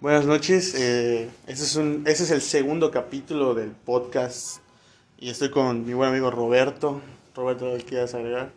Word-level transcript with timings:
Buenas 0.00 0.26
noches, 0.26 0.74
eh, 0.74 1.28
este, 1.46 1.64
es 1.64 1.76
un, 1.76 2.04
este 2.06 2.24
es 2.24 2.30
el 2.30 2.42
segundo 2.42 2.90
capítulo 2.90 3.54
del 3.54 3.70
podcast 3.70 4.58
y 5.18 5.30
estoy 5.30 5.50
con 5.50 5.86
mi 5.86 5.94
buen 5.94 6.10
amigo 6.10 6.30
Roberto. 6.30 7.00
Roberto, 7.34 7.72
¿qué 7.78 7.84
quieres 7.84 8.14
agregar? 8.14 8.50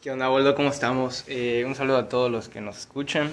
¿Qué 0.00 0.10
onda, 0.12 0.28
Boldo? 0.28 0.54
¿Cómo 0.54 0.68
estamos? 0.68 1.24
Eh, 1.26 1.64
un 1.66 1.74
saludo 1.74 1.96
a 1.98 2.08
todos 2.08 2.30
los 2.30 2.48
que 2.48 2.60
nos 2.60 2.78
escuchan. 2.78 3.30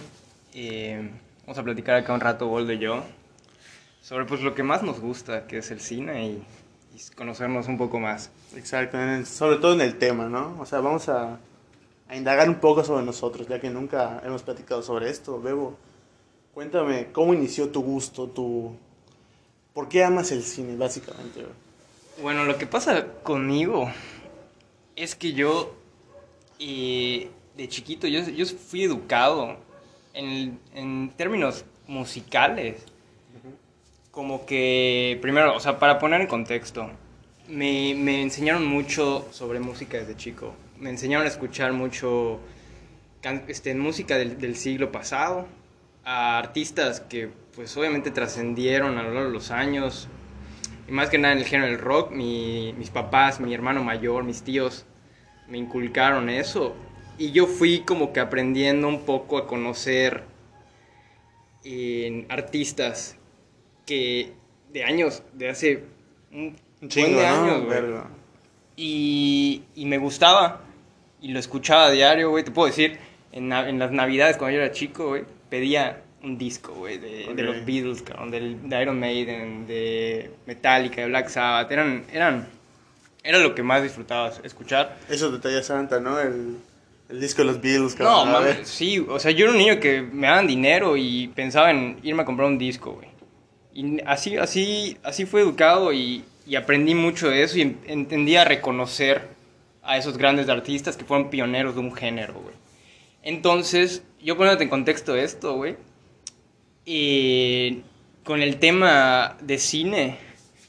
Eh, 0.54 1.12
vamos 1.46 1.58
a 1.60 1.64
platicar 1.64 1.96
acá 1.96 2.14
un 2.14 2.22
rato, 2.22 2.48
Boldo 2.48 2.74
y 2.74 2.80
yo, 2.80 3.04
sobre 4.02 4.26
pues 4.26 4.42
lo 4.42 4.56
que 4.56 4.64
más 4.64 4.82
nos 4.82 5.00
gusta, 5.00 5.46
que 5.46 5.60
es 5.60 5.70
el 5.72 5.80
cine 5.80 6.26
y, 6.28 6.44
y 6.96 7.16
conocernos 7.16 7.68
un 7.68 7.78
poco 7.78 8.00
más. 8.00 8.32
Exacto, 8.56 9.00
el- 9.00 9.26
sobre 9.28 9.58
todo 9.58 9.74
en 9.74 9.82
el 9.82 9.98
tema, 10.00 10.28
¿no? 10.28 10.58
O 10.60 10.66
sea, 10.66 10.80
vamos 10.80 11.08
a, 11.10 11.38
a 12.08 12.16
indagar 12.16 12.50
un 12.50 12.56
poco 12.56 12.84
sobre 12.84 13.06
nosotros, 13.06 13.48
ya 13.48 13.60
que 13.60 13.70
nunca 13.70 14.22
hemos 14.26 14.42
platicado 14.42 14.82
sobre 14.82 15.10
esto. 15.12 15.40
Bebo, 15.40 15.78
cuéntame, 16.54 17.08
¿cómo 17.12 17.34
inició 17.34 17.70
tu 17.70 17.82
gusto, 17.82 18.28
tu... 18.28 18.76
¿Por 19.74 19.90
qué 19.90 20.04
amas 20.04 20.32
el 20.32 20.44
cine, 20.44 20.76
básicamente? 20.76 21.46
Bueno, 22.22 22.46
lo 22.46 22.58
que 22.58 22.68
pasa 22.68 23.08
conmigo 23.24 23.92
es 24.96 25.16
que 25.16 25.34
yo, 25.34 25.74
de 26.60 27.68
chiquito, 27.68 28.08
yo, 28.08 28.22
yo 28.22 28.46
fui 28.46 28.84
educado 28.84 29.58
en, 30.14 30.60
en 30.76 31.10
términos 31.18 31.66
musicales. 31.88 32.84
Como 34.12 34.46
que, 34.46 35.18
primero, 35.22 35.56
o 35.56 35.60
sea, 35.60 35.80
para 35.80 35.98
poner 35.98 36.22
en 36.22 36.28
contexto, 36.28 36.88
me, 37.48 37.96
me 37.96 38.22
enseñaron 38.22 38.64
mucho 38.64 39.28
sobre 39.32 39.60
música 39.60 39.98
desde 39.98 40.16
chico. 40.16 40.54
Me 40.80 40.92
enseñaron 40.92 41.26
a 41.26 41.30
escuchar 41.30 41.74
mucho 41.74 42.40
este, 43.48 43.74
música 43.74 44.18
del, 44.18 44.40
del 44.40 44.56
siglo 44.56 44.92
pasado, 44.92 45.48
a 46.06 46.38
artistas 46.40 47.00
que 47.02 47.30
pues 47.56 47.76
obviamente 47.78 48.12
trascendieron 48.12 48.98
a 48.98 49.04
lo 49.04 49.10
largo 49.14 49.28
de 49.30 49.34
los 49.34 49.52
años, 49.52 50.08
y 50.88 50.92
más 50.92 51.10
que 51.10 51.18
nada 51.18 51.34
en 51.34 51.40
el 51.40 51.46
género 51.46 51.70
del 51.72 51.80
rock, 51.80 52.12
mi- 52.12 52.74
mis 52.78 52.90
papás, 52.90 53.40
mi 53.40 53.54
hermano 53.54 53.84
mayor, 53.84 54.24
mis 54.24 54.42
tíos 54.44 54.86
me 55.48 55.58
inculcaron 55.58 56.30
eso. 56.30 56.76
Y 57.18 57.32
yo 57.32 57.46
fui 57.46 57.82
como 57.82 58.12
que 58.12 58.20
aprendiendo 58.20 58.88
un 58.88 59.02
poco 59.06 59.38
a 59.38 59.46
conocer 59.48 60.24
artistas 62.30 63.18
que 63.86 64.34
de 64.72 64.84
años, 64.84 65.24
de 65.34 65.50
hace 65.50 65.84
un, 66.32 66.56
buen 66.80 66.90
chingo, 66.90 67.20
de 67.20 67.28
¿no? 67.28 67.34
años, 67.34 67.66
güey. 67.66 67.82
Y, 68.76 69.64
y 69.76 69.86
me 69.86 69.98
gustaba. 69.98 70.62
Y 71.22 71.32
lo 71.32 71.40
escuchaba 71.40 71.86
a 71.86 71.92
diario, 71.92 72.32
güey. 72.32 72.44
Te 72.44 72.52
puedo 72.52 72.68
decir, 72.68 72.98
en, 73.32 73.52
en 73.54 73.80
las 73.80 73.92
navidades 73.92 74.38
cuando 74.38 74.58
yo 74.58 74.64
era 74.64 74.74
chico, 74.74 75.10
güey, 75.10 75.24
pedía 75.54 76.02
un 76.24 76.40
disco, 76.40 76.74
güey, 76.74 76.98
de, 76.98 77.32
los 77.44 77.64
Beatles, 77.64 78.02
cabrón, 78.02 78.32
del, 78.32 78.68
de 78.68 78.82
Iron 78.82 79.00
Maiden, 79.00 79.68
de 79.68 80.32
Metallica, 80.48 81.02
de 81.02 81.08
Black 81.10 81.30
Sabbath. 81.30 81.72
Eran, 81.72 82.06
eran, 82.12 82.48
era 83.24 83.38
lo 83.38 83.54
que 83.54 83.62
más 83.62 83.84
disfrutaba 83.84 84.32
escuchar. 84.44 84.98
Eso 85.10 85.30
de 85.32 85.38
Talla 85.38 85.62
Santa, 85.62 86.00
¿no? 86.00 86.20
El, 86.20 86.56
el 87.10 87.20
disco 87.22 87.44
de 87.44 87.50
los 87.50 87.62
Beatles, 87.62 88.00
No, 88.00 88.06
cabrón, 88.06 88.30
a 88.30 88.32
mames, 88.40 88.68
sí, 88.68 88.98
o 89.08 89.20
sea, 89.20 89.30
yo 89.30 89.44
era 89.46 89.52
un 89.52 89.60
niño 89.60 89.80
que 89.80 90.02
me 90.02 90.26
daban 90.26 90.48
dinero 90.48 90.98
y 90.98 91.28
pensaba 91.36 91.70
en 91.70 92.00
irme 92.02 92.24
a 92.24 92.26
comprar 92.26 92.48
un 92.48 92.58
disco, 92.58 92.94
güey. 92.94 93.10
Y 93.76 94.02
así, 94.08 94.38
así, 94.38 94.98
así 95.04 95.26
fue 95.28 95.42
educado 95.42 95.94
y, 95.94 96.24
y 96.48 96.56
aprendí 96.56 96.96
mucho 96.96 97.30
de 97.30 97.44
eso 97.44 97.60
y 97.60 97.62
en- 97.62 97.80
entendí 97.86 98.38
a 98.38 98.44
reconocer 98.46 99.22
a 99.84 100.00
esos 100.00 100.18
grandes 100.18 100.50
artistas 100.50 100.98
que 100.98 101.06
fueron 101.06 101.30
pioneros 101.30 101.76
de 101.76 101.82
un 101.82 101.94
género, 101.94 102.34
güey. 102.34 102.56
Entonces, 103.24 104.04
yo 104.22 104.36
poniéndote 104.38 104.66
en 104.66 104.70
contexto 104.70 105.16
esto, 105.16 105.56
güey, 105.56 105.78
eh, 106.86 107.82
con 108.24 108.42
el 108.42 108.58
tema 108.58 109.38
de 109.42 109.58
cine, 109.58 110.18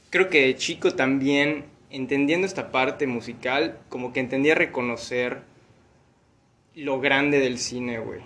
creo 0.09 0.29
que 0.29 0.47
de 0.47 0.55
chico 0.55 0.91
también, 0.91 1.65
entendiendo 1.89 2.47
esta 2.47 2.71
parte 2.71 3.07
musical, 3.07 3.79
como 3.89 4.13
que 4.13 4.21
entendía 4.21 4.55
reconocer 4.55 5.41
lo 6.75 6.99
grande 6.99 7.39
del 7.39 7.57
cine, 7.59 7.99
güey. 7.99 8.21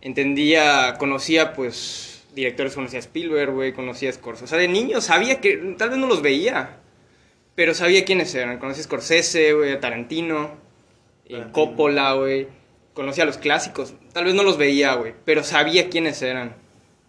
Entendía, 0.00 0.96
conocía, 0.98 1.52
pues, 1.52 2.24
directores, 2.34 2.74
conocía 2.74 2.98
a 2.98 3.00
Spielberg, 3.00 3.52
güey, 3.52 3.72
conocía 3.72 4.10
a 4.10 4.12
Scorsese. 4.12 4.44
O 4.44 4.48
sea, 4.48 4.58
de 4.58 4.68
niño 4.68 5.00
sabía 5.00 5.40
que, 5.40 5.74
tal 5.78 5.90
vez 5.90 5.98
no 5.98 6.06
los 6.06 6.22
veía, 6.22 6.78
pero 7.54 7.74
sabía 7.74 8.04
quiénes 8.04 8.34
eran. 8.34 8.58
Conocía 8.58 8.82
a 8.82 8.84
Scorsese, 8.84 9.52
güey, 9.52 9.72
a 9.72 9.80
Tarantino, 9.80 10.50
eh, 11.24 11.30
Tarantino. 11.30 11.52
Coppola, 11.52 12.12
güey. 12.14 12.48
Conocía 12.96 13.24
a 13.24 13.26
los 13.26 13.36
clásicos. 13.36 13.92
Tal 14.14 14.24
vez 14.24 14.34
no 14.34 14.42
los 14.42 14.56
veía, 14.56 14.94
güey, 14.94 15.12
pero 15.26 15.44
sabía 15.44 15.90
quiénes 15.90 16.22
eran. 16.22 16.56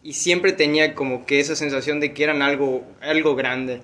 Y 0.04 0.14
siempre 0.14 0.52
tenía 0.52 0.94
como 0.94 1.26
que 1.26 1.40
esa 1.40 1.56
sensación 1.56 2.02
de 2.02 2.14
que 2.14 2.26
eran 2.26 2.42
algo, 2.42 2.84
algo 3.00 3.38
grande. 3.38 3.84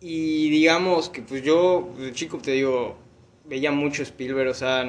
Y 0.00 0.48
digamos 0.48 1.10
que 1.10 1.20
pues 1.20 1.42
yo, 1.42 1.92
de 1.98 2.10
chico 2.14 2.38
te 2.38 2.52
digo, 2.52 2.96
veía 3.44 3.70
mucho 3.70 4.02
Spielberg, 4.02 4.48
o 4.48 4.54
sea, 4.54 4.82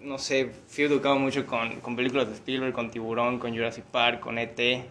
no 0.00 0.16
sé, 0.16 0.50
fui 0.66 0.84
educado 0.84 1.16
mucho 1.16 1.44
con, 1.44 1.80
con 1.80 1.94
películas 1.94 2.28
de 2.28 2.32
Spielberg, 2.32 2.72
con 2.72 2.90
Tiburón, 2.90 3.38
con 3.38 3.52
Jurassic 3.52 3.84
Park, 3.84 4.20
con 4.20 4.38
E.T. 4.38 4.82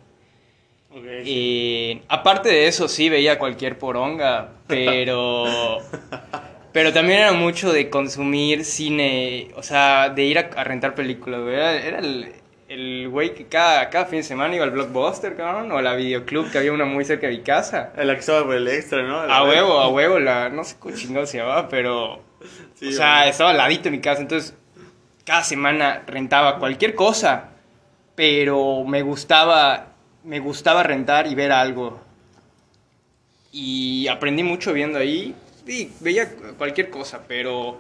Ok. 0.92 1.26
Y 1.26 2.00
aparte 2.08 2.50
de 2.50 2.68
eso, 2.68 2.88
sí 2.88 3.10
veía 3.10 3.40
cualquier 3.40 3.80
poronga, 3.80 4.52
pero. 4.68 5.78
pero 6.72 6.94
también 6.94 7.20
era 7.20 7.34
mucho 7.34 7.72
de 7.72 7.90
consumir 7.90 8.66
cine, 8.66 9.50
o 9.56 9.64
sea, 9.64 10.10
de 10.10 10.24
ir 10.24 10.40
a, 10.40 10.50
a 10.56 10.64
rentar 10.64 10.96
películas, 10.96 11.42
güey. 11.42 11.56
Era, 11.56 11.76
era 11.76 12.00
el, 12.00 12.34
el 12.72 13.10
güey 13.10 13.34
que 13.34 13.48
cada, 13.48 13.90
cada 13.90 14.06
fin 14.06 14.20
de 14.20 14.24
semana 14.24 14.56
iba 14.56 14.64
al 14.64 14.72
blockbuster, 14.72 15.36
cabrón, 15.36 15.70
o 15.74 15.78
a 15.78 15.82
la 15.82 15.94
videoclub, 15.96 16.50
que 16.50 16.58
había 16.58 16.72
una 16.72 16.86
muy 16.86 17.04
cerca 17.04 17.28
de 17.28 17.34
mi 17.34 17.42
casa. 17.42 17.92
El 17.98 18.10
que 18.14 18.20
estaba 18.20 18.46
por 18.46 18.56
el 18.56 18.68
extra, 18.70 19.04
¿no? 19.04 19.20
A 19.20 19.44
huevo, 19.44 19.80
a 19.80 19.90
huevo, 19.90 20.20
la, 20.20 20.48
no 20.48 20.64
sé 20.64 20.78
cómo 20.80 20.96
chingado 20.96 21.26
se 21.26 21.40
llamaba, 21.40 21.68
pero. 21.68 22.22
Sí, 22.76 22.88
o 22.88 22.92
sea, 22.94 23.28
estaba 23.28 23.50
al 23.50 23.58
ladito 23.58 23.84
de 23.84 23.92
mi 23.92 24.00
casa, 24.00 24.22
entonces 24.22 24.56
cada 25.26 25.44
semana 25.44 26.04
rentaba 26.08 26.60
cualquier 26.60 26.96
cosa, 26.96 27.50
pero 28.16 28.86
me 28.86 29.02
gustaba, 29.02 29.88
me 30.24 30.40
gustaba 30.40 30.82
rentar 30.82 31.28
y 31.28 31.36
ver 31.36 31.52
algo. 31.52 32.00
Y 33.52 34.08
aprendí 34.08 34.44
mucho 34.44 34.72
viendo 34.72 34.98
ahí, 34.98 35.36
y 35.68 35.92
veía 36.00 36.30
cualquier 36.58 36.90
cosa, 36.90 37.26
pero, 37.28 37.80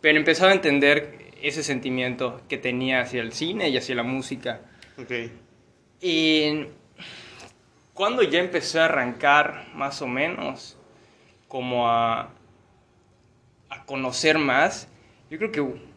pero 0.00 0.18
empezaba 0.18 0.50
a 0.50 0.54
entender 0.54 1.32
ese 1.42 1.62
sentimiento 1.62 2.42
que 2.48 2.58
tenía 2.58 3.00
hacia 3.00 3.22
el 3.22 3.32
cine 3.32 3.68
y 3.68 3.76
hacia 3.76 3.94
la 3.94 4.02
música. 4.02 4.60
Ok. 4.98 5.30
Y 6.00 6.66
cuando 7.94 8.22
ya 8.22 8.40
empecé 8.40 8.80
a 8.80 8.86
arrancar, 8.86 9.68
más 9.74 10.02
o 10.02 10.06
menos, 10.06 10.76
como 11.48 11.88
a, 11.88 12.30
a 13.68 13.84
conocer 13.86 14.38
más, 14.38 14.88
yo 15.30 15.38
creo 15.38 15.52
que 15.52 15.90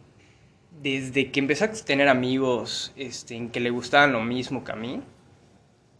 desde 0.81 1.31
que 1.31 1.39
empecé 1.39 1.66
a 1.66 1.72
tener 1.72 2.09
amigos 2.09 2.93
este, 2.95 3.35
en 3.35 3.49
que 3.49 3.59
le 3.59 3.69
gustaban 3.69 4.11
lo 4.11 4.22
mismo 4.22 4.63
que 4.63 4.72
a 4.72 4.75
mí, 4.75 5.01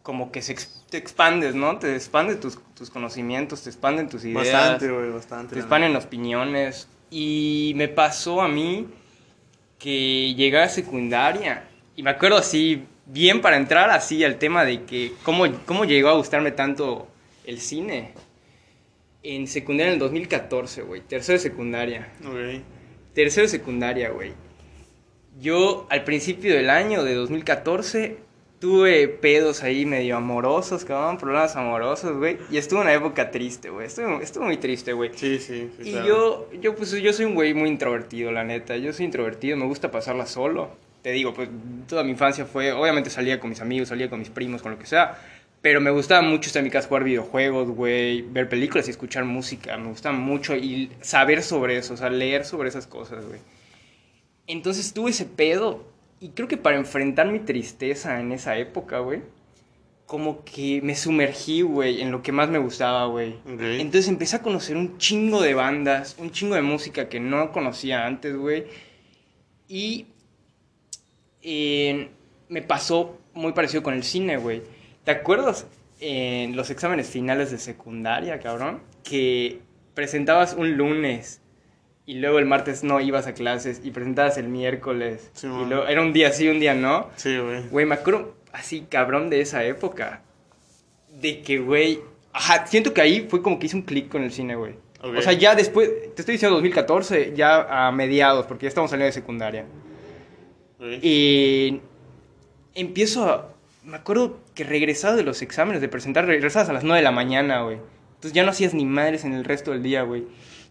como 0.01 0.31
que 0.31 0.41
se 0.41 0.55
te 0.93 0.99
expandes, 0.99 1.55
¿no? 1.55 1.79
Te 1.79 1.95
expanden 1.95 2.39
tus, 2.39 2.59
tus 2.75 2.91
conocimientos, 2.91 3.63
te 3.63 3.71
expanden 3.71 4.07
tus 4.07 4.23
ideas. 4.25 4.53
Bastante, 4.53 4.91
güey, 4.91 5.09
bastante. 5.09 5.55
Te 5.55 5.59
expanden 5.59 5.95
opiniones. 5.95 6.87
Y 7.09 7.73
me 7.75 7.87
pasó 7.87 8.43
a 8.43 8.47
mí 8.47 8.87
que 9.79 10.35
llegué 10.35 10.59
a 10.59 10.69
secundaria. 10.69 11.67
Y 11.95 12.03
me 12.03 12.11
acuerdo 12.11 12.37
así, 12.37 12.83
bien 13.07 13.41
para 13.41 13.57
entrar 13.57 13.89
así 13.89 14.23
al 14.23 14.37
tema 14.37 14.65
de 14.65 14.83
que 14.83 15.13
cómo, 15.23 15.45
cómo 15.65 15.83
llegó 15.83 16.09
a 16.09 16.13
gustarme 16.13 16.51
tanto 16.51 17.07
el 17.43 17.59
cine. 17.59 18.13
En 19.23 19.47
secundaria 19.47 19.87
en 19.87 19.93
el 19.93 19.99
2014, 19.99 20.83
güey. 20.83 21.01
Tercero 21.01 21.39
de 21.39 21.41
secundaria. 21.41 22.13
Ok. 22.23 22.61
Tercero 23.15 23.47
de 23.47 23.49
secundaria, 23.49 24.11
güey. 24.11 24.33
Yo 25.41 25.87
al 25.89 26.03
principio 26.03 26.53
del 26.53 26.69
año 26.69 27.03
de 27.03 27.15
2014 27.15 28.17
tuve 28.63 29.09
pedos 29.09 29.61
ahí 29.61 29.85
medio 29.85 30.16
amorosos, 30.16 30.85
cabrón, 30.85 31.17
problemas 31.17 31.53
amorosos, 31.58 32.16
güey. 32.16 32.37
Y 32.49 32.55
estuve 32.55 32.79
en 32.79 32.85
una 32.85 32.93
época 32.93 33.29
triste, 33.29 33.70
güey. 33.70 33.87
Estuve, 33.87 34.23
estuve 34.23 34.46
muy 34.46 34.55
triste, 34.55 34.93
güey. 34.93 35.11
Sí, 35.14 35.37
sí. 35.37 35.70
sí, 35.82 35.90
Y 35.90 35.91
yo, 35.91 36.49
yo, 36.61 36.73
pues, 36.73 36.93
yo 36.93 37.11
soy 37.11 37.26
un 37.26 37.35
güey 37.35 37.53
muy 37.53 37.67
introvertido, 37.67 38.32
la 38.32 38.46
neta. 38.46 38.78
Yo 38.78 38.93
soy 38.93 39.03
introvertido, 39.03 39.58
me 39.58 39.66
gusta 39.66 39.91
pasarla 39.91 40.26
solo. 40.26 40.70
Te 41.02 41.11
digo, 41.11 41.34
pues, 41.34 41.49
toda 41.90 42.05
mi 42.05 42.11
infancia 42.11 42.46
fue... 42.46 42.72
Obviamente 42.72 43.09
salía 43.09 43.37
con 43.37 43.49
mis 43.49 43.59
amigos, 43.59 43.90
salía 43.90 44.09
con 44.09 44.20
mis 44.20 44.29
primos, 44.29 44.61
con 44.61 44.72
lo 44.72 44.79
que 44.79 44.85
sea. 44.85 45.20
Pero 45.61 45.82
me 45.82 45.91
gustaba 45.91 46.22
mucho 46.22 46.47
estar 46.47 46.61
en 46.61 46.64
mi 46.64 46.72
casa, 46.72 46.87
jugar 46.87 47.03
videojuegos, 47.03 47.70
güey. 47.70 48.22
Ver 48.22 48.47
películas 48.47 48.87
y 48.87 48.91
escuchar 48.91 49.26
música. 49.26 49.76
Me 49.76 49.90
gustaba 49.90 50.16
mucho 50.16 50.55
y 50.55 50.90
saber 51.02 51.43
sobre 51.43 51.76
eso, 51.76 51.96
o 51.96 51.97
sea, 51.97 52.09
leer 52.09 52.46
sobre 52.46 52.70
esas 52.70 52.87
cosas, 52.87 53.26
güey. 53.26 53.41
Entonces 54.47 54.93
tuve 54.93 55.11
ese 55.11 55.26
pedo. 55.26 55.91
Y 56.23 56.29
creo 56.29 56.47
que 56.47 56.55
para 56.55 56.78
enfrentar 56.78 57.28
mi 57.28 57.40
tristeza 57.40 58.22
en 58.22 58.31
esa 58.31 58.58
época, 58.58 58.99
güey... 58.99 59.22
Como 60.05 60.46
que 60.46 60.79
me 60.81 60.96
sumergí, 60.96 61.64
güey, 61.64 62.02
en 62.02 62.11
lo 62.11 62.22
que 62.22 62.31
más 62.31 62.47
me 62.49 62.59
gustaba, 62.59 63.08
güey. 63.08 63.35
Entonces 63.46 64.08
empecé 64.08 64.37
a 64.37 64.41
conocer 64.41 64.78
un 64.78 64.97
chingo 64.97 65.41
de 65.41 65.53
bandas, 65.53 66.16
un 66.20 66.31
chingo 66.31 66.55
de 66.55 66.61
música 66.61 67.09
que 67.09 67.20
no 67.20 67.52
conocía 67.52 68.05
antes, 68.05 68.37
güey. 68.37 68.67
Y 69.67 70.08
eh, 71.41 72.09
me 72.47 72.61
pasó 72.61 73.17
muy 73.34 73.52
parecido 73.52 73.84
con 73.84 73.93
el 73.93 74.03
cine, 74.03 74.37
güey. 74.37 74.61
¿Te 75.03 75.11
acuerdas 75.11 75.67
en 75.99 76.55
los 76.55 76.70
exámenes 76.70 77.09
finales 77.09 77.52
de 77.52 77.58
secundaria, 77.58 78.40
cabrón? 78.40 78.81
Que 79.03 79.59
presentabas 79.93 80.53
un 80.53 80.78
lunes 80.78 81.41
y 82.05 82.16
luego 82.16 82.40
el 82.40 82.46
martes 82.46 82.84
no 82.84 83.00
ibas 83.00 83.28
a 83.28 83.34
clases 83.34 83.82
y 83.84 83.91
presentabas 83.91 84.38
el 84.38 84.50
miércoles. 84.50 85.32
Sí, 85.34 85.47
y 85.47 85.66
luego, 85.66 85.88
era 85.88 86.02
un 86.02 86.11
día 86.11 86.32
sí, 86.32 86.47
un 86.50 86.59
día 86.59 86.73
no. 86.73 87.09
Sí, 87.16 87.38
güey. 87.38 87.67
Güey, 87.70 87.85
me 87.85 87.96
acuerdo 87.96 88.35
así, 88.52 88.85
cabrón, 88.90 89.29
de 89.29 89.41
esa 89.41 89.64
época. 89.64 90.22
De 91.22 91.41
que, 91.41 91.59
güey. 91.59 92.02
Ajá, 92.34 92.66
siento 92.67 92.94
que 92.94 93.02
ahí 93.02 93.28
fue 93.29 93.41
como 93.41 93.59
que 93.59 93.67
hice 93.67 93.76
un 93.76 93.84
clic 93.84 94.09
con 94.09 94.23
el 94.23 94.32
cine, 94.32 94.55
güey. 94.55 94.76
O 95.02 95.22
sea, 95.22 95.34
ya 95.34 95.53
después, 95.53 95.90
te 96.16 96.22
estoy 96.22 96.34
diciendo 96.34 96.55
2014, 96.55 97.34
ya 97.35 97.88
a 97.88 97.91
mediados, 97.91 98.46
porque 98.46 98.64
ya 98.64 98.70
estamos 98.70 98.90
saliendo 98.90 99.08
de 99.08 99.11
secundaria. 99.11 99.66
Ok. 100.79 101.03
Y 101.03 101.82
empiezo 102.73 103.26
a... 103.29 103.49
Me 103.84 103.97
acuerdo 103.97 104.40
que 104.56 104.64
regresaba 104.64 105.16
de 105.16 105.23
los 105.23 105.41
exámenes, 105.41 105.82
de 105.82 105.90
presentar, 105.90 106.26
regresabas 106.26 106.70
a 106.70 106.73
las 106.73 106.85
9 106.85 106.99
de 106.99 107.03
la 107.03 107.11
mañana, 107.11 107.64
güey. 107.64 107.79
Entonces 108.23 108.37
ya 108.37 108.43
no 108.46 108.52
hacías 108.52 108.73
ni 108.73 108.85
madres 108.85 109.25
en 109.25 109.34
el 109.34 109.43
resto 109.43 109.72
del 109.72 109.84
día, 109.84 110.03
güey. 110.03 110.22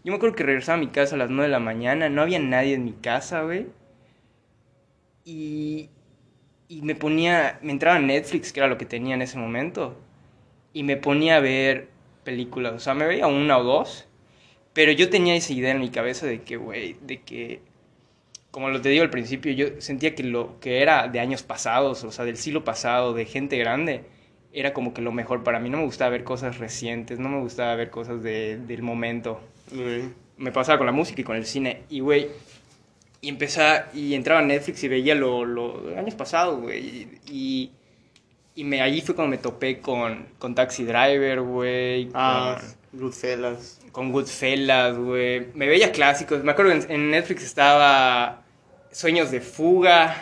Yo 0.03 0.11
me 0.11 0.15
acuerdo 0.15 0.35
que 0.35 0.41
regresaba 0.41 0.75
a 0.75 0.79
mi 0.79 0.87
casa 0.87 1.13
a 1.13 1.19
las 1.19 1.29
9 1.29 1.43
de 1.43 1.51
la 1.51 1.59
mañana, 1.59 2.09
no 2.09 2.23
había 2.23 2.39
nadie 2.39 2.73
en 2.73 2.83
mi 2.83 2.93
casa, 2.93 3.43
güey. 3.43 3.67
Y, 5.23 5.91
y 6.67 6.81
me 6.81 6.95
ponía, 6.95 7.59
me 7.61 7.71
entraba 7.71 7.99
Netflix, 7.99 8.51
que 8.51 8.59
era 8.59 8.67
lo 8.67 8.79
que 8.79 8.87
tenía 8.87 9.13
en 9.13 9.21
ese 9.21 9.37
momento, 9.37 9.95
y 10.73 10.81
me 10.81 10.97
ponía 10.97 11.37
a 11.37 11.41
ver 11.41 11.89
películas. 12.23 12.73
O 12.73 12.79
sea, 12.79 12.95
me 12.95 13.05
veía 13.05 13.27
una 13.27 13.59
o 13.59 13.63
dos, 13.63 14.07
pero 14.73 14.91
yo 14.91 15.11
tenía 15.11 15.35
esa 15.35 15.53
idea 15.53 15.73
en 15.73 15.79
mi 15.79 15.91
cabeza 15.91 16.25
de 16.25 16.41
que, 16.41 16.57
güey, 16.57 16.95
de 17.03 17.21
que, 17.21 17.61
como 18.49 18.69
lo 18.69 18.81
te 18.81 18.89
digo 18.89 19.03
al 19.03 19.11
principio, 19.11 19.51
yo 19.51 19.79
sentía 19.79 20.15
que 20.15 20.23
lo 20.23 20.59
que 20.59 20.81
era 20.81 21.07
de 21.07 21.19
años 21.19 21.43
pasados, 21.43 22.03
o 22.03 22.11
sea, 22.11 22.25
del 22.25 22.37
siglo 22.37 22.63
pasado, 22.63 23.13
de 23.13 23.25
gente 23.25 23.57
grande, 23.59 24.05
era 24.53 24.73
como 24.73 24.93
que 24.93 25.01
lo 25.01 25.11
mejor 25.11 25.43
para 25.43 25.59
mí. 25.59 25.69
No 25.69 25.77
me 25.77 25.85
gustaba 25.85 26.11
ver 26.11 26.23
cosas 26.23 26.59
recientes, 26.59 27.19
no 27.19 27.27
me 27.29 27.39
gustaba 27.39 27.75
ver 27.75 27.89
cosas 27.89 28.23
de, 28.23 28.57
del 28.57 28.81
momento 28.83 29.41
me 30.37 30.51
pasaba 30.51 30.77
con 30.77 30.85
la 30.85 30.93
música 30.93 31.21
y 31.21 31.23
con 31.23 31.35
el 31.35 31.45
cine. 31.45 31.83
Y, 31.89 31.99
güey, 31.99 32.29
y 33.21 33.29
empezaba, 33.29 33.87
y 33.93 34.13
entraba 34.13 34.41
a 34.41 34.43
Netflix 34.43 34.83
y 34.83 34.87
veía 34.87 35.15
lo, 35.15 35.45
lo 35.45 35.97
años 35.97 36.15
pasados, 36.15 36.59
güey. 36.59 37.07
Y, 37.27 37.71
y 38.55 38.63
me, 38.63 38.81
allí 38.81 39.01
fue 39.01 39.15
cuando 39.15 39.31
me 39.31 39.37
topé 39.37 39.79
con, 39.79 40.27
con 40.39 40.55
Taxi 40.55 40.83
Driver, 40.83 41.41
güey. 41.41 42.09
Ah, 42.13 42.59
Goodfellas. 42.91 43.79
Con, 43.81 43.91
con 43.91 44.11
Goodfellas, 44.11 44.97
güey. 44.97 45.47
Me 45.53 45.67
veía 45.67 45.91
clásicos. 45.91 46.43
Me 46.43 46.51
acuerdo 46.51 46.71
que 46.71 46.85
en, 46.85 46.91
en 46.91 47.11
Netflix 47.11 47.43
estaba 47.43 48.43
Sueños 48.91 49.31
de 49.31 49.41
Fuga, 49.41 50.15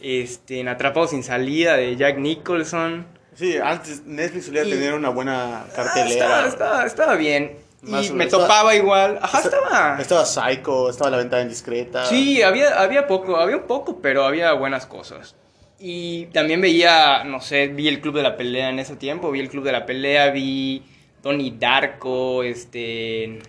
este, 0.00 0.60
en 0.60 0.68
Atrapados 0.68 1.10
sin 1.10 1.22
Salida 1.22 1.76
de 1.76 1.96
Jack 1.96 2.18
Nicholson. 2.18 3.06
Sí, 3.36 3.56
antes 3.62 4.04
Netflix 4.06 4.46
solía 4.46 4.64
Y- 4.64 4.70
tener 4.70 4.94
una 4.94 5.10
buena 5.10 5.60
Ah, 5.60 5.66
cartelera. 5.74 6.10
estaba, 6.10 6.46
estaba, 6.48 6.86
estaba 6.86 7.14
bien. 7.16 7.56
Más 7.82 8.06
y 8.08 8.12
me 8.14 8.26
topaba 8.26 8.74
igual. 8.74 9.18
Ajá, 9.22 9.38
Esta- 9.38 9.56
estaba. 9.56 9.98
Estaba 10.00 10.24
Psycho, 10.24 10.90
estaba 10.90 11.10
La 11.10 11.18
Ventana 11.18 11.42
Indiscreta. 11.42 12.06
Sí, 12.06 12.42
había, 12.42 12.80
había 12.80 13.06
poco, 13.06 13.36
había 13.36 13.58
un 13.58 13.66
poco, 13.66 14.00
pero 14.00 14.24
había 14.24 14.52
buenas 14.54 14.86
cosas. 14.86 15.36
Y 15.78 16.24
también 16.26 16.60
veía, 16.62 17.22
no 17.24 17.40
sé, 17.42 17.68
vi 17.68 17.86
el 17.88 18.00
Club 18.00 18.16
de 18.16 18.22
la 18.22 18.36
Pelea 18.36 18.70
en 18.70 18.78
ese 18.78 18.96
tiempo, 18.96 19.30
vi 19.30 19.40
el 19.40 19.50
Club 19.50 19.62
de 19.64 19.72
la 19.72 19.84
Pelea, 19.84 20.30
vi 20.30 20.82
Donnie 21.22 21.54
Darko, 21.58 22.42
este, 22.42 23.40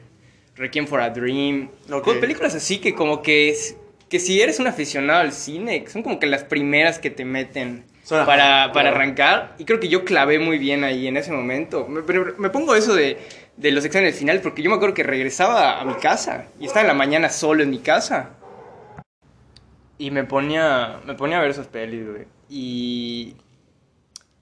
Requiem 0.58 0.88
for 0.88 1.00
a 1.00 1.10
Dream, 1.12 1.70
Ok. 1.92 2.04
Con 2.04 2.20
películas 2.20 2.54
así 2.54 2.80
que 2.80 2.94
como 2.94 3.22
que, 3.22 3.50
es- 3.50 3.78
que 4.10 4.20
si 4.20 4.42
eres 4.42 4.60
un 4.60 4.68
aficionado 4.68 5.22
al 5.22 5.32
cine, 5.32 5.86
son 5.88 6.04
como 6.04 6.20
que 6.20 6.28
las 6.28 6.44
primeras 6.44 7.00
que 7.00 7.10
te 7.10 7.24
meten 7.24 7.86
para, 8.10 8.72
para 8.72 8.90
arrancar. 8.90 9.56
Y 9.58 9.66
creo 9.66 9.80
que 9.80 9.90
yo 9.90 10.06
clavé 10.06 10.40
muy 10.40 10.58
bien 10.58 10.84
ahí 10.84 11.08
en 11.08 11.18
ese 11.18 11.32
momento. 11.32 11.88
Me, 11.88 12.02
pero 12.02 12.36
me 12.38 12.50
pongo 12.50 12.76
eso 12.76 12.94
de, 12.94 13.18
de 13.58 13.72
los 13.72 13.84
exámenes 13.86 14.18
finales 14.18 14.42
porque 14.42 14.62
yo 14.62 14.70
me 14.70 14.76
acuerdo 14.76 14.96
que 14.96 15.04
regresaba 15.04 15.80
a 15.80 15.86
mi 15.86 15.96
casa 15.96 16.46
y 16.60 16.66
estaba 16.66 16.82
en 16.82 16.88
la 16.88 16.94
mañana 16.94 17.30
solo 17.30 17.64
en 17.64 17.70
mi 17.70 17.80
casa. 17.80 18.32
Y 19.98 20.12
me 20.12 20.24
ponía, 20.24 21.00
me 21.06 21.16
ponía 21.16 21.40
a 21.40 21.42
ver 21.42 21.52
esas 21.52 21.68
pelis, 21.68 22.08
güey. 22.08 22.26
Y, 22.50 23.36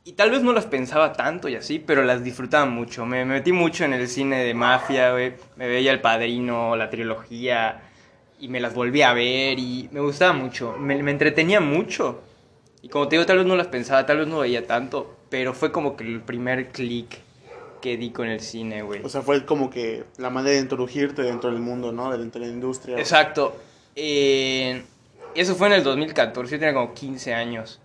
y 0.03 0.13
tal 0.13 0.31
vez 0.31 0.44
no 0.44 0.51
las 0.51 0.65
pensaba 0.65 1.13
tanto 1.13 1.47
y 1.47 1.56
así, 1.56 1.79
pero 1.79 2.03
las 2.03 2.23
disfrutaba 2.23 2.65
mucho. 2.65 3.06
Me, 3.06 3.23
me 3.25 3.35
metí 3.35 3.53
mucho 3.53 3.85
en 3.85 3.94
el 3.94 4.07
cine 4.07 4.44
de 4.44 4.53
mafia, 4.53 5.12
güey. 5.12 5.33
Me 5.56 5.67
veía 5.67 5.91
El 5.91 6.01
Padrino, 6.01 6.75
la 6.75 6.89
trilogía, 6.89 7.81
y 8.39 8.50
me 8.50 8.59
las 8.59 8.73
volví 8.73 9.01
a 9.01 9.13
ver 9.13 9.57
y 9.59 9.89
me 9.91 10.01
gustaba 10.01 10.33
mucho. 10.33 10.75
Me, 10.77 11.01
me 11.01 11.12
entretenía 11.12 11.62
mucho. 11.62 12.21
Y 12.86 12.90
como 12.90 13.08
te 13.08 13.16
digo, 13.16 13.26
tal 13.26 13.40
vez 13.40 13.48
no 13.48 13.56
las 13.56 13.66
pensaba, 13.66 14.06
tal 14.06 14.20
vez 14.20 14.28
no 14.28 14.38
veía 14.38 14.68
tanto, 14.68 15.16
pero 15.32 15.56
fue 15.56 15.72
como 15.72 15.96
que 15.98 16.04
el 16.04 16.22
primer 16.22 16.70
click 16.70 17.18
que 17.82 17.98
di 17.98 18.12
con 18.12 18.28
el 18.28 18.42
cine, 18.42 18.84
güey. 18.84 19.04
O 19.04 19.10
sea, 19.10 19.24
fue 19.24 19.44
como 19.44 19.72
que 19.72 20.04
la 20.18 20.30
manera 20.30 20.54
de 20.54 20.62
introducirte 20.62 21.24
dentro 21.24 21.50
del 21.50 21.62
mundo, 21.62 21.92
¿no? 21.92 22.16
Dentro 22.16 22.40
de 22.40 22.46
la 22.46 22.54
industria. 22.54 23.00
Exacto. 23.00 23.56
Eh, 23.96 24.84
eso 25.34 25.56
fue 25.56 25.66
en 25.66 25.74
el 25.74 25.84
2014, 25.84 26.52
yo 26.52 26.60
tenía 26.60 26.76
como 26.76 26.94
15 26.94 27.34
años. 27.34 27.82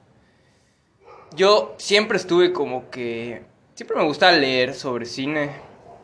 Yo 1.34 1.74
siempre 1.78 2.18
estuve 2.18 2.52
como 2.52 2.90
que... 2.90 3.40
Siempre 3.76 3.96
me 3.96 4.04
gustaba 4.04 4.32
leer 4.32 4.74
sobre 4.74 5.06
cine. 5.06 5.52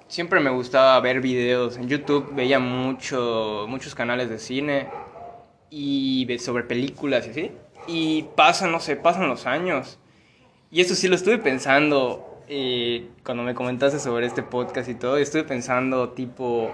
Siempre 0.09 0.41
me 0.41 0.49
gustaba 0.49 0.99
ver 1.01 1.21
videos. 1.21 1.77
En 1.77 1.87
YouTube 1.87 2.35
veía 2.35 2.61
mucho, 2.61 3.67
muchos 3.69 3.95
canales 3.95 4.31
de 4.31 4.39
cine. 4.39 4.89
Y 5.69 6.27
sobre 6.39 6.65
películas 6.65 7.27
y 7.27 7.31
así. 7.31 7.53
Y 7.87 8.25
pasan, 8.35 8.73
no 8.73 8.81
sé, 8.81 8.97
pasan 8.97 9.29
los 9.29 9.47
años. 9.47 9.99
Y 10.71 10.81
eso 10.81 10.95
sí 10.95 11.09
lo 11.09 11.15
estuve 11.15 11.39
pensando 11.39 12.43
eh, 12.49 13.09
cuando 13.25 13.43
me 13.43 13.55
comentaste 13.55 13.99
sobre 13.99 14.27
este 14.27 14.43
podcast 14.43 14.89
y 14.89 14.95
todo. 14.95 15.17
Estuve 15.17 15.45
pensando 15.45 16.11
tipo... 16.11 16.71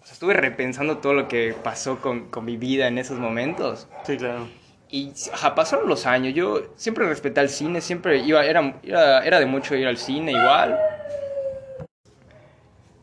O 0.00 0.04
sea, 0.06 0.12
estuve 0.12 0.34
repensando 0.34 0.98
todo 0.98 1.14
lo 1.14 1.28
que 1.28 1.54
pasó 1.62 2.00
con, 2.00 2.28
con 2.30 2.44
mi 2.44 2.56
vida 2.56 2.86
en 2.86 2.98
esos 2.98 3.18
momentos. 3.18 3.88
Sí, 4.04 4.16
claro. 4.16 4.48
Y 4.88 5.12
ajá, 5.32 5.54
pasaron 5.54 5.88
los 5.88 6.06
años. 6.06 6.32
Yo 6.34 6.62
siempre 6.76 7.08
respeté 7.08 7.40
el 7.40 7.48
cine, 7.48 7.80
siempre 7.80 8.18
iba, 8.18 8.44
era, 8.44 8.78
era, 8.82 9.24
era 9.24 9.40
de 9.40 9.46
mucho 9.46 9.74
ir 9.74 9.86
al 9.86 9.96
cine 9.96 10.30
igual. 10.32 10.78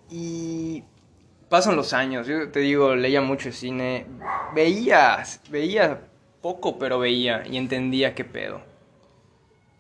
Y 0.09 0.83
pasan 1.49 1.75
los 1.75 1.91
años. 1.91 2.25
Yo 2.25 2.49
te 2.49 2.61
digo, 2.61 2.95
leía 2.95 3.21
mucho 3.21 3.51
cine. 3.51 4.05
Veía, 4.55 5.23
veía 5.49 5.99
poco, 6.43 6.77
pero 6.77 6.99
veía 6.99 7.41
y 7.49 7.57
entendía 7.57 8.13
qué 8.13 8.23
pedo. 8.23 8.61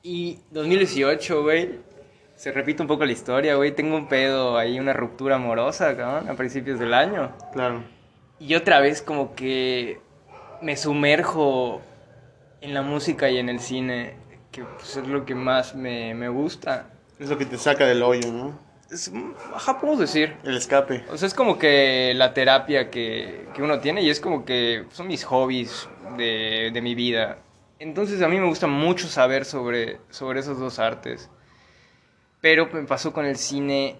Y 0.01 0.39
2018, 0.49 1.43
güey. 1.43 1.93
Se 2.35 2.51
repite 2.51 2.81
un 2.81 2.87
poco 2.87 3.05
la 3.05 3.11
historia, 3.11 3.55
güey. 3.55 3.73
Tengo 3.73 3.95
un 3.95 4.07
pedo 4.07 4.57
ahí, 4.57 4.79
una 4.79 4.93
ruptura 4.93 5.35
amorosa, 5.35 5.95
cabrón, 5.95 6.27
a 6.29 6.33
principios 6.33 6.79
del 6.79 6.95
año. 6.95 7.31
Claro. 7.53 7.83
Y 8.39 8.55
otra 8.55 8.79
vez 8.79 9.03
como 9.03 9.35
que 9.35 10.01
me 10.61 10.75
sumerjo 10.75 11.81
en 12.61 12.73
la 12.73 12.81
música 12.81 13.29
y 13.29 13.37
en 13.37 13.49
el 13.49 13.59
cine, 13.59 14.15
que 14.51 14.63
pues, 14.63 14.97
es 14.97 15.07
lo 15.07 15.25
que 15.25 15.35
más 15.35 15.75
me, 15.75 16.15
me 16.15 16.29
gusta. 16.29 16.89
Es 17.19 17.29
lo 17.29 17.37
que 17.37 17.45
te 17.45 17.57
saca 17.57 17.85
del 17.85 18.01
hoyo, 18.01 18.31
¿no? 18.31 18.59
Es, 18.93 19.11
ajá, 19.53 19.79
podemos 19.79 19.99
decir. 19.99 20.37
El 20.43 20.55
escape. 20.55 21.03
O 21.09 21.17
sea, 21.17 21.27
es 21.27 21.33
como 21.33 21.57
que 21.57 22.13
la 22.15 22.33
terapia 22.33 22.91
que, 22.91 23.47
que 23.55 23.63
uno 23.63 23.79
tiene 23.79 24.03
y 24.03 24.09
es 24.09 24.19
como 24.19 24.45
que 24.45 24.85
son 24.91 25.07
mis 25.07 25.23
hobbies 25.23 25.89
de, 26.17 26.69
de 26.71 26.81
mi 26.81 26.93
vida. 26.93 27.39
Entonces 27.79 28.21
a 28.21 28.29
mí 28.29 28.39
me 28.39 28.47
gusta 28.47 28.67
mucho 28.67 29.07
saber 29.07 29.45
sobre, 29.45 29.99
sobre 30.09 30.41
esos 30.41 30.59
dos 30.59 30.77
artes. 30.77 31.29
Pero 32.39 32.69
me 32.71 32.83
pasó 32.83 33.13
con 33.13 33.25
el 33.25 33.35
cine 33.35 33.97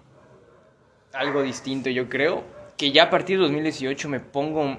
algo 1.12 1.42
distinto, 1.42 1.90
yo 1.90 2.08
creo. 2.08 2.44
Que 2.76 2.92
ya 2.92 3.04
a 3.04 3.10
partir 3.10 3.38
de 3.38 3.44
2018 3.44 4.08
me 4.08 4.20
pongo 4.20 4.78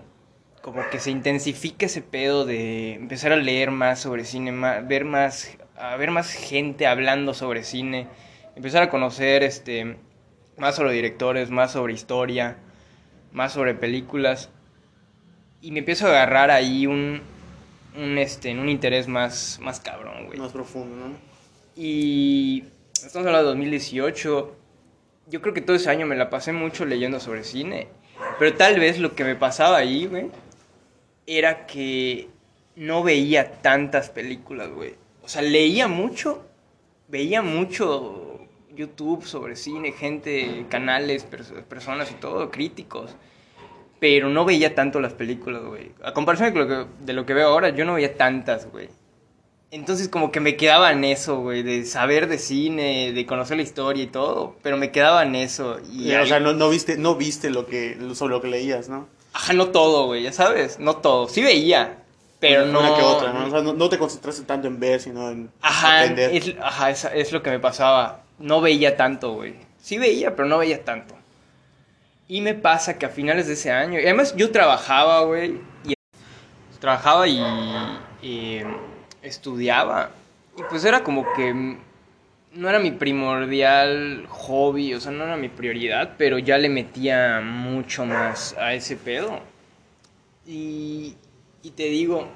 como 0.61 0.81
que 0.89 0.99
se 0.99 1.11
intensifica 1.11 1.85
ese 1.85 2.01
pedo 2.01 2.45
de 2.45 2.93
empezar 2.93 3.31
a 3.31 3.35
leer 3.35 3.69
más 3.69 3.99
sobre 3.99 4.25
cine, 4.25 4.51
ver 4.83 5.05
más, 5.05 5.55
a 5.75 5.95
ver 5.97 6.09
más 6.09 6.31
gente 6.31 6.87
hablando 6.87 7.35
sobre 7.35 7.63
cine, 7.63 8.07
empezar 8.55 8.81
a 8.81 8.89
conocer 8.89 9.43
este 9.43 9.97
más 10.57 10.75
sobre 10.75 10.93
directores, 10.93 11.49
más 11.49 11.71
sobre 11.71 11.93
historia, 11.93 12.57
más 13.31 13.53
sobre 13.53 13.73
películas 13.73 14.49
y 15.65 15.71
me 15.71 15.79
empiezo 15.79 16.05
a 16.05 16.09
agarrar 16.09 16.51
ahí 16.51 16.85
un 16.85 17.21
un 17.97 18.17
este 18.19 18.51
un 18.51 18.69
interés 18.69 19.07
más 19.07 19.57
más 19.61 19.79
cabrón, 19.79 20.27
güey. 20.27 20.37
Más 20.37 20.51
profundo, 20.51 20.95
¿no? 20.95 21.15
Y 21.75 22.65
estamos 22.93 23.25
hablando 23.25 23.39
de 23.39 23.55
2018. 23.55 24.55
Yo 25.27 25.41
creo 25.41 25.55
que 25.55 25.61
todo 25.61 25.75
ese 25.75 25.89
año 25.89 26.05
me 26.05 26.15
la 26.15 26.29
pasé 26.29 26.53
mucho 26.53 26.85
leyendo 26.85 27.19
sobre 27.19 27.43
cine. 27.43 27.87
Pero 28.37 28.53
tal 28.53 28.79
vez 28.79 28.99
lo 28.99 29.15
que 29.15 29.23
me 29.23 29.35
pasaba 29.35 29.77
ahí, 29.77 30.05
güey, 30.05 30.27
era 31.25 31.65
que 31.65 32.29
no 32.75 33.01
veía 33.01 33.53
tantas 33.63 34.11
películas, 34.11 34.69
güey. 34.69 34.93
O 35.23 35.27
sea, 35.27 35.41
leía 35.41 35.87
mucho, 35.87 36.45
veía 37.07 37.41
mucho 37.41 38.24
YouTube 38.75 39.25
sobre 39.25 39.55
cine, 39.55 39.91
gente, 39.91 40.65
canales, 40.69 41.25
pers- 41.29 41.63
personas 41.63 42.11
y 42.11 42.15
todo, 42.15 42.51
críticos. 42.51 43.15
Pero 43.99 44.29
no 44.29 44.45
veía 44.45 44.75
tanto 44.75 44.99
las 44.99 45.13
películas, 45.13 45.63
güey. 45.63 45.91
A 46.03 46.13
comparación 46.13 46.53
de 46.53 46.59
lo, 46.59 46.67
que, 46.67 46.85
de 47.05 47.13
lo 47.13 47.25
que 47.25 47.33
veo 47.33 47.47
ahora, 47.47 47.69
yo 47.69 47.85
no 47.85 47.93
veía 47.95 48.15
tantas, 48.17 48.69
güey. 48.71 48.89
Entonces 49.71 50.07
como 50.09 50.31
que 50.31 50.39
me 50.39 50.55
quedaba 50.55 50.91
en 50.91 51.03
eso, 51.03 51.39
güey, 51.39 51.63
de 51.63 51.85
saber 51.85 52.27
de 52.27 52.37
cine, 52.37 53.11
de 53.13 53.25
conocer 53.25 53.57
la 53.57 53.63
historia 53.63 54.03
y 54.03 54.07
todo, 54.07 54.55
pero 54.61 54.77
me 54.77 54.91
quedaba 54.91 55.23
en 55.23 55.35
eso. 55.35 55.79
Y, 55.91 56.11
Y, 56.11 56.15
o 56.15 56.19
ahí- 56.19 56.27
sea, 56.27 56.39
no, 56.39 56.53
no 56.53 56.69
viste, 56.69 56.97
no 56.97 57.15
viste 57.15 57.49
lo 57.49 57.65
que, 57.65 57.97
sobre 58.13 58.35
lo 58.35 58.41
que 58.41 58.47
leías, 58.47 58.89
¿no? 58.89 59.07
Ajá, 59.33 59.53
no 59.53 59.69
todo, 59.69 60.05
güey, 60.05 60.23
ya 60.23 60.31
sabes, 60.31 60.79
no 60.79 60.97
todo. 60.97 61.27
Sí 61.27 61.41
veía, 61.41 61.97
pero 62.39 62.65
no... 62.67 62.79
Una 62.79 62.95
que 62.95 63.01
otra, 63.01 63.33
¿no? 63.33 63.47
O 63.47 63.49
sea, 63.49 63.61
no, 63.61 63.73
no 63.73 63.89
te 63.89 63.97
concentraste 63.97 64.43
tanto 64.43 64.67
en 64.67 64.79
ver, 64.79 65.01
sino 65.01 65.29
en 65.29 65.49
Ajá, 65.61 66.01
aprender. 66.01 66.33
es, 66.35 66.55
ajá 66.61 66.89
es, 66.91 67.05
es 67.13 67.31
lo 67.33 67.41
que 67.43 67.49
me 67.49 67.59
pasaba. 67.59 68.21
No 68.39 68.61
veía 68.61 68.97
tanto, 68.97 69.33
güey. 69.33 69.55
Sí 69.77 69.97
veía, 69.97 70.35
pero 70.35 70.47
no 70.47 70.57
veía 70.57 70.83
tanto. 70.83 71.15
Y 72.27 72.41
me 72.41 72.53
pasa 72.55 72.97
que 72.97 73.05
a 73.05 73.09
finales 73.09 73.47
de 73.47 73.53
ese 73.53 73.71
año, 73.71 73.99
además 73.99 74.35
yo 74.35 74.51
trabajaba, 74.51 75.21
güey, 75.21 75.59
y 75.83 75.93
trabajaba 76.79 77.27
y, 77.27 77.39
y 78.21 78.61
estudiaba. 79.21 80.11
Y 80.57 80.63
pues 80.63 80.85
era 80.85 81.03
como 81.03 81.25
que 81.35 81.77
no 82.55 82.69
era 82.69 82.79
mi 82.79 82.91
primordial 82.91 84.25
hobby, 84.29 84.93
o 84.93 84.99
sea, 84.99 85.11
no 85.11 85.25
era 85.25 85.37
mi 85.37 85.49
prioridad, 85.49 86.15
pero 86.17 86.39
ya 86.39 86.57
le 86.57 86.69
metía 86.69 87.41
mucho 87.41 88.05
más 88.05 88.55
a 88.57 88.73
ese 88.73 88.95
pedo. 88.95 89.39
Y, 90.47 91.15
y 91.63 91.71
te 91.71 91.83
digo, 91.83 92.27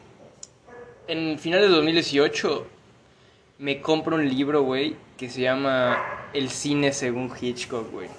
en 1.08 1.40
final 1.40 1.62
de 1.62 1.70
2018 1.70 2.68
me 3.60 3.82
compro 3.82 4.16
un 4.16 4.28
libro, 4.28 4.64
güey, 4.64 4.96
que 5.18 5.30
se 5.30 5.42
llama 5.42 6.30
El 6.34 6.50
cine 6.50 6.94
según 6.94 7.32
Hitchcock, 7.40 7.92
güey. 7.92 8.10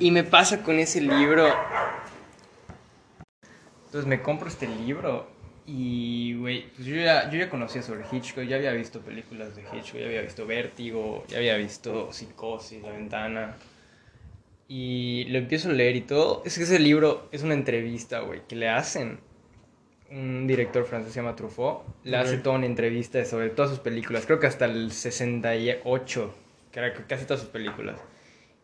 Y 0.00 0.10
me 0.10 0.24
pasa 0.24 0.62
con 0.62 0.78
ese 0.78 1.00
libro. 1.00 1.48
Entonces 3.86 4.06
me 4.06 4.20
compro 4.20 4.48
este 4.48 4.66
libro 4.66 5.28
y, 5.64 6.34
güey, 6.34 6.68
pues 6.74 6.86
yo 6.86 6.96
ya, 6.96 7.30
yo 7.30 7.38
ya 7.38 7.48
conocía 7.48 7.80
sobre 7.82 8.04
Hitchcock, 8.10 8.44
ya 8.44 8.56
había 8.56 8.72
visto 8.72 9.00
películas 9.00 9.54
de 9.54 9.62
Hitchcock, 9.62 10.00
ya 10.00 10.06
había 10.06 10.22
visto 10.22 10.46
Vértigo, 10.46 11.24
ya 11.28 11.38
había 11.38 11.56
visto 11.56 12.12
Psicosis, 12.12 12.82
La 12.82 12.90
Ventana. 12.90 13.56
Y 14.66 15.24
lo 15.28 15.38
empiezo 15.38 15.70
a 15.70 15.72
leer 15.72 15.96
y 15.96 16.00
todo. 16.02 16.42
Es 16.44 16.58
que 16.58 16.64
ese 16.64 16.78
libro 16.78 17.28
es 17.32 17.42
una 17.42 17.54
entrevista, 17.54 18.20
güey, 18.20 18.42
que 18.46 18.56
le 18.56 18.68
hacen. 18.68 19.20
Un 20.10 20.46
director 20.46 20.84
francés 20.84 21.12
se 21.12 21.20
llama 21.20 21.36
Truffaut. 21.36 21.82
Le 22.04 22.16
hace 22.16 22.38
toda 22.38 22.56
una 22.56 22.66
entrevista 22.66 23.22
sobre 23.24 23.50
todas 23.50 23.70
sus 23.70 23.80
películas. 23.80 24.24
Creo 24.24 24.40
que 24.40 24.46
hasta 24.46 24.64
el 24.64 24.90
68, 24.90 26.34
que 26.72 26.78
era 26.78 26.94
casi 27.06 27.24
todas 27.24 27.40
sus 27.40 27.50
películas. 27.50 28.00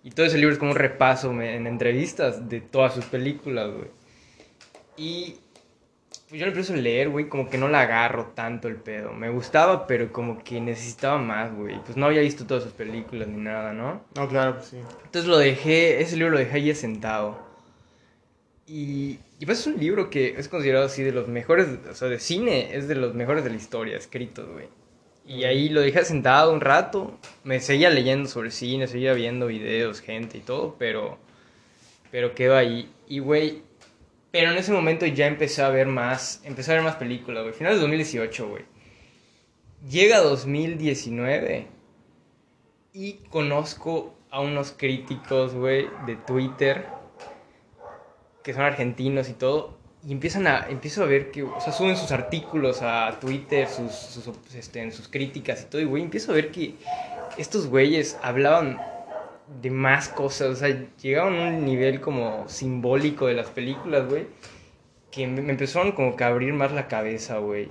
Y 0.03 0.11
todo 0.11 0.27
ese 0.27 0.39
libro 0.39 0.53
es 0.53 0.59
como 0.59 0.73
un 0.73 0.77
repaso 0.77 1.31
en 1.41 1.67
entrevistas 1.67 2.49
de 2.49 2.61
todas 2.61 2.95
sus 2.95 3.05
películas, 3.07 3.71
güey. 3.73 3.89
Y 4.97 5.37
pues 6.29 6.41
yo 6.41 6.47
lo 6.47 6.53
empiezo 6.53 6.73
a 6.73 6.77
leer, 6.77 7.11
güey, 7.11 7.29
como 7.29 7.49
que 7.49 7.59
no 7.59 7.69
la 7.69 7.83
agarro 7.83 8.33
tanto 8.35 8.69
el 8.69 8.77
pedo. 8.77 9.13
Me 9.13 9.29
gustaba, 9.31 9.87
pero 9.87 10.13
como 10.13 10.43
que 10.43 10.61
necesitaba 10.61 11.19
más, 11.19 11.55
güey. 11.55 11.79
Pues 11.85 11.97
no 11.97 12.07
había 12.07 12.23
visto 12.23 12.47
todas 12.47 12.65
sus 12.65 12.73
películas 12.73 13.29
ni 13.29 13.41
nada, 13.41 13.73
¿no? 13.73 14.03
No, 14.17 14.29
claro, 14.29 14.57
pues 14.57 14.67
sí. 14.67 14.79
Entonces 15.05 15.27
lo 15.29 15.39
dejé, 15.39 16.01
ese 16.01 16.17
libro 16.17 16.33
lo 16.33 16.39
dejé 16.39 16.57
ahí 16.57 16.75
sentado. 16.75 17.39
Y, 18.67 19.19
y 19.39 19.47
pues 19.47 19.61
es 19.61 19.67
un 19.67 19.79
libro 19.79 20.11
que 20.11 20.37
es 20.39 20.49
considerado 20.49 20.87
así 20.87 21.03
de 21.03 21.13
los 21.13 21.29
mejores, 21.29 21.67
o 21.91 21.95
sea, 21.95 22.09
de 22.09 22.21
cine, 22.21 22.77
es 22.77 22.87
de 22.87 22.95
los 22.95 23.15
mejores 23.15 23.45
de 23.45 23.51
la 23.51 23.57
historia 23.57 23.97
escritos, 23.97 24.49
güey. 24.49 24.69
Y 25.27 25.45
ahí 25.45 25.71
lo 25.71 25.81
dejé 25.81 26.05
sentado 26.05 26.53
un 26.53 26.61
rato, 26.61 27.19
me 27.45 27.59
seguía 27.61 27.91
leyendo 27.91 28.29
sobre 28.29 28.51
cine, 28.51 28.87
seguía 28.87 29.15
viendo 29.15 29.47
videos, 29.47 30.01
gente 30.01 30.39
y 30.39 30.43
todo, 30.43 30.77
pero, 30.79 31.19
pero 32.11 32.35
quedó 32.35 32.57
ahí. 32.57 32.93
Y, 33.09 33.21
güey, 33.21 33.63
pero 34.31 34.51
en 34.51 34.59
ese 34.59 34.73
momento 34.73 35.07
ya 35.07 35.27
empecé 35.27 35.63
a 35.63 35.71
ver 35.71 35.87
más, 35.87 36.43
empecé 36.45 36.73
a 36.73 36.75
ver 36.75 36.85
más 36.85 36.97
películas, 36.97 37.43
güey. 37.43 37.55
Finales 37.55 37.79
de 37.79 37.83
2018, 37.83 38.49
güey. 38.49 38.65
Llega 39.89 40.21
2019 40.21 41.69
y 42.93 43.15
conozco 43.31 44.15
a 44.31 44.41
unos 44.41 44.73
críticos, 44.77 45.55
güey, 45.55 45.89
de 46.07 46.17
Twitter, 46.17 46.87
que 48.45 48.53
son 48.53 48.63
argentinos 48.63 49.29
y 49.29 49.33
todo, 49.33 49.77
y 50.07 50.13
empiezan 50.13 50.47
a, 50.47 50.67
empiezo 50.69 51.03
a 51.03 51.07
ver 51.07 51.31
que, 51.33 51.43
o 51.43 51.61
sea, 51.61 51.73
suben 51.73 51.97
sus 51.97 52.13
artículos 52.13 52.83
a 52.83 53.19
Twitter, 53.21 53.67
sus, 53.69 53.91
sus, 53.93 54.29
este, 54.55 54.83
en 54.83 54.93
sus 54.93 55.09
críticas 55.09 55.63
y 55.63 55.65
todo, 55.71 55.81
y, 55.81 55.85
güey, 55.87 56.03
empiezo 56.03 56.31
a 56.33 56.35
ver 56.35 56.51
que 56.53 56.75
estos 57.39 57.67
güeyes 57.69 58.17
hablaban 58.23 58.81
de 59.63 59.71
más 59.71 60.09
cosas, 60.09 60.49
o 60.51 60.57
sea, 60.57 60.87
llegaban 61.03 61.35
a 61.41 61.49
un 61.49 61.65
nivel 61.65 62.01
como 62.01 62.49
simbólico 62.49 63.27
de 63.27 63.35
las 63.35 63.49
películas, 63.49 64.07
güey, 64.09 64.27
que 65.11 65.27
me, 65.27 65.41
me 65.43 65.53
empezaron 65.53 65.93
como 65.93 66.17
que 66.17 66.25
a 66.25 66.29
abrir 66.29 66.53
más 66.53 66.73
la 66.73 66.87
cabeza, 66.87 67.39
güey. 67.39 67.69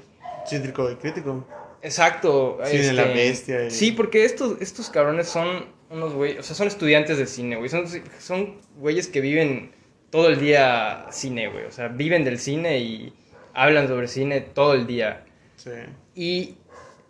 Cítrico 0.47 0.89
y 0.91 0.95
crítico. 0.95 1.45
Exacto. 1.81 2.59
este, 2.63 2.77
Cine 2.77 2.87
de 2.87 2.93
la 2.93 3.03
bestia 3.13 3.65
y- 3.65 3.71
Sí, 3.71 3.91
porque 3.91 4.25
estos, 4.25 4.59
estos 4.61 4.89
cabrones 4.89 5.27
son 5.27 5.65
unos 5.89 6.13
güeyes, 6.13 6.39
o 6.39 6.43
sea, 6.43 6.55
son 6.55 6.67
estudiantes 6.67 7.17
de 7.17 7.27
cine, 7.27 7.57
güey. 7.57 7.69
Son, 7.69 7.85
son 8.19 8.55
güeyes 8.77 9.07
que 9.07 9.19
viven 9.21 9.71
todo 10.13 10.29
el 10.29 10.39
día 10.39 11.07
cine, 11.09 11.47
güey. 11.47 11.65
O 11.65 11.71
sea, 11.71 11.87
viven 11.87 12.23
del 12.23 12.37
cine 12.37 12.77
y 12.77 13.11
hablan 13.55 13.87
sobre 13.87 14.07
cine 14.07 14.41
todo 14.41 14.75
el 14.75 14.85
día. 14.85 15.23
Sí. 15.55 15.71
Y 16.13 16.57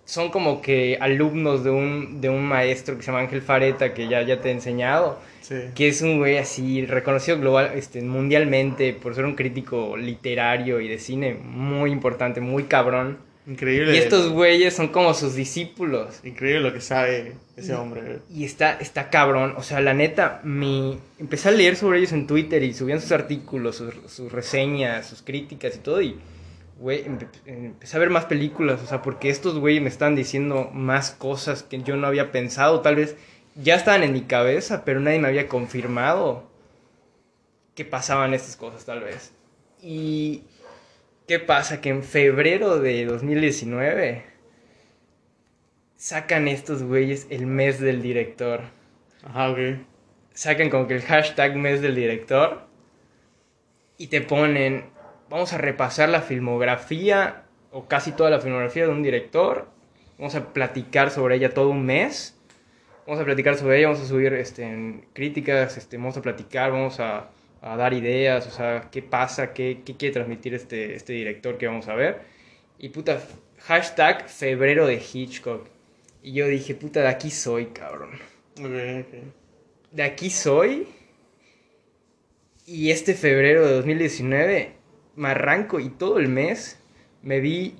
son 0.05 0.31
como 0.31 0.61
que 0.61 0.97
alumnos 1.01 1.65
de 1.65 1.69
un, 1.69 2.21
de 2.21 2.29
un 2.29 2.45
maestro 2.45 2.95
que 2.95 3.01
se 3.01 3.07
llama 3.07 3.19
Ángel 3.19 3.41
Fareta, 3.41 3.93
que 3.93 4.07
ya, 4.07 4.21
ya 4.21 4.39
te 4.39 4.47
he 4.47 4.51
enseñado. 4.53 5.19
Sí. 5.41 5.55
Que 5.75 5.89
es 5.89 6.01
un 6.01 6.17
güey 6.17 6.37
así 6.37 6.85
reconocido 6.85 7.37
global, 7.41 7.73
este, 7.75 8.01
mundialmente 8.01 8.93
por 8.93 9.15
ser 9.15 9.25
un 9.25 9.35
crítico 9.35 9.97
literario 9.97 10.79
y 10.79 10.87
de 10.87 10.97
cine 10.97 11.33
muy 11.33 11.91
importante, 11.91 12.39
muy 12.39 12.63
cabrón. 12.63 13.17
Increíble. 13.45 13.93
Y 13.93 13.97
estos 13.97 14.29
güeyes 14.29 14.73
son 14.73 14.87
como 14.87 15.13
sus 15.13 15.35
discípulos. 15.35 16.21
Increíble 16.23 16.61
lo 16.61 16.73
que 16.73 16.79
sabe 16.79 17.33
ese 17.57 17.73
hombre. 17.73 18.19
Y 18.33 18.45
está, 18.45 18.73
está 18.79 19.09
cabrón. 19.09 19.55
O 19.57 19.63
sea, 19.63 19.81
la 19.81 19.93
neta, 19.93 20.39
me 20.43 20.97
empecé 21.19 21.49
a 21.49 21.51
leer 21.51 21.75
sobre 21.75 21.99
ellos 21.99 22.13
en 22.13 22.25
Twitter 22.25 22.63
y 22.63 22.73
subían 22.73 23.01
sus 23.01 23.11
artículos, 23.11 23.75
sus, 23.75 23.93
sus 24.07 24.31
reseñas, 24.31 25.07
sus 25.07 25.21
críticas 25.21 25.75
y 25.75 25.79
todo. 25.79 26.01
Y, 26.01 26.17
güey, 26.79 27.03
empe- 27.05 27.27
empecé 27.45 27.97
a 27.97 27.99
ver 27.99 28.09
más 28.09 28.25
películas. 28.25 28.81
O 28.81 28.87
sea, 28.87 29.01
porque 29.01 29.29
estos 29.29 29.59
güeyes 29.59 29.81
me 29.81 29.89
están 29.89 30.15
diciendo 30.15 30.69
más 30.73 31.11
cosas 31.11 31.63
que 31.63 31.81
yo 31.83 31.97
no 31.97 32.07
había 32.07 32.31
pensado. 32.31 32.79
Tal 32.79 32.95
vez 32.95 33.17
ya 33.55 33.75
estaban 33.75 34.03
en 34.03 34.13
mi 34.13 34.21
cabeza, 34.21 34.85
pero 34.85 35.01
nadie 35.01 35.19
me 35.19 35.27
había 35.27 35.49
confirmado 35.49 36.49
que 37.75 37.83
pasaban 37.83 38.33
estas 38.33 38.55
cosas, 38.55 38.85
tal 38.85 39.01
vez. 39.01 39.33
Y. 39.81 40.43
¿Qué 41.27 41.39
pasa? 41.39 41.79
Que 41.79 41.87
en 41.87 42.03
febrero 42.03 42.79
de 42.79 43.05
2019 43.05 44.25
sacan 45.95 46.49
estos 46.49 46.83
güeyes 46.83 47.27
el 47.29 47.45
mes 47.45 47.79
del 47.79 48.01
director. 48.01 48.63
Ajá, 49.23 49.51
ok. 49.51 49.57
Sacan 50.33 50.69
como 50.69 50.85
que 50.85 50.95
el 50.95 51.01
hashtag 51.01 51.55
mes 51.55 51.81
del 51.81 51.95
director 51.95 52.67
y 53.97 54.07
te 54.07 54.19
ponen, 54.19 54.87
vamos 55.29 55.53
a 55.53 55.57
repasar 55.57 56.09
la 56.09 56.21
filmografía 56.21 57.45
o 57.71 57.87
casi 57.87 58.11
toda 58.11 58.29
la 58.29 58.41
filmografía 58.41 58.83
de 58.83 58.91
un 58.91 59.01
director. 59.01 59.69
Vamos 60.17 60.35
a 60.35 60.51
platicar 60.51 61.09
sobre 61.09 61.35
ella 61.35 61.53
todo 61.53 61.69
un 61.69 61.85
mes. 61.85 62.37
Vamos 63.07 63.21
a 63.21 63.23
platicar 63.25 63.55
sobre 63.55 63.77
ella, 63.79 63.87
vamos 63.87 64.03
a 64.03 64.07
subir 64.07 64.33
este, 64.33 64.63
en 64.63 65.05
críticas, 65.13 65.77
este, 65.77 65.95
vamos 65.95 66.17
a 66.17 66.21
platicar, 66.21 66.71
vamos 66.71 66.99
a, 66.99 67.29
a 67.63 67.77
dar 67.77 67.93
ideas, 67.93 68.45
o 68.47 68.51
sea, 68.51 68.89
qué 68.91 69.01
pasa, 69.01 69.53
qué, 69.53 69.81
qué 69.85 69.95
quiere 69.95 70.13
transmitir 70.13 70.53
este, 70.53 70.95
este 70.95 71.13
director 71.13 71.57
que 71.57 71.67
vamos 71.67 71.87
a 71.87 71.95
ver. 71.95 72.21
Y 72.77 72.89
puta, 72.89 73.21
hashtag 73.59 74.27
febrero 74.29 74.85
de 74.85 74.95
Hitchcock. 75.01 75.67
Y 76.21 76.33
yo 76.33 76.47
dije, 76.47 76.75
puta, 76.75 77.01
de 77.01 77.07
aquí 77.07 77.31
soy, 77.31 77.67
cabrón 77.67 78.11
Ok, 78.59 78.65
ok. 79.01 79.23
de 79.91 80.03
aquí 80.03 80.29
soy. 80.29 80.87
Y 82.65 82.91
este 82.91 83.13
febrero 83.13 83.65
de 83.65 83.73
2019 83.75 84.73
me 85.15 85.29
arranco 85.29 85.79
y 85.79 85.89
todo 85.89 86.17
el 86.19 86.27
mes 86.29 86.79
me 87.21 87.39
vi 87.39 87.75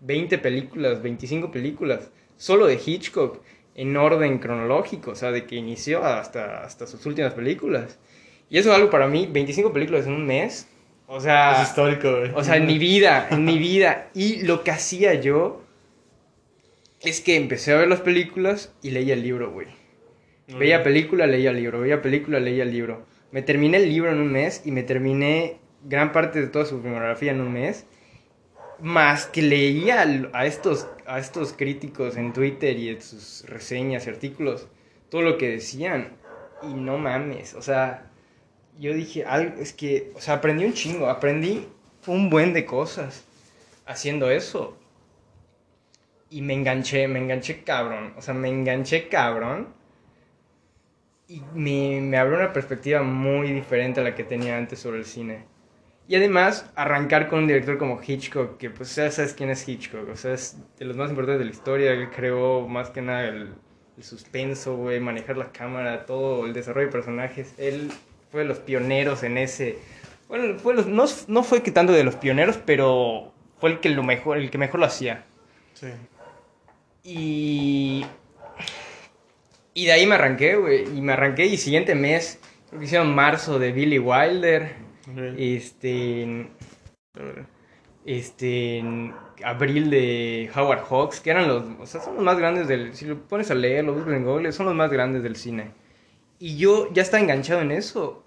20 0.00 0.38
películas, 0.38 1.02
25 1.02 1.50
películas, 1.50 2.10
solo 2.36 2.66
de 2.66 2.80
Hitchcock, 2.84 3.42
en 3.74 3.96
orden 3.96 4.38
cronológico, 4.38 5.12
o 5.12 5.14
sea, 5.14 5.32
de 5.32 5.46
que 5.46 5.56
inició 5.56 6.04
hasta, 6.04 6.62
hasta 6.64 6.86
sus 6.86 7.04
últimas 7.06 7.34
películas. 7.34 7.98
Y 8.48 8.58
eso 8.58 8.70
es 8.70 8.76
algo 8.76 8.90
para 8.90 9.08
mí, 9.08 9.28
25 9.30 9.72
películas 9.72 10.06
en 10.06 10.12
un 10.12 10.26
mes, 10.26 10.68
o 11.08 11.20
sea... 11.20 11.62
es 11.62 11.68
histórico, 11.68 12.18
güey. 12.18 12.32
O 12.34 12.42
sea, 12.42 12.56
en 12.56 12.66
mi 12.66 12.78
vida, 12.80 13.28
en 13.30 13.44
mi 13.44 13.58
vida. 13.58 14.08
Y 14.14 14.42
lo 14.42 14.64
que 14.64 14.70
hacía 14.70 15.14
yo 15.14 15.62
es 17.00 17.20
que 17.20 17.36
empecé 17.36 17.72
a 17.72 17.76
ver 17.76 17.88
las 17.88 18.00
películas 18.00 18.72
y 18.82 18.90
leía 18.90 19.14
el 19.14 19.22
libro, 19.22 19.50
güey. 19.50 19.68
Veía 20.48 20.82
película, 20.84 21.26
leía 21.26 21.50
el 21.50 21.56
libro, 21.56 21.80
veía 21.80 22.02
película, 22.02 22.38
leía 22.38 22.62
el 22.62 22.70
libro. 22.70 23.04
Me 23.32 23.42
terminé 23.42 23.78
el 23.78 23.88
libro 23.88 24.12
en 24.12 24.18
un 24.18 24.30
mes 24.30 24.62
y 24.64 24.70
me 24.70 24.84
terminé 24.84 25.58
gran 25.84 26.12
parte 26.12 26.40
de 26.40 26.46
toda 26.46 26.64
su 26.64 26.80
filmografía 26.80 27.32
en 27.32 27.40
un 27.40 27.52
mes. 27.52 27.86
Más 28.78 29.26
que 29.26 29.42
leía 29.42 30.04
a 30.32 30.46
estos, 30.46 30.86
a 31.06 31.18
estos 31.18 31.52
críticos 31.52 32.16
en 32.16 32.32
Twitter 32.32 32.76
y 32.76 32.90
en 32.90 33.02
sus 33.02 33.44
reseñas 33.48 34.06
y 34.06 34.10
artículos, 34.10 34.68
todo 35.08 35.22
lo 35.22 35.38
que 35.38 35.50
decían. 35.50 36.16
Y 36.62 36.74
no 36.74 36.96
mames, 36.96 37.54
o 37.54 37.62
sea, 37.62 38.05
yo 38.78 38.92
dije, 38.94 39.24
algo, 39.24 39.60
es 39.60 39.72
que, 39.72 40.12
o 40.14 40.20
sea, 40.20 40.34
aprendí 40.34 40.64
un 40.64 40.72
chingo, 40.72 41.08
aprendí 41.08 41.66
un 42.06 42.30
buen 42.30 42.52
de 42.52 42.64
cosas 42.64 43.24
haciendo 43.86 44.30
eso. 44.30 44.76
y 46.30 46.42
me 46.42 46.54
enganché, 46.54 47.08
me 47.08 47.18
enganché 47.20 47.62
cabrón. 47.62 48.12
O 48.16 48.22
sea, 48.22 48.34
me 48.34 48.48
enganché 48.48 49.08
cabrón. 49.08 49.68
Y 51.28 51.42
me, 51.54 52.00
me 52.00 52.18
abrió 52.18 52.36
una 52.38 52.52
perspectiva 52.52 53.02
muy 53.02 53.52
diferente 53.52 54.00
a 54.00 54.04
la 54.04 54.14
que 54.14 54.24
tenía 54.24 54.56
antes 54.56 54.78
sobre 54.78 54.98
el 54.98 55.04
cine. 55.04 55.44
Y 56.08 56.14
además, 56.14 56.70
arrancar 56.76 57.28
con 57.28 57.40
un 57.40 57.46
director 57.48 57.78
como 57.78 58.00
Hitchcock, 58.00 58.58
que 58.58 58.70
pues 58.70 58.94
ya 58.94 59.10
sabes 59.10 59.34
quién 59.34 59.50
es 59.50 59.68
Hitchcock. 59.68 60.08
O 60.08 60.16
sea, 60.16 60.34
es 60.34 60.56
de 60.78 60.84
los 60.84 60.96
más 60.96 61.10
importantes 61.10 61.40
de 61.40 61.44
la 61.46 61.50
historia. 61.50 61.92
Él 61.92 62.10
creó 62.10 62.68
más 62.68 62.90
que 62.90 63.02
nada 63.02 63.26
el, 63.26 63.54
el 63.96 64.04
suspenso, 64.04 64.76
güey, 64.76 65.00
manejar 65.00 65.36
la 65.36 65.50
cámara, 65.52 66.06
todo 66.06 66.46
el 66.46 66.52
desarrollo 66.52 66.86
de 66.86 66.92
personajes. 66.92 67.54
Él 67.58 67.90
fue 68.36 68.42
de 68.42 68.48
los 68.48 68.58
pioneros 68.58 69.22
en 69.22 69.38
ese... 69.38 69.78
Bueno, 70.28 70.58
fue 70.58 70.74
los, 70.74 70.86
no, 70.86 71.06
no 71.28 71.42
fue 71.42 71.62
que 71.62 71.70
tanto 71.70 71.94
de 71.94 72.04
los 72.04 72.16
pioneros, 72.16 72.58
pero 72.66 73.32
fue 73.58 73.70
el 73.70 73.80
que, 73.80 73.88
lo 73.88 74.02
mejor, 74.02 74.36
el 74.36 74.50
que 74.50 74.58
mejor 74.58 74.80
lo 74.80 74.84
hacía. 74.84 75.24
Sí. 75.72 75.86
Y. 77.02 78.04
Y 79.72 79.86
de 79.86 79.92
ahí 79.92 80.06
me 80.06 80.16
arranqué, 80.16 80.56
güey. 80.56 80.82
Y 80.82 81.00
me 81.00 81.14
arranqué 81.14 81.46
y 81.46 81.56
siguiente 81.56 81.94
mes, 81.94 82.38
creo 82.68 82.80
que 82.80 82.84
hicieron 82.84 83.14
marzo 83.14 83.58
de 83.58 83.72
Billy 83.72 83.98
Wilder. 83.98 84.74
Este. 85.38 86.48
Este. 88.04 88.84
abril 89.44 89.88
de 89.88 90.50
Howard 90.54 90.84
Hawks, 90.90 91.20
que 91.20 91.30
eran 91.30 91.48
los. 91.48 91.64
O 91.80 91.86
sea, 91.86 92.02
son 92.02 92.16
los 92.16 92.24
más 92.24 92.36
grandes 92.36 92.68
del. 92.68 92.94
Si 92.94 93.06
lo 93.06 93.16
pones 93.16 93.50
a 93.50 93.54
leer, 93.54 93.84
lo 93.84 93.94
buscas 93.94 94.12
en 94.12 94.24
Google, 94.24 94.52
son 94.52 94.66
los 94.66 94.74
más 94.74 94.90
grandes 94.90 95.22
del 95.22 95.36
cine. 95.36 95.70
Y 96.38 96.58
yo 96.58 96.92
ya 96.92 97.00
estaba 97.00 97.22
enganchado 97.22 97.62
en 97.62 97.70
eso. 97.70 98.25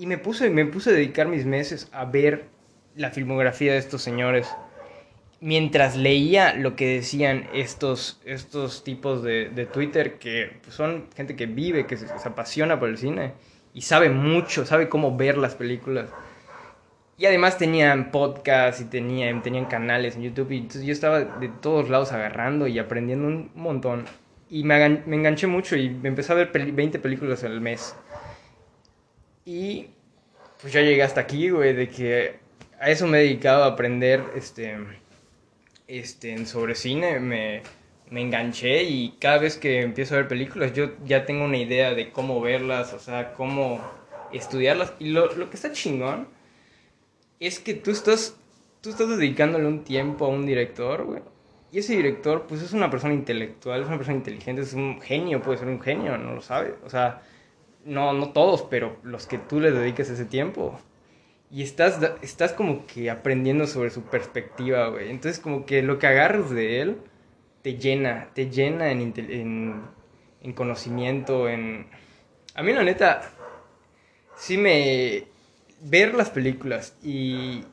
Y 0.00 0.06
me 0.06 0.16
puse, 0.16 0.48
me 0.48 0.64
puse 0.64 0.88
a 0.88 0.92
dedicar 0.94 1.28
mis 1.28 1.44
meses 1.44 1.88
a 1.92 2.06
ver 2.06 2.46
la 2.96 3.10
filmografía 3.10 3.72
de 3.72 3.78
estos 3.78 4.00
señores 4.00 4.48
mientras 5.40 5.94
leía 5.94 6.54
lo 6.54 6.74
que 6.74 6.94
decían 6.94 7.44
estos, 7.52 8.18
estos 8.24 8.82
tipos 8.82 9.22
de, 9.22 9.50
de 9.50 9.66
Twitter, 9.66 10.14
que 10.18 10.52
pues, 10.62 10.74
son 10.74 11.04
gente 11.14 11.36
que 11.36 11.44
vive, 11.44 11.86
que 11.86 11.98
se, 11.98 12.06
apasiona 12.26 12.80
por 12.80 12.88
el 12.88 12.96
cine 12.96 13.32
y 13.74 13.82
sabe 13.82 14.10
mucho, 14.10 14.64
sabe 14.66 14.88
cómo 14.88 15.18
ver 15.18 15.36
las 15.36 15.54
películas. 15.54 16.08
Y 17.18 17.26
además 17.26 17.58
tenían 17.58 18.10
podcasts 18.10 18.80
y 18.80 18.86
tenían, 18.86 19.42
tenían 19.42 19.66
canales 19.66 20.16
en 20.16 20.22
YouTube 20.22 20.52
y 20.52 20.56
entonces 20.58 20.84
yo 20.84 20.92
estaba 20.92 21.20
de 21.20 21.48
todos 21.48 21.90
lados 21.90 22.12
agarrando 22.12 22.66
y 22.66 22.78
aprendiendo 22.78 23.26
un 23.26 23.50
montón. 23.54 24.06
Y 24.48 24.64
me, 24.64 24.82
enganché 24.84 25.46
mucho 25.46 25.76
y 25.76 25.90
me 25.90 26.08
empecé 26.08 26.32
a 26.32 26.36
ver 26.36 26.50
peli- 26.50 26.72
20 26.72 26.98
películas 26.98 27.44
al 27.44 27.60
mes. 27.60 27.94
Y 29.44 29.88
pues 30.60 30.72
ya 30.72 30.80
llegué 30.80 31.02
hasta 31.02 31.22
aquí, 31.22 31.50
güey, 31.50 31.72
de 31.72 31.88
que 31.88 32.38
a 32.78 32.90
eso 32.90 33.06
me 33.06 33.18
he 33.18 33.22
dedicado 33.22 33.64
a 33.64 33.68
aprender, 33.68 34.22
este, 34.36 34.76
este, 35.88 36.46
sobre 36.46 36.74
cine, 36.74 37.20
me, 37.20 37.62
me 38.10 38.20
enganché 38.20 38.84
y 38.84 39.16
cada 39.20 39.38
vez 39.38 39.56
que 39.56 39.82
empiezo 39.82 40.14
a 40.14 40.18
ver 40.18 40.28
películas 40.28 40.72
yo 40.72 40.90
ya 41.04 41.24
tengo 41.24 41.44
una 41.44 41.56
idea 41.56 41.94
de 41.94 42.10
cómo 42.10 42.40
verlas, 42.40 42.92
o 42.92 42.98
sea, 42.98 43.32
cómo 43.34 43.80
estudiarlas. 44.32 44.92
Y 44.98 45.10
lo, 45.10 45.34
lo 45.34 45.50
que 45.50 45.56
está 45.56 45.72
chingón 45.72 46.28
es 47.38 47.58
que 47.58 47.74
tú 47.74 47.90
estás, 47.90 48.36
tú 48.80 48.90
estás 48.90 49.08
dedicándole 49.08 49.66
un 49.66 49.84
tiempo 49.84 50.26
a 50.26 50.28
un 50.28 50.46
director, 50.46 51.04
güey. 51.04 51.22
Y 51.72 51.78
ese 51.78 51.96
director, 51.96 52.46
pues 52.48 52.62
es 52.62 52.72
una 52.72 52.90
persona 52.90 53.14
intelectual, 53.14 53.80
es 53.80 53.86
una 53.86 53.96
persona 53.96 54.16
inteligente, 54.16 54.62
es 54.62 54.74
un 54.74 55.00
genio, 55.00 55.40
puede 55.40 55.58
ser 55.58 55.68
un 55.68 55.80
genio, 55.80 56.18
no 56.18 56.34
lo 56.34 56.40
sabes. 56.42 56.74
O 56.84 56.90
sea, 56.90 57.22
no, 57.84 58.12
no 58.12 58.30
todos, 58.30 58.62
pero 58.62 58.96
los 59.02 59.26
que 59.26 59.38
tú 59.38 59.60
le 59.60 59.70
dediques 59.70 60.10
ese 60.10 60.24
tiempo. 60.24 60.78
Y 61.50 61.62
estás, 61.62 61.98
estás 62.22 62.52
como 62.52 62.86
que 62.86 63.10
aprendiendo 63.10 63.66
sobre 63.66 63.90
su 63.90 64.02
perspectiva, 64.02 64.88
güey. 64.88 65.10
Entonces 65.10 65.40
como 65.40 65.66
que 65.66 65.82
lo 65.82 65.98
que 65.98 66.06
agarras 66.06 66.50
de 66.50 66.80
él 66.80 66.98
te 67.62 67.76
llena, 67.76 68.28
te 68.34 68.50
llena 68.50 68.90
en, 68.90 69.12
en, 69.16 69.82
en 70.42 70.52
conocimiento, 70.52 71.48
en... 71.48 71.88
A 72.54 72.62
mí 72.62 72.72
la 72.72 72.82
neta, 72.82 73.32
sí 74.36 74.56
me... 74.56 75.24
Ver 75.82 76.14
las 76.14 76.28
películas 76.28 76.96
y 77.02 77.64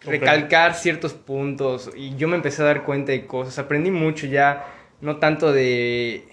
recalcar 0.00 0.74
ciertos 0.74 1.14
puntos 1.14 1.90
y 1.94 2.16
yo 2.16 2.28
me 2.28 2.36
empecé 2.36 2.62
a 2.62 2.66
dar 2.66 2.84
cuenta 2.84 3.12
de 3.12 3.26
cosas, 3.26 3.58
aprendí 3.58 3.90
mucho 3.90 4.26
ya, 4.26 4.66
no 5.00 5.16
tanto 5.18 5.52
de 5.52 6.24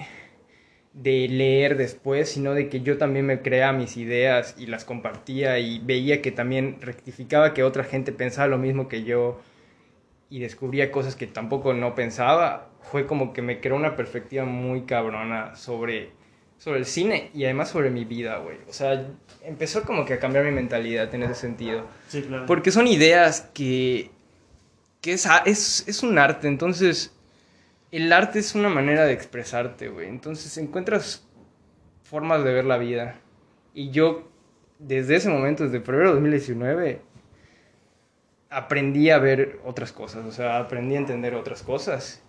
de 0.94 1.28
leer 1.28 1.76
después, 1.76 2.30
sino 2.30 2.54
de 2.54 2.70
que 2.70 2.82
yo 2.82 2.98
también 2.98 3.26
me 3.26 3.42
creaba 3.42 3.74
mis 3.74 3.98
ideas 3.98 4.56
y 4.58 4.68
las 4.68 4.86
compartía 4.86 5.58
y 5.58 5.80
veía 5.80 6.22
que 6.22 6.32
también 6.32 6.78
rectificaba 6.82 7.54
que 7.54 7.64
otra 7.64 7.84
gente 7.84 8.12
pensaba 8.12 8.48
lo 8.48 8.60
mismo 8.60 8.88
que 8.88 9.04
yo 9.04 9.42
y 10.30 10.40
descubría 10.40 10.92
cosas 10.92 11.16
que 11.16 11.28
tampoco 11.28 11.74
no 11.74 11.96
pensaba, 11.96 12.70
fue 12.82 13.08
como 13.08 13.34
que 13.34 13.42
me 13.42 13.60
creó 13.60 13.76
una 13.76 13.96
perspectiva 13.96 14.46
muy 14.46 14.84
cabrona 14.84 15.56
sobre, 15.56 16.12
sobre 16.60 16.80
el 16.80 16.86
cine 16.86 17.32
y 17.34 17.46
además 17.46 17.70
sobre 17.70 17.90
mi 17.90 18.06
vida, 18.06 18.38
güey. 18.38 18.58
O 18.70 18.74
sea, 18.74 19.08
empezó 19.44 19.84
como 19.84 20.06
que 20.06 20.14
a 20.14 20.20
cambiar 20.20 20.46
mi 20.46 20.52
mentalidad 20.52 21.14
en 21.14 21.24
ese 21.24 21.36
sentido. 21.36 21.86
Sí, 22.08 22.22
claro. 22.22 22.46
Porque 22.46 22.72
son 22.72 22.88
ideas 22.88 23.50
que, 23.54 24.12
que 25.02 25.14
es, 25.14 25.28
es, 25.46 25.88
es 25.88 26.04
un 26.04 26.18
arte, 26.18 26.48
entonces 26.48 27.16
el 27.94 28.12
arte 28.12 28.40
es 28.40 28.56
una 28.56 28.70
manera 28.70 29.06
de 29.06 29.14
expresarte, 29.14 29.88
güey. 29.88 30.10
Entonces 30.10 30.58
encuentras 30.58 31.28
formas 32.02 32.44
de 32.44 32.52
ver 32.52 32.66
la 32.66 32.80
vida. 32.80 33.20
Y 33.76 33.92
yo, 33.92 34.32
desde 34.80 35.16
ese 35.16 35.30
momento, 35.30 35.64
desde 35.64 35.80
febrero 35.80 36.10
de 36.10 36.14
2019, 36.16 37.02
aprendí 38.50 39.12
a 39.12 39.20
ver 39.20 39.60
otras 39.64 39.92
cosas, 39.92 40.26
o 40.26 40.32
sea, 40.32 40.58
aprendí 40.58 40.96
a 40.96 41.00
entender 41.00 41.36
otras 41.36 41.62
cosas. 41.62 42.24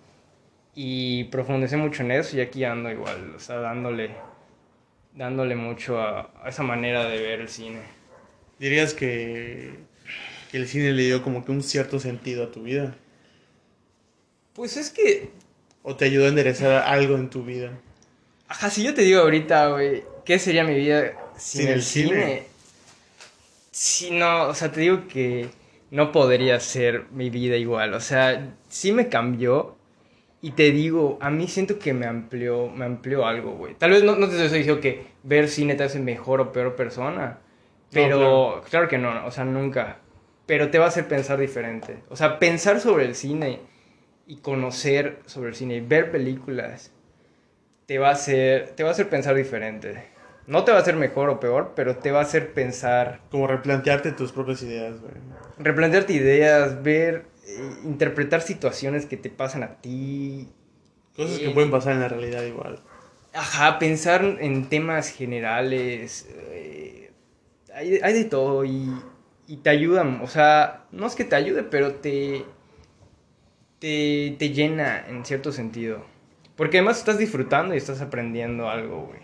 Y 0.75 1.25
profundicé 1.25 1.79
mucho 1.79 2.03
en 2.03 2.11
eso 2.11 2.37
y 2.37 2.41
aquí 2.41 2.65
ando 2.65 2.91
igual, 2.91 3.35
o 3.35 3.39
sea, 3.39 3.57
dándole, 3.57 4.11
dándole 5.15 5.57
mucho 5.57 5.99
a, 5.99 6.31
a 6.43 6.49
esa 6.51 6.63
manera 6.63 7.05
de 7.05 7.23
ver 7.23 7.41
el 7.41 7.49
cine. 7.49 7.81
Dirías 8.59 8.93
que, 8.93 9.79
que 10.51 10.59
el 10.59 10.69
cine 10.69 10.93
le 10.93 11.05
dio 11.05 11.23
como 11.23 11.43
que 11.43 11.53
un 11.53 11.63
cierto 11.63 12.01
sentido 12.01 12.45
a 12.45 12.51
tu 12.51 12.65
vida. 12.65 12.97
Pues 14.53 14.77
es 14.77 14.91
que 14.91 15.31
O 15.85 15.95
te 15.95 16.07
ayudó 16.07 16.25
a 16.25 16.29
enderezar 16.29 16.83
algo 16.87 17.15
en 17.15 17.31
tu 17.31 17.45
vida. 17.45 17.71
Ajá, 18.49 18.71
si 18.71 18.83
yo 18.83 18.95
te 18.95 19.03
digo 19.03 19.21
ahorita, 19.21 19.69
güey, 19.69 20.03
¿qué 20.25 20.39
sería 20.39 20.65
mi 20.65 20.75
vida 20.75 21.13
sin, 21.37 21.61
Sin 21.61 21.71
el, 21.71 21.83
cine? 21.83 22.09
cine. 22.09 22.43
Sí, 23.71 24.11
no, 24.11 24.49
o 24.49 24.55
sea, 24.55 24.73
te 24.73 24.81
digo 24.81 25.07
que 25.07 25.49
no 25.91 26.11
podría 26.11 26.59
ser 26.59 27.05
mi 27.13 27.29
vida 27.29 27.57
igual. 27.57 27.93
O 27.95 28.01
sea, 28.01 28.55
sí 28.69 28.93
me 28.93 29.09
cambió. 29.09 29.77
Y 30.41 30.53
te 30.53 30.73
digo, 30.73 31.19
a 31.21 31.31
mí 31.31 31.49
siento 31.49 31.79
que 31.79 31.95
me 31.95 32.07
amplió, 32.07 32.69
me 32.69 32.85
amplió 32.85 33.27
algo, 33.27 33.53
güey. 33.53 33.75
Tal 33.75 33.91
vez 33.91 34.05
no, 34.05 34.17
no 34.17 34.29
te 34.29 34.43
estoy 34.43 34.59
diciendo 34.59 34.81
que 34.81 35.07
ver 35.23 35.49
cine 35.49 35.75
te 35.75 35.85
hace 35.85 35.99
mejor 36.01 36.41
o 36.41 36.53
peor 36.53 36.77
persona. 36.77 37.41
Pero, 37.91 38.63
claro. 38.69 38.89
que 38.89 38.99
no, 38.99 39.27
o 39.27 39.31
sea, 39.31 39.45
nunca. 39.45 39.99
Pero 40.47 40.71
te 40.71 40.79
va 40.79 40.87
a 40.87 40.89
hacer 40.89 41.09
pensar 41.09 41.39
diferente. 41.39 41.99
O 42.11 42.17
sea, 42.17 42.39
pensar 42.39 42.81
sobre 42.81 43.05
el 43.05 43.15
cine 43.15 43.61
y 44.27 44.37
conocer 44.37 45.19
sobre 45.27 45.51
el 45.51 45.55
cine 45.55 45.77
y 45.77 45.81
ver 45.81 46.11
películas 46.11 46.93
te 47.87 47.99
va 47.99 48.09
a 48.09 48.13
hacer, 48.13 48.71
te 48.71 48.83
va 48.83 48.91
a 48.91 48.93
hacer 48.93 49.09
pensar 49.09 49.35
diferente. 49.35 50.05
No 50.47 50.65
te 50.65 50.73
va 50.73 50.79
a 50.79 50.81
hacer 50.81 50.97
mejor 50.97 51.29
o 51.31 51.41
peor, 51.41 51.73
pero 51.75 51.97
te 51.97 52.11
va 52.11 52.21
a 52.21 52.23
hacer 52.23 52.53
pensar, 52.53 53.21
Como 53.31 53.47
replantearte 53.47 54.13
tus 54.13 54.33
propias 54.33 54.63
ideas, 54.63 55.01
güey. 55.01 55.13
replantearte 55.59 56.13
ideas, 56.13 56.83
ver, 56.83 57.27
eh, 57.47 57.71
interpretar 57.85 58.43
situaciones 58.43 59.07
que 59.07 59.17
te 59.17 59.31
pasan 59.31 59.63
a 59.63 59.77
ti. 59.81 60.49
Cosas 61.17 61.39
que 61.39 61.49
Eh, 61.49 61.55
pueden 61.55 61.71
pasar 61.71 61.93
en 61.95 62.01
la 62.01 62.09
realidad 62.09 62.43
igual. 62.45 62.81
Ajá, 63.33 63.79
pensar 63.79 64.25
en 64.41 64.69
temas 64.69 65.09
generales. 65.09 66.29
eh, 66.51 67.11
hay, 67.75 67.99
hay 68.03 68.13
de 68.15 68.25
todo 68.25 68.65
y, 68.65 68.95
y 69.47 69.57
te 69.59 69.71
ayudan. 69.71 70.21
O 70.23 70.27
sea, 70.27 70.85
no 70.93 71.07
es 71.07 71.15
que 71.15 71.25
te 71.25 71.37
ayude, 71.37 71.63
pero 71.65 71.95
te, 71.95 72.45
te, 73.79 74.37
te 74.39 74.51
llena 74.51 75.05
en 75.09 75.25
cierto 75.25 75.53
sentido. 75.53 76.05
Porque 76.57 76.79
además 76.79 76.99
estás 76.99 77.19
disfrutando 77.19 77.75
y 77.75 77.79
estás 77.79 78.01
aprendiendo 78.01 78.69
algo, 78.69 79.07
güey. 79.07 79.21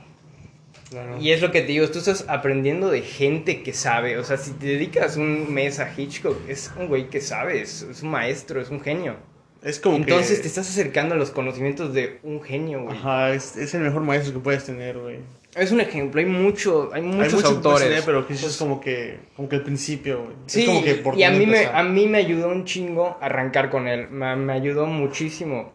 Claro. 0.90 1.18
Y 1.20 1.30
es 1.30 1.40
lo 1.40 1.52
que 1.52 1.60
te 1.60 1.68
digo, 1.68 1.88
tú 1.88 1.98
estás 1.98 2.24
aprendiendo 2.28 2.90
de 2.90 3.02
gente 3.02 3.62
que 3.62 3.72
sabe. 3.72 4.18
O 4.18 4.24
sea, 4.24 4.36
si 4.36 4.50
te 4.52 4.66
dedicas 4.66 5.16
un 5.16 5.52
mes 5.54 5.78
a 5.78 5.92
Hitchcock, 5.96 6.36
es 6.48 6.72
un 6.76 6.88
güey 6.88 7.08
que 7.08 7.20
sabe, 7.20 7.62
es, 7.62 7.82
es 7.82 8.02
un 8.02 8.10
maestro, 8.10 8.60
es 8.60 8.70
un 8.70 8.80
genio. 8.80 9.16
Es 9.62 9.78
como 9.78 9.96
Entonces 9.96 10.38
que... 10.38 10.42
te 10.42 10.48
estás 10.48 10.68
acercando 10.68 11.14
a 11.14 11.18
los 11.18 11.30
conocimientos 11.30 11.94
de 11.94 12.18
un 12.22 12.42
genio, 12.42 12.82
güey. 12.82 12.96
Ajá, 12.96 13.32
es, 13.32 13.56
es 13.56 13.74
el 13.74 13.82
mejor 13.82 14.02
maestro 14.02 14.32
que 14.32 14.40
puedes 14.40 14.64
tener, 14.64 14.98
güey. 14.98 15.18
Es 15.54 15.72
un 15.72 15.80
ejemplo, 15.80 16.20
hay 16.20 16.26
mucho, 16.26 16.90
hay 16.92 17.02
muchos 17.02 17.20
Hay 17.20 17.34
mucho 17.34 17.36
que 17.36 17.42
puedes 17.42 17.56
autores. 17.82 18.02
pero 18.06 18.26
que 18.26 18.34
es 18.34 18.56
como 18.56 18.80
que, 18.80 19.18
como 19.34 19.48
que 19.48 19.56
el 19.56 19.62
principio, 19.62 20.22
güey. 20.24 20.36
Sí, 20.46 20.62
es 20.62 20.68
como 20.68 20.82
que 20.84 20.94
por 20.94 21.18
y 21.18 21.24
a 21.24 21.30
mí, 21.30 21.44
me, 21.44 21.66
a 21.66 21.82
mí 21.82 22.06
me 22.06 22.18
ayudó 22.18 22.48
un 22.48 22.64
chingo 22.64 23.18
arrancar 23.20 23.68
con 23.68 23.88
él. 23.88 24.08
Me, 24.10 24.36
me 24.36 24.52
ayudó 24.52 24.86
muchísimo. 24.86 25.72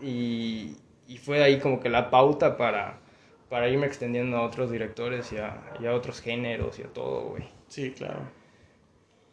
Y, 0.00 0.76
y 1.08 1.16
fue 1.16 1.42
ahí 1.42 1.58
como 1.58 1.80
que 1.80 1.88
la 1.88 2.10
pauta 2.10 2.56
para, 2.56 3.00
para 3.48 3.68
irme 3.68 3.86
extendiendo 3.86 4.36
a 4.36 4.42
otros 4.42 4.70
directores 4.70 5.32
y 5.32 5.38
a, 5.38 5.62
y 5.80 5.86
a 5.86 5.94
otros 5.94 6.20
géneros 6.20 6.78
y 6.78 6.82
a 6.82 6.86
todo, 6.86 7.30
güey. 7.30 7.42
Sí, 7.66 7.90
claro. 7.90 8.20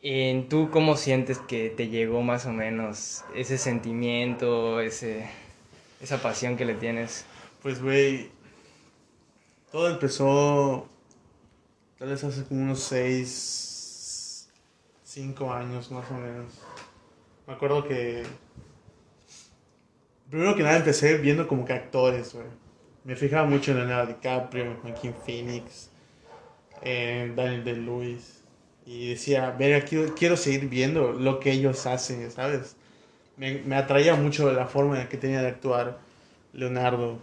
En 0.01 0.49
¿Tú 0.49 0.69
cómo 0.71 0.97
sientes 0.97 1.37
que 1.39 1.69
te 1.69 1.89
llegó 1.89 2.21
más 2.21 2.45
o 2.47 2.51
menos 2.51 3.23
ese 3.35 3.57
sentimiento, 3.59 4.79
ese, 4.79 5.27
esa 6.01 6.21
pasión 6.21 6.57
que 6.57 6.65
le 6.65 6.73
tienes? 6.73 7.25
Pues, 7.61 7.81
güey, 7.81 8.29
todo 9.75 9.89
empezó 9.89 10.87
tal 11.99 12.07
vez 12.07 12.23
hace 12.23 12.45
como 12.45 12.61
unos 12.61 12.79
6, 12.79 14.49
5 15.03 15.51
años 15.51 15.91
más 15.91 16.09
o 16.11 16.13
menos. 16.13 16.53
Me 17.45 17.55
acuerdo 17.55 17.85
que... 17.85 18.23
Primero 20.29 20.55
que 20.55 20.63
nada 20.63 20.77
empecé 20.77 21.17
viendo 21.17 21.45
como 21.49 21.65
que 21.65 21.73
actores, 21.73 22.33
güey. 22.33 22.45
Me 23.03 23.17
fijaba 23.17 23.45
mucho 23.49 23.71
en 23.71 23.79
Leonardo 23.79 24.13
DiCaprio, 24.13 24.77
Joaquin 24.81 25.13
Phoenix, 25.13 25.89
en 26.81 27.35
Daniel 27.35 27.65
Day-Lewis. 27.65 28.43
Y 28.85 29.09
decía, 29.09 29.51
ver, 29.51 29.83
quiero, 29.83 30.15
quiero 30.15 30.37
seguir 30.37 30.69
viendo 30.69 31.11
lo 31.11 31.41
que 31.41 31.51
ellos 31.51 31.85
hacen, 31.85 32.31
¿sabes? 32.31 32.77
Me 33.35 33.75
atraía 33.75 34.15
mucho 34.15 34.49
la 34.53 34.67
forma 34.67 35.01
en 35.01 35.09
que 35.09 35.17
tenía 35.17 35.41
de 35.41 35.49
actuar 35.49 35.99
Leonardo. 36.53 37.19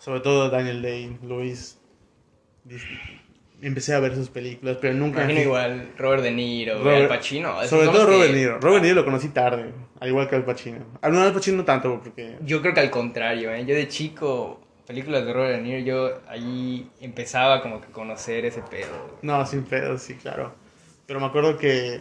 Sobre 0.00 0.20
todo 0.20 0.48
Daniel 0.48 0.80
Day-Lewis. 0.80 1.78
Empecé 3.60 3.94
a 3.94 4.00
ver 4.00 4.14
sus 4.14 4.30
películas, 4.30 4.78
pero 4.80 4.94
nunca... 4.94 5.20
Imagino 5.20 5.42
igual 5.42 5.92
Robert 5.98 6.22
De 6.22 6.30
Niro, 6.30 6.78
Robert, 6.78 7.02
Al 7.02 7.08
Pacino. 7.08 7.62
Sobre 7.66 7.88
todo 7.88 8.06
Robert 8.06 8.32
De 8.32 8.38
Niro. 8.38 8.58
Robert 8.60 8.82
De 8.82 8.88
Niro 8.88 9.00
lo 9.02 9.04
conocí 9.04 9.28
tarde, 9.28 9.74
al 10.00 10.08
igual 10.08 10.26
que 10.26 10.36
Al 10.36 10.44
Pacino. 10.46 10.86
Al 11.02 11.12
no, 11.12 11.20
Al 11.20 11.34
Pacino 11.34 11.58
no 11.58 11.64
tanto, 11.66 12.00
porque... 12.02 12.38
Yo 12.40 12.62
creo 12.62 12.72
que 12.72 12.80
al 12.80 12.90
contrario, 12.90 13.52
¿eh? 13.52 13.66
Yo 13.66 13.74
de 13.74 13.88
chico, 13.88 14.58
películas 14.86 15.26
de 15.26 15.34
Robert 15.34 15.56
De 15.56 15.62
Niro, 15.62 15.80
yo 15.80 16.20
ahí 16.28 16.88
empezaba 17.02 17.60
como 17.60 17.82
que 17.82 17.88
a 17.88 17.90
conocer 17.90 18.46
ese 18.46 18.62
pedo. 18.62 19.18
No, 19.20 19.44
sin 19.44 19.64
pedo, 19.64 19.98
sí, 19.98 20.14
claro. 20.14 20.54
Pero 21.06 21.20
me 21.20 21.26
acuerdo 21.26 21.58
que 21.58 22.00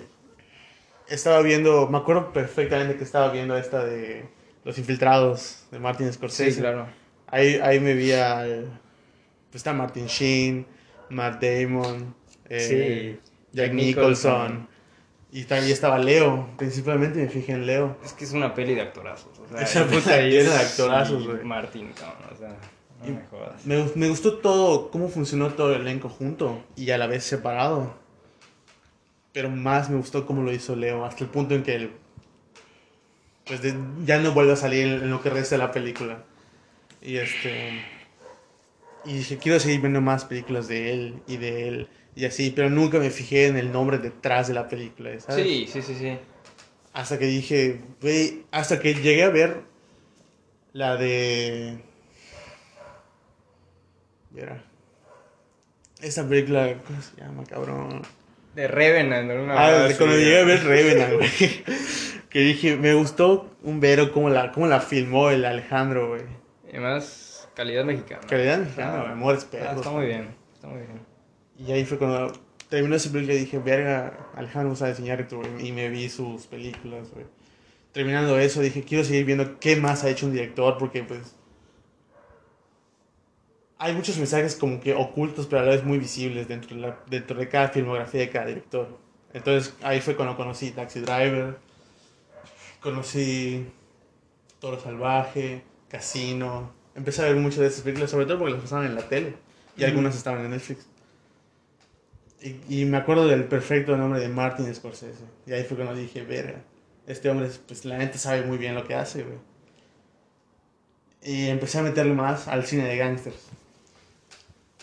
estaba 1.09 1.41
viendo, 1.41 1.89
me 1.89 1.97
acuerdo 1.97 2.31
perfectamente 2.31 2.95
que 2.95 3.03
estaba 3.03 3.29
viendo 3.33 3.57
esta 3.57 3.83
de 3.83 4.23
Los 4.63 4.77
Infiltrados 4.77 5.67
de 5.69 5.79
Martin 5.79 6.13
Scorsese. 6.13 6.53
Sí, 6.53 6.61
claro. 6.61 6.87
Ahí, 7.31 7.59
ahí 7.61 7.79
me 7.79 7.93
vi 7.93 8.11
al... 8.11 8.65
Pues 9.49 9.55
está 9.55 9.73
Martin 9.73 10.05
Sheen, 10.07 10.65
Matt 11.09 11.41
Damon, 11.43 12.13
eh, 12.49 13.19
Sí, 13.21 13.29
Jack 13.51 13.73
Nicholson. 13.73 14.31
Nicholson. 14.43 14.69
Y 15.31 15.43
también 15.45 15.71
estaba 15.73 15.97
Leo. 15.99 16.49
Principalmente 16.57 17.19
me 17.19 17.29
fijé 17.29 17.53
en 17.53 17.65
Leo. 17.65 17.97
Es 18.03 18.13
que 18.13 18.25
es 18.25 18.31
una 18.33 18.53
peli 18.53 18.73
de 18.75 18.81
actorazos. 18.81 19.37
O 19.39 19.47
sea, 19.47 19.61
Esa 19.61 19.85
puta 19.87 20.17
llena 20.21 20.51
de 20.51 20.57
actorazos, 20.59 21.27
güey. 21.27 21.43
Martin, 21.43 21.91
cabrón, 21.93 22.29
o 22.33 22.37
sea, 22.37 22.49
no 23.01 23.07
Y- 23.07 23.11
me 23.11 23.21
jodas. 23.27 23.65
Me, 23.65 23.85
me 23.95 24.09
gustó 24.09 24.37
todo, 24.37 24.89
cómo 24.91 25.07
funcionó 25.09 25.49
todo 25.53 25.73
el 25.75 25.81
elenco 25.81 26.09
junto 26.09 26.63
y 26.75 26.89
a 26.91 26.97
la 26.97 27.07
vez 27.07 27.23
separado. 27.23 27.93
Pero 29.33 29.49
más 29.51 29.89
me 29.89 29.97
gustó 29.97 30.25
cómo 30.25 30.41
lo 30.43 30.51
hizo 30.51 30.75
Leo, 30.75 31.05
hasta 31.05 31.23
el 31.23 31.29
punto 31.29 31.53
en 31.55 31.61
que 31.63 31.75
él, 31.75 31.91
pues 33.45 33.61
de- 33.61 33.75
ya 34.05 34.19
no 34.19 34.31
vuelve 34.31 34.53
a 34.53 34.55
salir 34.55 34.85
en, 34.87 34.93
en 35.03 35.09
lo 35.11 35.21
que 35.21 35.29
resta 35.29 35.55
de 35.55 35.59
la 35.59 35.71
película. 35.71 36.23
Y 37.01 37.17
este 37.17 37.83
y 39.05 39.13
dije, 39.13 39.37
quiero 39.37 39.59
seguir 39.59 39.81
viendo 39.81 40.01
más 40.01 40.25
películas 40.25 40.67
de 40.67 40.91
él 40.93 41.21
y 41.27 41.37
de 41.37 41.67
él 41.67 41.89
y 42.15 42.25
así, 42.25 42.51
pero 42.53 42.69
nunca 42.69 42.99
me 42.99 43.09
fijé 43.11 43.47
en 43.47 43.57
el 43.57 43.71
nombre 43.71 43.97
detrás 43.97 44.49
de 44.49 44.53
la 44.53 44.67
película, 44.67 45.17
¿sabes? 45.19 45.45
Sí, 45.45 45.67
sí, 45.71 45.81
sí, 45.81 45.95
sí. 45.95 46.17
Hasta 46.91 47.17
que 47.17 47.25
dije, 47.25 47.79
güey, 48.01 48.43
hasta 48.51 48.79
que 48.79 48.93
llegué 48.93 49.23
a 49.23 49.29
ver 49.29 49.61
la 50.73 50.97
de... 50.97 51.77
Mira. 54.31 54.63
Esa 56.01 56.27
película, 56.27 56.75
¿cómo 56.85 57.01
se 57.01 57.15
llama, 57.21 57.43
cabrón? 57.45 58.01
De 58.53 58.67
Revenant, 58.67 59.31
una 59.31 59.65
Ah, 59.65 59.71
de 59.87 59.95
cuando 59.95 60.17
llegué 60.17 60.41
a 60.41 60.43
ver 60.43 60.63
Revenant, 60.63 61.13
güey. 61.17 61.63
Que 62.29 62.39
dije, 62.39 62.75
me 62.75 62.93
gustó 62.95 63.49
un 63.63 63.79
vero 63.79 64.11
cómo 64.11 64.29
la, 64.29 64.51
cómo 64.51 64.67
la 64.67 64.81
filmó 64.81 65.29
el 65.29 65.45
Alejandro, 65.45 66.09
güey. 66.09 66.23
Y 66.71 66.75
Además, 66.75 67.49
calidad 67.55 67.83
mexicana. 67.83 68.21
Calidad 68.27 68.59
mexicana, 68.59 69.03
Ah, 69.07 69.11
amores 69.11 69.43
ah, 69.45 69.51
perros. 69.51 69.75
está 69.77 69.89
muy 69.91 70.05
bien, 70.05 70.35
está 70.53 70.67
muy 70.67 70.77
bien. 70.81 70.99
Y 71.57 71.71
ahí 71.71 71.83
fue 71.85 71.97
cuando 71.97 72.31
terminó 72.69 72.95
esa 72.95 73.11
película 73.11 73.33
y 73.35 73.39
dije, 73.39 73.57
verga, 73.59 74.29
Alejandro 74.35 74.75
sabe 74.75 74.93
güey. 75.37 75.67
Y 75.67 75.71
me 75.71 75.89
vi 75.89 76.09
sus 76.09 76.45
películas, 76.47 77.09
güey. 77.11 77.25
Terminando 77.91 78.37
eso, 78.37 78.61
dije, 78.61 78.83
quiero 78.83 79.03
seguir 79.03 79.25
viendo 79.25 79.59
qué 79.59 79.75
más 79.75 80.03
ha 80.03 80.09
hecho 80.09 80.27
un 80.27 80.33
director, 80.33 80.77
porque 80.77 81.03
pues... 81.03 81.35
Hay 83.81 83.93
muchos 83.93 84.17
mensajes 84.17 84.55
como 84.55 84.79
que 84.81 84.93
ocultos, 84.93 85.47
pero 85.47 85.61
a 85.61 85.65
la 85.65 85.71
vez 85.71 85.83
muy 85.83 85.97
visibles 85.99 86.47
dentro 86.47 86.75
de, 86.75 86.81
la- 86.81 86.99
dentro 87.07 87.39
de 87.39 87.47
cada 87.47 87.69
filmografía 87.69 88.19
de 88.21 88.29
cada 88.29 88.45
director. 88.45 88.97
Entonces 89.33 89.73
ahí 89.81 90.01
fue 90.01 90.15
cuando 90.15 90.35
conocí 90.35 90.71
Taxi 90.71 90.99
Driver, 90.99 91.57
conocí 92.81 93.67
Toro 94.59 94.79
Salvaje, 94.79 95.63
Casino. 95.89 96.71
Empecé 96.95 97.21
a 97.21 97.25
ver 97.25 97.35
muchas 97.35 97.59
de 97.59 97.67
esas 97.67 97.81
películas, 97.81 98.11
sobre 98.11 98.25
todo 98.25 98.39
porque 98.39 98.53
las 98.53 98.61
pasaban 98.61 98.85
en 98.85 98.95
la 98.95 99.07
tele 99.07 99.35
y 99.77 99.83
algunas 99.83 100.15
estaban 100.15 100.43
en 100.45 100.51
Netflix. 100.51 100.85
Y, 102.41 102.81
y 102.81 102.85
me 102.85 102.97
acuerdo 102.97 103.27
del 103.27 103.45
perfecto 103.45 103.97
nombre 103.97 104.19
de 104.19 104.29
Martin 104.29 104.73
Scorsese. 104.73 105.23
Y 105.45 105.53
ahí 105.53 105.63
fue 105.63 105.77
cuando 105.77 105.95
dije, 105.95 106.23
verga, 106.23 106.61
este 107.07 107.29
hombre, 107.29 107.49
pues 107.67 107.85
la 107.85 107.97
gente 107.97 108.17
sabe 108.17 108.43
muy 108.43 108.57
bien 108.57 108.75
lo 108.75 108.85
que 108.85 108.95
hace, 108.95 109.23
güey. 109.23 109.37
Y 111.21 111.47
empecé 111.47 111.79
a 111.79 111.83
meterle 111.83 112.13
más 112.13 112.47
al 112.47 112.65
cine 112.65 112.85
de 112.85 112.97
gangsters. 112.97 113.47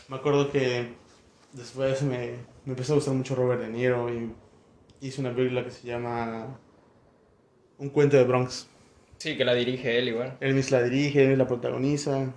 Me 0.08 0.16
acuerdo 0.16 0.50
que 0.50 0.88
después 1.52 2.02
me, 2.02 2.32
me 2.64 2.72
empezó 2.72 2.92
a 2.92 2.96
gustar 2.96 3.14
mucho 3.14 3.34
Robert 3.34 3.60
De 3.60 3.68
Niro 3.68 4.12
y 4.12 4.32
hice 5.00 5.20
una 5.20 5.34
película 5.34 5.64
que 5.64 5.70
se 5.70 5.86
llama 5.86 6.58
Un 7.78 7.88
cuento 7.90 8.16
de 8.16 8.24
Bronx. 8.24 8.68
Sí, 9.18 9.36
que 9.36 9.44
la 9.44 9.54
dirige 9.54 9.98
él 9.98 10.08
igual. 10.08 10.36
Él 10.40 10.54
mismo 10.54 10.76
la 10.76 10.84
dirige, 10.84 11.32
él 11.32 11.38
la 11.38 11.46
protagoniza. 11.46 12.32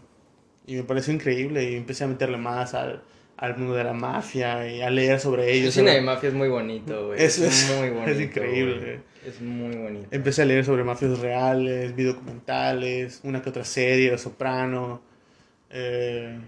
Y 0.66 0.76
me 0.76 0.84
pareció 0.84 1.14
increíble 1.14 1.72
y 1.72 1.76
empecé 1.76 2.04
a 2.04 2.08
meterle 2.08 2.38
más 2.38 2.74
al, 2.74 3.02
al 3.38 3.58
mundo 3.58 3.74
de 3.74 3.84
la 3.84 3.94
mafia 3.94 4.72
y 4.72 4.82
a 4.82 4.90
leer 4.90 5.20
sobre 5.20 5.44
El 5.52 5.62
ellos. 5.64 5.74
cine 5.74 5.92
de 5.96 6.02
mafia 6.02 6.30
es 6.30 6.36
muy 6.36 6.48
bonito, 6.48 7.08
güey. 7.08 7.22
Es- 7.24 7.40
es- 7.40 7.74
muy 7.78 7.88
es 7.90 7.94
bonito. 7.94 8.22
increíble, 8.22 8.74
güey. 8.78 8.86
güey. 8.86 9.00
Es 9.26 9.42
muy 9.42 9.76
bonito. 9.76 10.08
Empecé 10.12 10.44
a 10.44 10.46
leer 10.46 10.64
sobre 10.64 10.84
mafios 10.84 11.20
reales, 11.20 11.94
vi 11.96 12.04
documentales, 12.04 13.20
una 13.24 13.42
que 13.42 13.50
otra 13.50 13.66
serie, 13.66 14.12
Los 14.12 14.22
Soprano. 14.22 15.02
eh, 15.72 16.40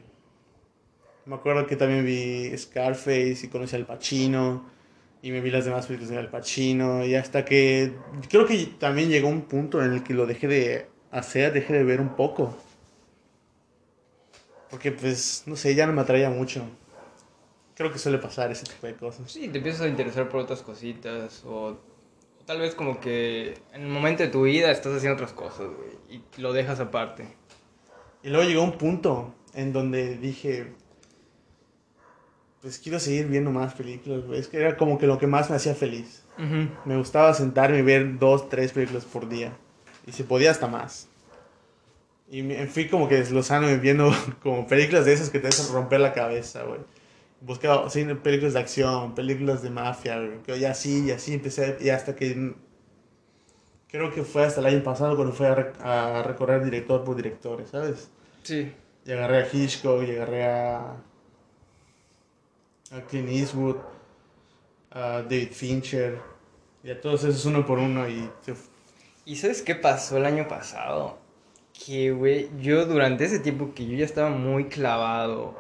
me 1.26 1.36
acuerdo 1.36 1.68
que 1.68 1.76
también 1.76 2.06
vi 2.06 2.58
Scarface 2.58 3.38
y 3.44 3.48
conocí 3.48 3.76
al 3.76 3.86
Pacino. 3.86 4.66
Y 5.22 5.32
me 5.32 5.42
vi 5.42 5.52
las 5.52 5.66
demás 5.66 5.86
películas 5.86 6.10
de 6.10 6.18
Al 6.18 6.30
Pacino. 6.30 7.06
Y 7.06 7.16
hasta 7.16 7.46
que. 7.46 7.94
Creo 8.30 8.46
que 8.46 8.66
también 8.80 9.10
llegó 9.10 9.28
un 9.28 9.44
punto 9.44 9.84
en 9.84 9.94
el 9.94 10.04
que 10.04 10.14
lo 10.14 10.26
dejé 10.26 10.48
de 10.48 10.88
hacer, 11.12 11.54
dejé 11.54 11.74
de 11.74 11.84
ver 11.84 12.02
un 12.02 12.16
poco. 12.16 12.56
Porque, 14.70 14.92
pues, 14.92 15.44
no 15.46 15.56
sé, 15.56 15.76
ya 15.76 15.86
no 15.86 15.94
me 15.94 16.02
atraía 16.02 16.30
mucho. 16.30 16.64
Creo 17.76 17.92
que 17.92 18.00
suele 18.00 18.18
pasar 18.18 18.52
ese 18.52 18.66
tipo 18.66 18.88
de 18.88 18.96
cosas. 18.96 19.32
Sí, 19.32 19.48
te 19.50 19.58
empiezas 19.58 19.82
a 19.82 19.88
interesar 19.88 20.30
por 20.30 20.42
otras 20.42 20.62
cositas 20.62 21.44
o, 21.46 21.78
o 22.40 22.46
tal 22.46 22.60
vez 22.60 22.76
como 22.76 23.00
que 23.00 23.56
en 23.74 23.82
el 23.82 23.88
momento 23.88 24.24
de 24.24 24.30
tu 24.30 24.44
vida 24.44 24.72
estás 24.72 24.96
haciendo 24.96 25.16
otras 25.16 25.34
cosas, 25.34 25.68
güey, 25.68 25.98
y 26.10 26.42
lo 26.42 26.54
dejas 26.54 26.80
aparte. 26.80 27.28
Y 28.24 28.30
luego 28.30 28.48
llegó 28.48 28.64
un 28.64 28.78
punto 28.78 29.34
en 29.54 29.74
donde 29.74 30.18
dije, 30.18 30.74
pues 32.62 32.80
quiero 32.80 33.00
seguir 33.00 33.28
viendo 33.28 33.52
más 33.52 33.74
películas, 33.74 34.26
güey. 34.26 34.40
Es 34.40 34.48
que 34.48 34.58
era 34.58 34.78
como 34.78 34.98
que 34.98 35.08
lo 35.08 35.18
que 35.18 35.28
más 35.28 35.50
me 35.50 35.56
hacía 35.56 35.76
feliz. 35.76 36.24
Me 36.86 36.98
gustaba 36.98 37.34
sentarme 37.34 37.80
y 37.80 37.82
ver 37.84 38.18
dos, 38.18 38.50
tres 38.50 38.72
películas 38.72 39.06
por 39.06 39.30
día. 39.30 39.54
Y 40.08 40.12
si 40.12 40.24
podía 40.24 40.50
hasta 40.52 40.68
más. 40.68 41.08
Y 42.32 42.42
me 42.44 42.66
fui 42.68 42.88
como 42.88 43.08
que 43.08 43.16
desglosando 43.16 43.68
viendo 43.80 44.12
como 44.42 44.66
películas 44.66 45.06
de 45.06 45.14
esas 45.14 45.30
que 45.30 45.40
te 45.40 45.50
hacen 45.50 45.74
romper 45.74 46.00
la 46.00 46.14
cabeza, 46.14 46.64
güey. 46.64 46.80
Buscaba 47.42 47.90
sí, 47.90 48.06
películas 48.24 48.54
de 48.54 48.60
acción, 48.60 49.14
películas 49.16 49.62
de 49.62 49.70
mafia, 49.70 50.20
güey. 50.20 50.60
Y 50.60 50.66
así, 50.66 51.06
y 51.06 51.12
así 51.12 51.34
empecé. 51.34 51.78
Y 51.82 51.90
hasta 51.90 52.16
que... 52.16 52.54
Creo 53.90 54.14
que 54.14 54.24
fue 54.24 54.46
hasta 54.46 54.62
el 54.62 54.68
año 54.68 54.84
pasado 54.84 55.16
cuando 55.16 55.34
fui 55.34 55.46
a, 55.48 55.56
rec- 55.56 55.82
a 55.82 56.24
recorrer 56.24 56.64
director 56.64 57.04
por 57.04 57.16
directores, 57.16 57.70
¿sabes? 57.70 58.10
Sí. 58.44 58.72
Y 59.06 59.12
agarré 59.12 59.40
a 59.44 59.48
Hitchcock, 59.52 60.04
y 60.08 60.12
agarré 60.12 60.46
a, 60.46 60.96
a 62.92 63.02
Clint 63.02 63.30
Eastwood, 63.30 63.78
a 64.92 65.22
David 65.22 65.52
Fincher, 65.52 66.20
y 66.84 66.92
a 66.92 67.00
todos 67.00 67.24
esos 67.24 67.46
uno 67.46 67.66
por 67.66 67.80
uno. 67.80 68.08
Y 68.08 68.30
¿Y 69.26 69.36
sabes 69.36 69.62
qué 69.62 69.76
pasó 69.76 70.18
el 70.18 70.26
año 70.26 70.48
pasado? 70.48 71.20
Que, 71.86 72.12
güey, 72.12 72.50
yo 72.60 72.86
durante 72.86 73.26
ese 73.26 73.40
tiempo 73.40 73.74
que 73.74 73.88
yo 73.88 73.96
ya 73.96 74.06
estaba 74.06 74.30
muy 74.30 74.66
clavado 74.66 75.56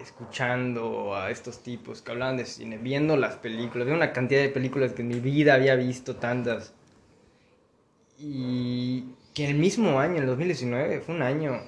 escuchando 0.00 1.14
a 1.14 1.30
estos 1.30 1.62
tipos 1.62 2.02
que 2.02 2.10
hablaban 2.10 2.36
de 2.36 2.46
cine, 2.46 2.78
viendo 2.78 3.16
las 3.16 3.36
películas, 3.36 3.86
de 3.86 3.92
una 3.94 4.12
cantidad 4.12 4.40
de 4.40 4.48
películas 4.48 4.92
que 4.92 5.02
en 5.02 5.08
mi 5.08 5.20
vida 5.20 5.54
había 5.54 5.76
visto 5.76 6.16
tantas. 6.16 6.74
Y 8.18 9.04
que 9.34 9.48
el 9.48 9.56
mismo 9.56 10.00
año, 10.00 10.18
el 10.20 10.26
2019, 10.26 11.00
fue 11.00 11.14
un 11.14 11.22
año 11.22 11.60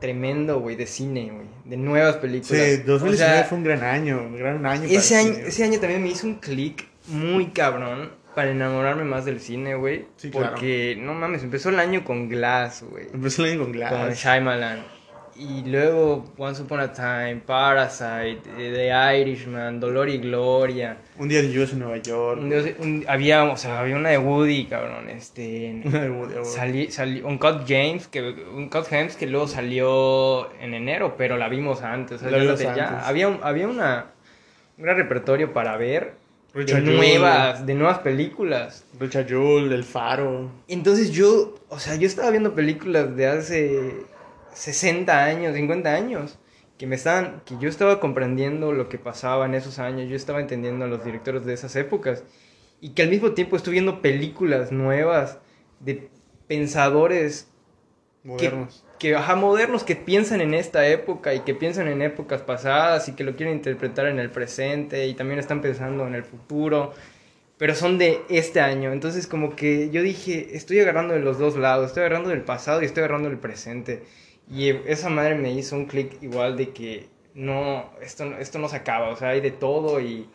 tremendo, 0.00 0.60
güey, 0.60 0.76
de 0.76 0.86
cine, 0.86 1.30
güey, 1.32 1.46
de 1.64 1.76
nuevas 1.76 2.16
películas. 2.16 2.62
Sí, 2.62 2.76
2019 2.78 3.14
O 3.14 3.16
sea, 3.16 3.44
fue 3.44 3.58
un 3.58 3.64
gran 3.64 3.82
año, 3.82 4.22
un 4.22 4.36
gran 4.36 4.64
año. 4.66 4.84
ese 4.84 5.16
año, 5.16 5.34
cine, 5.34 5.48
ese 5.48 5.64
año 5.64 5.80
también 5.80 6.02
me 6.02 6.10
hizo 6.10 6.26
un 6.26 6.36
clic 6.36 6.86
muy 7.08 7.46
cabrón 7.46 8.10
para 8.34 8.50
enamorarme 8.50 9.04
más 9.04 9.24
del 9.24 9.40
cine, 9.40 9.74
güey. 9.74 10.06
Sí, 10.16 10.30
claro. 10.30 10.50
porque, 10.50 10.96
no 11.00 11.14
mames, 11.14 11.42
empezó 11.42 11.70
el 11.70 11.80
año 11.80 12.04
con 12.04 12.28
Glass, 12.28 12.84
güey. 12.88 13.06
Empezó 13.12 13.44
el 13.44 13.52
año 13.52 13.62
con 13.64 13.72
Glass. 13.72 13.92
Con 13.92 14.12
Shyamalan. 14.12 14.97
Y 15.38 15.62
luego 15.70 16.24
Once 16.36 16.60
Upon 16.62 16.80
a 16.80 16.92
Time, 16.92 17.42
Parasite, 17.46 18.40
eh, 18.58 18.72
The 18.74 19.20
Irishman, 19.20 19.78
Dolor 19.78 20.08
y 20.08 20.18
Gloria. 20.18 20.96
Un 21.16 21.28
día 21.28 21.40
de 21.42 21.52
lluvia 21.52 21.68
en 21.72 21.78
Nueva 21.78 21.96
York. 21.98 22.40
Un 22.40 22.50
dios- 22.50 22.66
un- 22.80 23.04
había, 23.08 23.44
o 23.44 23.56
sea, 23.56 23.78
había 23.78 23.94
una 23.94 24.08
de 24.08 24.18
Woody, 24.18 24.64
cabrón, 24.66 25.08
este... 25.08 25.80
Una 25.84 26.00
de 26.00 26.10
Woody. 26.10 26.34
Salí, 26.44 26.90
salí, 26.90 27.20
un 27.22 27.38
Cut 27.38 27.62
James, 27.68 28.08
que, 28.08 28.20
un 28.52 28.68
Cut 28.68 28.86
James 28.90 29.14
que 29.14 29.26
luego 29.26 29.46
salió 29.46 30.52
en 30.60 30.74
enero, 30.74 31.14
pero 31.16 31.36
la 31.36 31.48
vimos 31.48 31.82
antes. 31.82 32.20
La 32.22 32.38
vimos 32.38 32.58
ya 32.58 33.06
había, 33.06 33.28
un- 33.28 33.38
había 33.42 33.68
una, 33.68 34.06
un 34.76 34.84
gran 34.84 34.96
repertorio 34.96 35.52
para 35.52 35.76
ver 35.76 36.14
de 36.52 36.60
Richard 36.64 36.82
nuevas, 36.82 37.64
de 37.64 37.74
nuevas 37.74 37.98
películas. 38.00 38.84
Richard 38.98 39.28
Jewell, 39.28 39.70
El 39.72 39.84
Faro. 39.84 40.50
Entonces 40.66 41.12
yo, 41.12 41.54
o 41.68 41.78
sea, 41.78 41.94
yo 41.94 42.08
estaba 42.08 42.30
viendo 42.30 42.54
películas 42.54 43.14
de 43.14 43.26
hace 43.28 43.80
60 44.58 45.24
años, 45.24 45.54
50 45.54 45.94
años, 45.94 46.38
que 46.78 46.88
me 46.88 46.96
estaban, 46.96 47.42
que 47.46 47.54
yo 47.60 47.68
estaba 47.68 48.00
comprendiendo 48.00 48.72
lo 48.72 48.88
que 48.88 48.98
pasaba 48.98 49.46
en 49.46 49.54
esos 49.54 49.78
años, 49.78 50.10
yo 50.10 50.16
estaba 50.16 50.40
entendiendo 50.40 50.84
a 50.84 50.88
los 50.88 51.04
directores 51.04 51.44
de 51.44 51.54
esas 51.54 51.76
épocas, 51.76 52.24
y 52.80 52.90
que 52.90 53.02
al 53.02 53.10
mismo 53.10 53.32
tiempo 53.32 53.56
estuve 53.56 53.74
viendo 53.74 54.02
películas 54.02 54.72
nuevas 54.72 55.38
de 55.78 56.08
pensadores 56.48 57.48
que, 58.22 58.50
Modernos. 58.50 58.84
que, 58.98 59.14
ajá, 59.14 59.36
modernos 59.36 59.84
que 59.84 59.94
piensan 59.94 60.40
en 60.40 60.54
esta 60.54 60.88
época 60.88 61.34
y 61.34 61.40
que 61.40 61.54
piensan 61.54 61.86
en 61.86 62.02
épocas 62.02 62.42
pasadas 62.42 63.08
y 63.08 63.12
que 63.12 63.22
lo 63.22 63.36
quieren 63.36 63.54
interpretar 63.54 64.06
en 64.06 64.18
el 64.18 64.30
presente 64.30 65.06
y 65.06 65.14
también 65.14 65.38
están 65.38 65.62
pensando 65.62 66.04
en 66.04 66.16
el 66.16 66.24
futuro, 66.24 66.94
pero 67.58 67.76
son 67.76 67.96
de 67.96 68.22
este 68.28 68.60
año. 68.60 68.92
Entonces 68.92 69.28
como 69.28 69.54
que 69.54 69.90
yo 69.90 70.02
dije, 70.02 70.56
estoy 70.56 70.80
agarrando 70.80 71.14
de 71.14 71.20
los 71.20 71.38
dos 71.38 71.56
lados, 71.56 71.86
estoy 71.86 72.00
agarrando 72.00 72.30
del 72.30 72.42
pasado 72.42 72.82
y 72.82 72.86
estoy 72.86 73.02
agarrando 73.02 73.28
del 73.28 73.38
presente. 73.38 74.02
Y 74.50 74.68
esa 74.68 75.08
madre 75.08 75.34
me 75.34 75.52
hizo 75.52 75.76
un 75.76 75.86
clic 75.86 76.22
igual 76.22 76.56
de 76.56 76.70
que 76.70 77.08
no, 77.34 77.90
esto, 78.00 78.24
esto 78.38 78.58
no 78.58 78.68
se 78.68 78.76
acaba, 78.76 79.10
o 79.10 79.16
sea, 79.16 79.28
hay 79.28 79.40
de 79.40 79.50
todo 79.50 80.00
y, 80.00 80.28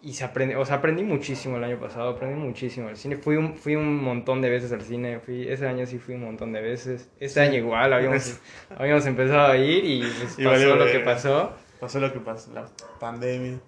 y 0.00 0.14
se 0.14 0.24
aprende, 0.24 0.56
o 0.56 0.64
sea, 0.64 0.76
aprendí 0.76 1.02
muchísimo 1.02 1.56
el 1.56 1.64
año 1.64 1.78
pasado, 1.78 2.10
aprendí 2.10 2.40
muchísimo 2.40 2.88
el 2.88 2.96
cine, 2.96 3.16
fui 3.16 3.36
un, 3.36 3.56
fui 3.56 3.76
un 3.76 4.02
montón 4.02 4.40
de 4.40 4.48
veces 4.48 4.72
al 4.72 4.82
cine, 4.82 5.20
fui, 5.20 5.48
ese 5.48 5.66
año 5.66 5.86
sí 5.86 5.98
fui 5.98 6.14
un 6.14 6.24
montón 6.24 6.52
de 6.52 6.62
veces, 6.62 7.08
este 7.20 7.40
año 7.40 7.58
igual, 7.58 7.92
habíamos, 7.92 8.40
habíamos 8.76 9.04
empezado 9.06 9.52
a 9.52 9.56
ir 9.56 9.84
y 9.84 10.00
pues, 10.00 10.36
pasó 10.42 10.76
lo 10.76 10.86
que 10.86 11.00
pasó. 11.00 11.52
Pasó 11.80 11.98
lo 11.98 12.12
que 12.12 12.20
pasó, 12.20 12.52
la 12.52 12.66
pandemia. 13.00 13.58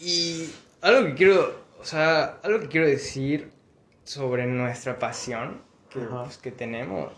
Y 0.00 0.50
algo 0.80 1.06
que 1.08 1.14
quiero, 1.14 1.54
o 1.78 1.84
sea, 1.84 2.38
algo 2.42 2.60
que 2.60 2.68
quiero 2.68 2.86
decir 2.86 3.50
sobre 4.04 4.46
nuestra 4.46 4.98
pasión 4.98 5.60
que, 5.90 6.00
pues, 6.00 6.38
que 6.38 6.50
tenemos. 6.50 7.12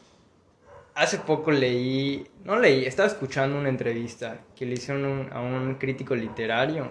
Hace 0.96 1.18
poco 1.18 1.50
leí, 1.52 2.26
no 2.44 2.58
leí, 2.58 2.86
estaba 2.86 3.06
escuchando 3.06 3.58
una 3.58 3.68
entrevista 3.68 4.40
que 4.56 4.64
le 4.64 4.74
hicieron 4.74 5.04
un- 5.04 5.32
a 5.32 5.40
un 5.40 5.74
crítico 5.74 6.14
literario 6.14 6.88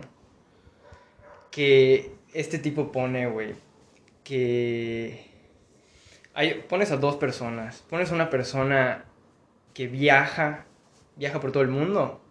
que 1.52 2.12
este 2.34 2.60
tipo 2.60 2.92
pone, 2.92 3.28
güey, 3.28 3.56
que 4.24 5.26
hay, 6.36 6.64
pones 6.70 6.92
a 6.92 6.98
dos 6.98 7.16
personas, 7.16 7.82
pones 7.90 8.12
a 8.12 8.16
una 8.16 8.30
persona 8.30 9.06
que 9.74 9.88
viaja, 9.88 10.66
viaja 11.16 11.40
por 11.40 11.52
todo 11.52 11.64
el 11.64 11.70
mundo 11.70 12.22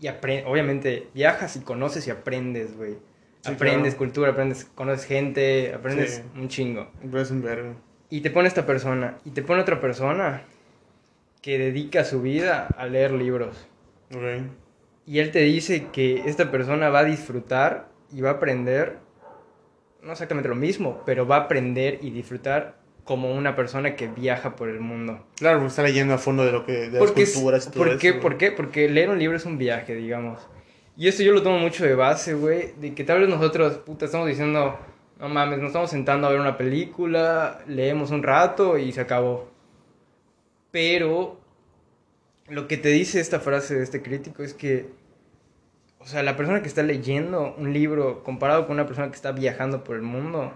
y 0.00 0.08
aprende, 0.08 0.44
obviamente 0.46 1.08
viajas 1.14 1.56
y 1.56 1.60
conoces 1.60 2.06
y 2.08 2.10
aprendes, 2.10 2.76
güey. 2.76 2.98
Sí, 3.40 3.52
aprendes 3.52 3.94
claro. 3.94 3.98
cultura, 3.98 4.30
aprendes, 4.32 4.66
conoces 4.74 5.06
gente, 5.06 5.72
aprendes 5.74 6.16
Sí. 6.34 6.38
un 6.40 6.48
chingo. 6.48 6.90
Es 7.14 7.30
un 7.30 7.40
vergo. 7.42 7.74
Y 8.10 8.20
te 8.20 8.30
pone 8.30 8.48
esta 8.48 8.66
persona, 8.66 9.16
y 9.24 9.30
te 9.30 9.42
pone 9.42 9.62
otra 9.62 9.80
persona 9.80 10.42
que 11.42 11.58
dedica 11.58 12.04
su 12.04 12.22
vida 12.22 12.68
a 12.78 12.86
leer 12.86 13.12
libros. 13.12 13.66
Ok. 14.14 14.46
Y 15.06 15.18
él 15.18 15.30
te 15.32 15.40
dice 15.40 15.88
que 15.92 16.22
esta 16.26 16.50
persona 16.50 16.88
va 16.88 17.00
a 17.00 17.04
disfrutar 17.04 17.88
y 18.12 18.20
va 18.20 18.30
a 18.30 18.34
aprender, 18.34 18.98
no 20.02 20.12
exactamente 20.12 20.48
lo 20.48 20.54
mismo, 20.54 21.02
pero 21.04 21.26
va 21.26 21.36
a 21.36 21.40
aprender 21.40 21.98
y 22.02 22.10
disfrutar 22.10 22.76
como 23.04 23.34
una 23.34 23.56
persona 23.56 23.96
que 23.96 24.06
viaja 24.06 24.54
por 24.54 24.68
el 24.68 24.78
mundo. 24.78 25.26
Claro, 25.36 25.66
está 25.66 25.82
leyendo 25.82 26.14
a 26.14 26.18
fondo 26.18 26.44
de 26.44 26.52
lo 26.52 26.64
que. 26.64 26.72
de 26.72 26.90
las 26.90 26.98
Porque 27.00 27.22
es- 27.22 27.32
culturas 27.34 27.66
y 27.66 27.70
todo 27.72 27.84
¿por 27.84 27.98
qué? 27.98 28.08
eso. 28.10 28.20
¿Por 28.20 28.36
qué? 28.38 28.52
Porque 28.52 28.88
leer 28.88 29.10
un 29.10 29.18
libro 29.18 29.36
es 29.36 29.44
un 29.44 29.58
viaje, 29.58 29.94
digamos. 29.96 30.38
Y 30.96 31.08
esto 31.08 31.22
yo 31.24 31.32
lo 31.32 31.42
tomo 31.42 31.58
mucho 31.58 31.84
de 31.84 31.94
base, 31.96 32.34
güey, 32.34 32.72
de 32.80 32.94
que 32.94 33.02
tal 33.02 33.18
vez 33.20 33.28
nosotros, 33.28 33.78
puta, 33.78 34.04
estamos 34.04 34.28
diciendo, 34.28 34.78
no 35.18 35.28
mames, 35.28 35.58
nos 35.58 35.68
estamos 35.68 35.90
sentando 35.90 36.26
a 36.28 36.30
ver 36.30 36.38
una 36.38 36.56
película, 36.58 37.60
leemos 37.66 38.10
un 38.12 38.22
rato 38.22 38.78
y 38.78 38.92
se 38.92 39.00
acabó. 39.00 39.50
Pero 40.72 41.40
lo 42.48 42.66
que 42.66 42.76
te 42.76 42.88
dice 42.88 43.20
esta 43.20 43.38
frase 43.38 43.76
de 43.76 43.84
este 43.84 44.02
crítico 44.02 44.42
es 44.42 44.54
que, 44.54 44.90
o 46.00 46.06
sea, 46.06 46.24
la 46.24 46.36
persona 46.36 46.62
que 46.62 46.68
está 46.68 46.82
leyendo 46.82 47.54
un 47.56 47.72
libro 47.72 48.24
comparado 48.24 48.66
con 48.66 48.74
una 48.74 48.86
persona 48.86 49.08
que 49.08 49.14
está 49.14 49.30
viajando 49.30 49.84
por 49.84 49.94
el 49.94 50.02
mundo, 50.02 50.52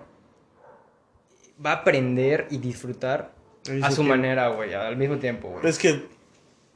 va 1.65 1.71
a 1.71 1.75
aprender 1.75 2.49
y 2.51 2.59
disfrutar 2.59 3.33
a 3.83 3.91
su 3.91 3.97
tiempo. 3.97 4.03
manera, 4.03 4.49
güey, 4.49 4.75
al 4.75 4.97
mismo 4.97 5.19
tiempo, 5.19 5.49
güey. 5.49 5.67
Es 5.67 5.79
que 5.79 6.03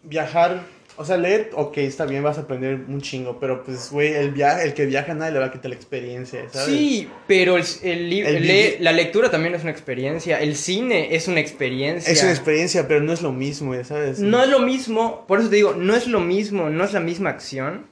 viajar, 0.02 0.62
o 1.00 1.04
sea, 1.06 1.16
leer, 1.16 1.50
ok, 1.54 1.78
está 1.78 2.04
bien, 2.04 2.22
vas 2.22 2.36
a 2.36 2.42
aprender 2.42 2.74
un 2.86 3.00
chingo, 3.00 3.40
pero 3.40 3.64
pues, 3.64 3.90
güey, 3.90 4.12
el, 4.12 4.32
via 4.32 4.62
el 4.62 4.74
que 4.74 4.84
viaja 4.84 5.14
nadie 5.14 5.32
le 5.32 5.38
va 5.38 5.46
a 5.46 5.50
quitar 5.50 5.70
la 5.70 5.74
experiencia, 5.74 6.42
¿sabes? 6.50 6.68
Sí, 6.76 7.08
pero 7.26 7.56
el, 7.56 7.64
el 7.82 8.10
le- 8.46 8.78
la 8.80 8.92
lectura 8.92 9.30
también 9.30 9.54
es 9.54 9.62
una 9.62 9.70
experiencia. 9.70 10.38
El 10.40 10.54
cine 10.56 11.14
es 11.14 11.26
una 11.26 11.40
experiencia. 11.40 12.12
Es 12.12 12.22
una 12.22 12.32
experiencia, 12.32 12.86
pero 12.86 13.00
no 13.00 13.12
es 13.14 13.22
lo 13.22 13.32
mismo, 13.32 13.72
¿sabes? 13.82 14.20
No 14.20 14.42
es 14.42 14.50
lo 14.50 14.60
mismo, 14.60 15.24
por 15.26 15.40
eso 15.40 15.48
te 15.48 15.56
digo, 15.56 15.72
no 15.74 15.94
es 15.96 16.06
lo 16.06 16.20
mismo, 16.20 16.68
no 16.68 16.84
es 16.84 16.92
la 16.92 17.00
misma 17.00 17.30
acción, 17.30 17.86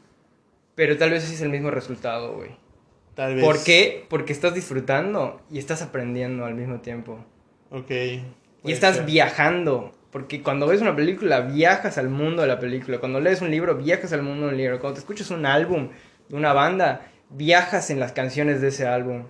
pero 0.74 0.96
tal 0.96 1.10
vez 1.10 1.24
sí 1.24 1.34
es 1.34 1.40
el 1.40 1.48
mismo 1.48 1.70
resultado, 1.70 2.34
güey. 2.34 2.50
Tal 3.14 3.34
vez. 3.34 3.44
¿Por 3.44 3.64
qué? 3.64 4.04
Porque 4.08 4.32
estás 4.32 4.54
disfrutando 4.54 5.40
y 5.50 5.58
estás 5.58 5.82
aprendiendo 5.82 6.44
al 6.44 6.54
mismo 6.54 6.80
tiempo. 6.80 7.18
Ok. 7.70 7.90
Y 7.90 8.72
estás 8.72 8.96
ser. 8.96 9.06
viajando. 9.06 9.92
Porque 10.10 10.42
cuando 10.42 10.66
ves 10.66 10.80
una 10.80 10.96
película, 10.96 11.40
viajas 11.40 11.98
al 11.98 12.08
mundo 12.08 12.42
de 12.42 12.48
la 12.48 12.58
película. 12.58 12.98
Cuando 12.98 13.20
lees 13.20 13.42
un 13.42 13.50
libro, 13.50 13.76
viajas 13.76 14.12
al 14.12 14.22
mundo 14.22 14.46
del 14.46 14.56
libro. 14.56 14.80
Cuando 14.80 14.94
te 14.94 15.00
escuchas 15.00 15.30
un 15.30 15.44
álbum 15.44 15.90
de 16.28 16.36
una 16.36 16.52
banda, 16.52 17.10
viajas 17.30 17.90
en 17.90 18.00
las 18.00 18.12
canciones 18.12 18.60
de 18.60 18.68
ese 18.68 18.86
álbum. 18.86 19.24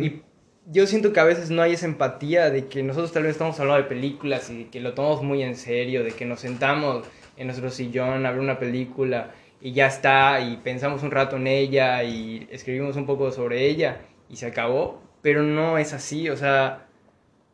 Y 0.00 0.22
yo 0.66 0.86
siento 0.86 1.12
que 1.12 1.20
a 1.20 1.24
veces 1.24 1.50
no 1.50 1.62
hay 1.62 1.72
esa 1.72 1.86
empatía 1.86 2.50
de 2.50 2.66
que 2.66 2.82
nosotros 2.82 3.12
tal 3.12 3.22
vez 3.22 3.32
estamos 3.32 3.58
hablando 3.60 3.82
de 3.82 3.88
películas 3.88 4.50
y 4.50 4.64
de 4.64 4.68
que 4.68 4.80
lo 4.80 4.94
tomamos 4.94 5.22
muy 5.22 5.42
en 5.42 5.56
serio, 5.56 6.04
de 6.04 6.12
que 6.12 6.26
nos 6.26 6.40
sentamos 6.40 7.06
en 7.36 7.46
nuestro 7.46 7.70
sillón 7.70 8.26
a 8.26 8.30
ver 8.30 8.40
una 8.40 8.58
película 8.58 9.32
y 9.60 9.72
ya 9.72 9.86
está, 9.86 10.40
y 10.40 10.56
pensamos 10.58 11.02
un 11.02 11.10
rato 11.10 11.36
en 11.36 11.46
ella 11.46 12.02
y 12.02 12.46
escribimos 12.50 12.96
un 12.96 13.06
poco 13.06 13.30
sobre 13.32 13.66
ella 13.66 14.02
y 14.28 14.36
se 14.36 14.46
acabó. 14.46 15.02
Pero 15.22 15.42
no 15.42 15.78
es 15.78 15.92
así, 15.92 16.28
o 16.30 16.36
sea, 16.36 16.86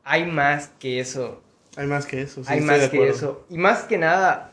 hay 0.05 0.25
más 0.25 0.69
que 0.79 1.01
eso. 1.01 1.43
Hay 1.77 1.87
más 1.87 2.07
que 2.07 2.23
eso. 2.23 2.43
sí, 2.43 2.53
hay 2.53 2.61
más 2.61 2.89
que 2.89 3.09
eso. 3.09 3.45
Y 3.51 3.59
más 3.59 3.83
que 3.83 3.99
nada, 3.99 4.53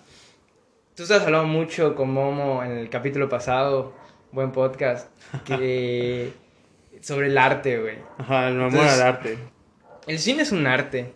tú 0.95 1.03
estás 1.03 1.21
hablando 1.23 1.47
mucho 1.47 1.95
con 1.95 2.11
Momo 2.11 2.63
en 2.63 2.71
el 2.71 2.89
capítulo 2.89 3.29
pasado, 3.29 3.93
buen 4.31 4.51
podcast, 4.51 5.07
que 5.45 6.33
sobre 7.01 7.27
el 7.27 7.37
arte, 7.37 7.79
güey. 7.79 7.97
Ajá, 8.17 8.49
el 8.49 8.61
amor 8.61 8.85
al 8.85 9.01
arte. 9.01 9.37
El 10.07 10.19
cine 10.19 10.43
es 10.43 10.51
un 10.51 10.67
arte. 10.67 11.13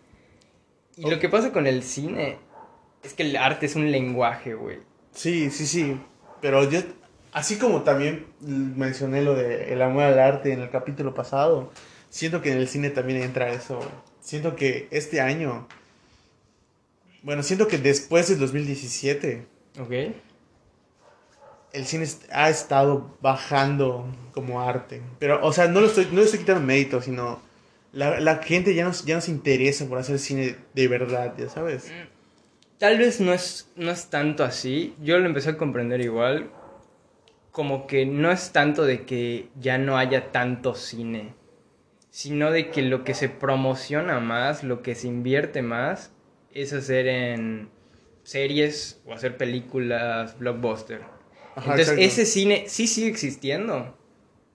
Y 0.96 1.10
lo 1.10 1.20
que 1.20 1.30
pasa 1.30 1.52
con 1.52 1.68
el 1.68 1.84
cine 1.84 2.40
es 3.04 3.14
que 3.14 3.24
el 3.24 3.36
arte 3.36 3.66
es 3.66 3.76
un 3.76 3.92
lenguaje, 3.92 4.54
güey. 4.56 4.80
Sí, 5.12 5.50
sí, 5.52 5.68
sí. 5.68 6.00
Pero 6.42 6.70
yo, 6.70 6.80
así 7.34 7.58
como 7.58 7.84
también 7.84 8.26
mencioné 8.40 9.22
lo 9.22 9.36
de 9.36 9.74
el 9.74 9.82
amor 9.82 10.04
al 10.04 10.20
arte 10.20 10.54
en 10.54 10.62
el 10.62 10.70
capítulo 10.70 11.14
pasado, 11.14 11.72
siento 12.10 12.42
que 12.42 12.52
en 12.52 12.58
el 12.58 12.68
cine 12.68 12.90
también 12.90 13.22
entra 13.22 13.50
eso. 13.50 13.80
Siento 14.20 14.56
que 14.56 14.88
este 14.92 15.22
año, 15.22 15.68
bueno, 17.28 17.44
siento 17.44 17.68
que 17.68 17.78
después 17.78 18.30
del 18.30 18.40
2017, 18.40 19.46
¿Ok? 19.82 19.92
el 21.74 21.86
cine 21.86 22.06
ha 22.32 22.50
estado 22.50 23.18
bajando 23.20 24.06
como 24.32 24.62
arte. 24.62 25.02
Pero, 25.20 25.46
o 25.46 25.52
sea, 25.52 25.68
no 25.68 25.82
lo 25.82 25.88
estoy, 25.88 26.06
no 26.06 26.20
le 26.20 26.24
estoy 26.24 26.40
quitando 26.40 26.62
mérito, 26.62 27.02
sino 27.02 27.42
la, 27.92 28.22
la 28.22 28.38
gente 28.38 28.74
ya 28.74 28.86
no, 28.86 28.94
ya 28.94 29.16
no 29.16 29.20
se 29.20 29.32
interesa 29.32 29.86
por 29.90 29.98
hacer 29.98 30.20
cine 30.20 30.56
de 30.74 30.88
verdad, 30.88 31.34
ya 31.38 31.50
sabes. 31.50 31.92
Tal 32.78 32.98
vez 32.98 33.20
no 33.20 33.34
es, 33.34 33.70
no 33.76 33.92
es 33.92 34.10
tanto 34.10 34.46
así. 34.46 34.96
Yo 35.04 35.20
lo 35.20 35.26
empecé 35.26 35.50
a 35.50 35.58
comprender 35.58 36.00
igual. 36.00 36.50
Como 37.52 37.88
que 37.88 38.06
no 38.06 38.32
es 38.32 38.54
tanto 38.54 38.86
de 38.86 39.04
que 39.04 39.50
ya 39.60 39.78
no 39.78 39.98
haya 39.98 40.32
tanto 40.32 40.76
cine. 40.76 41.34
Sino 42.10 42.52
de 42.52 42.72
que 42.72 42.84
lo 42.84 43.04
que 43.04 43.14
se 43.14 43.28
promociona 43.28 44.22
más, 44.22 44.64
lo 44.64 44.82
que 44.82 44.96
se 44.96 45.10
invierte 45.10 45.62
más, 45.62 46.14
es 46.54 46.74
hacer 46.74 47.08
en 47.08 47.70
series 48.24 49.02
o 49.06 49.14
hacer 49.14 49.38
películas 49.38 50.38
blockbuster. 50.40 51.02
Ajá, 51.56 51.72
Entonces 51.72 51.88
exacto. 51.90 52.02
ese 52.02 52.26
cine 52.26 52.64
sí 52.68 52.88
sigue 52.88 53.08
existiendo. 53.08 53.96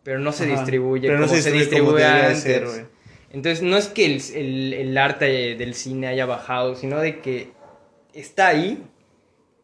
pero 0.03 0.19
no 0.19 0.33
se 0.33 0.45
Ajá, 0.45 0.53
distribuye 0.53 1.07
pero 1.09 1.21
no 1.21 1.27
como 1.27 1.37
se 1.37 1.43
se, 1.43 1.53
distribuye 1.53 2.03
como 2.05 2.23
antes. 2.27 2.41
ser. 2.43 2.87
Entonces 3.31 3.63
no 3.63 3.77
es 3.77 3.87
que 3.89 4.05
el, 4.07 4.21
el- 4.35 4.73
el 4.75 4.99
arte 4.99 5.55
del 5.57 5.75
cine 5.75 6.09
haya 6.09 6.27
bajado, 6.27 6.75
sino 6.75 6.99
de 7.01 7.21
que 7.21 7.53
está 8.13 8.49
ahí, 8.49 8.83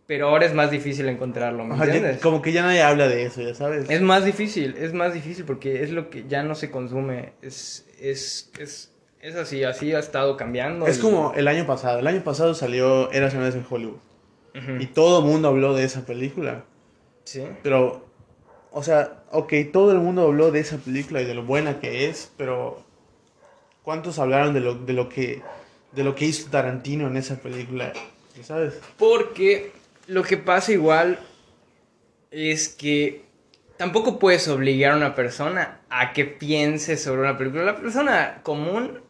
pero 0.06 0.28
ahora 0.28 0.46
es 0.46 0.54
más 0.54 0.70
difícil 0.70 1.06
encontrarlo, 1.08 1.64
¿me 1.66 1.74
Ajá, 1.74 1.84
ya- 1.86 1.94
entiendes? 1.96 2.22
como 2.22 2.40
que 2.40 2.52
ya 2.52 2.62
nadie 2.62 2.82
habla 2.82 3.08
de 3.08 3.24
eso, 3.24 3.42
ya 3.42 3.54
sabes. 3.54 3.90
Es 3.90 4.00
más 4.00 4.24
difícil, 4.24 4.74
es 4.78 4.94
más 4.94 5.12
difícil 5.12 5.44
porque 5.44 5.82
es 5.82 5.90
lo 5.90 6.08
que 6.08 6.24
ya 6.28 6.42
no 6.44 6.54
se 6.54 6.70
consume. 6.70 7.32
Es, 7.42 7.86
es, 8.00 8.50
es, 8.58 8.94
es 9.20 9.34
así, 9.36 9.64
así 9.64 9.92
ha 9.94 9.98
estado 9.98 10.36
cambiando. 10.36 10.86
Es 10.86 10.98
y- 10.98 11.00
como 11.00 11.32
el 11.34 11.48
año 11.48 11.66
pasado. 11.66 11.98
El 11.98 12.06
año 12.06 12.22
pasado 12.22 12.54
salió 12.54 13.10
Eras 13.12 13.34
una 13.34 13.44
vez 13.44 13.54
en 13.54 13.66
Hollywood. 13.68 13.98
Y 14.80 14.86
todo 14.86 15.20
el 15.20 15.24
mundo 15.24 15.46
habló 15.48 15.72
de 15.74 15.84
esa 15.84 16.04
película. 16.04 16.64
Sí. 17.22 17.44
Pero, 17.62 18.04
o 18.72 18.82
sea, 18.82 19.22
ok, 19.30 19.52
todo 19.72 19.92
el 19.92 19.98
mundo 19.98 20.22
habló 20.22 20.50
de 20.50 20.58
esa 20.58 20.78
película 20.78 21.22
y 21.22 21.26
de 21.26 21.34
lo 21.34 21.44
buena 21.44 21.78
que 21.78 22.08
es, 22.08 22.32
pero 22.36 22.82
¿cuántos 23.84 24.18
hablaron 24.18 24.54
de 24.54 24.60
lo, 24.60 24.74
de 24.74 24.92
lo 24.94 25.08
que 25.08 25.42
de 25.92 26.02
lo 26.04 26.14
que 26.16 26.24
hizo 26.24 26.50
Tarantino 26.50 27.06
en 27.06 27.16
esa 27.16 27.36
película? 27.36 27.92
¿Ya 28.36 28.42
¿Sabes? 28.42 28.80
Porque 28.98 29.70
lo 30.08 30.24
que 30.24 30.36
pasa 30.38 30.72
igual 30.72 31.20
es 32.32 32.68
que 32.68 33.22
tampoco 33.76 34.18
puedes 34.18 34.48
obligar 34.48 34.92
a 34.92 34.96
una 34.96 35.14
persona 35.14 35.80
a 35.88 36.12
que 36.12 36.24
piense 36.24 36.96
sobre 36.96 37.20
una 37.20 37.38
película. 37.38 37.62
La 37.62 37.76
persona 37.76 38.40
común 38.42 39.00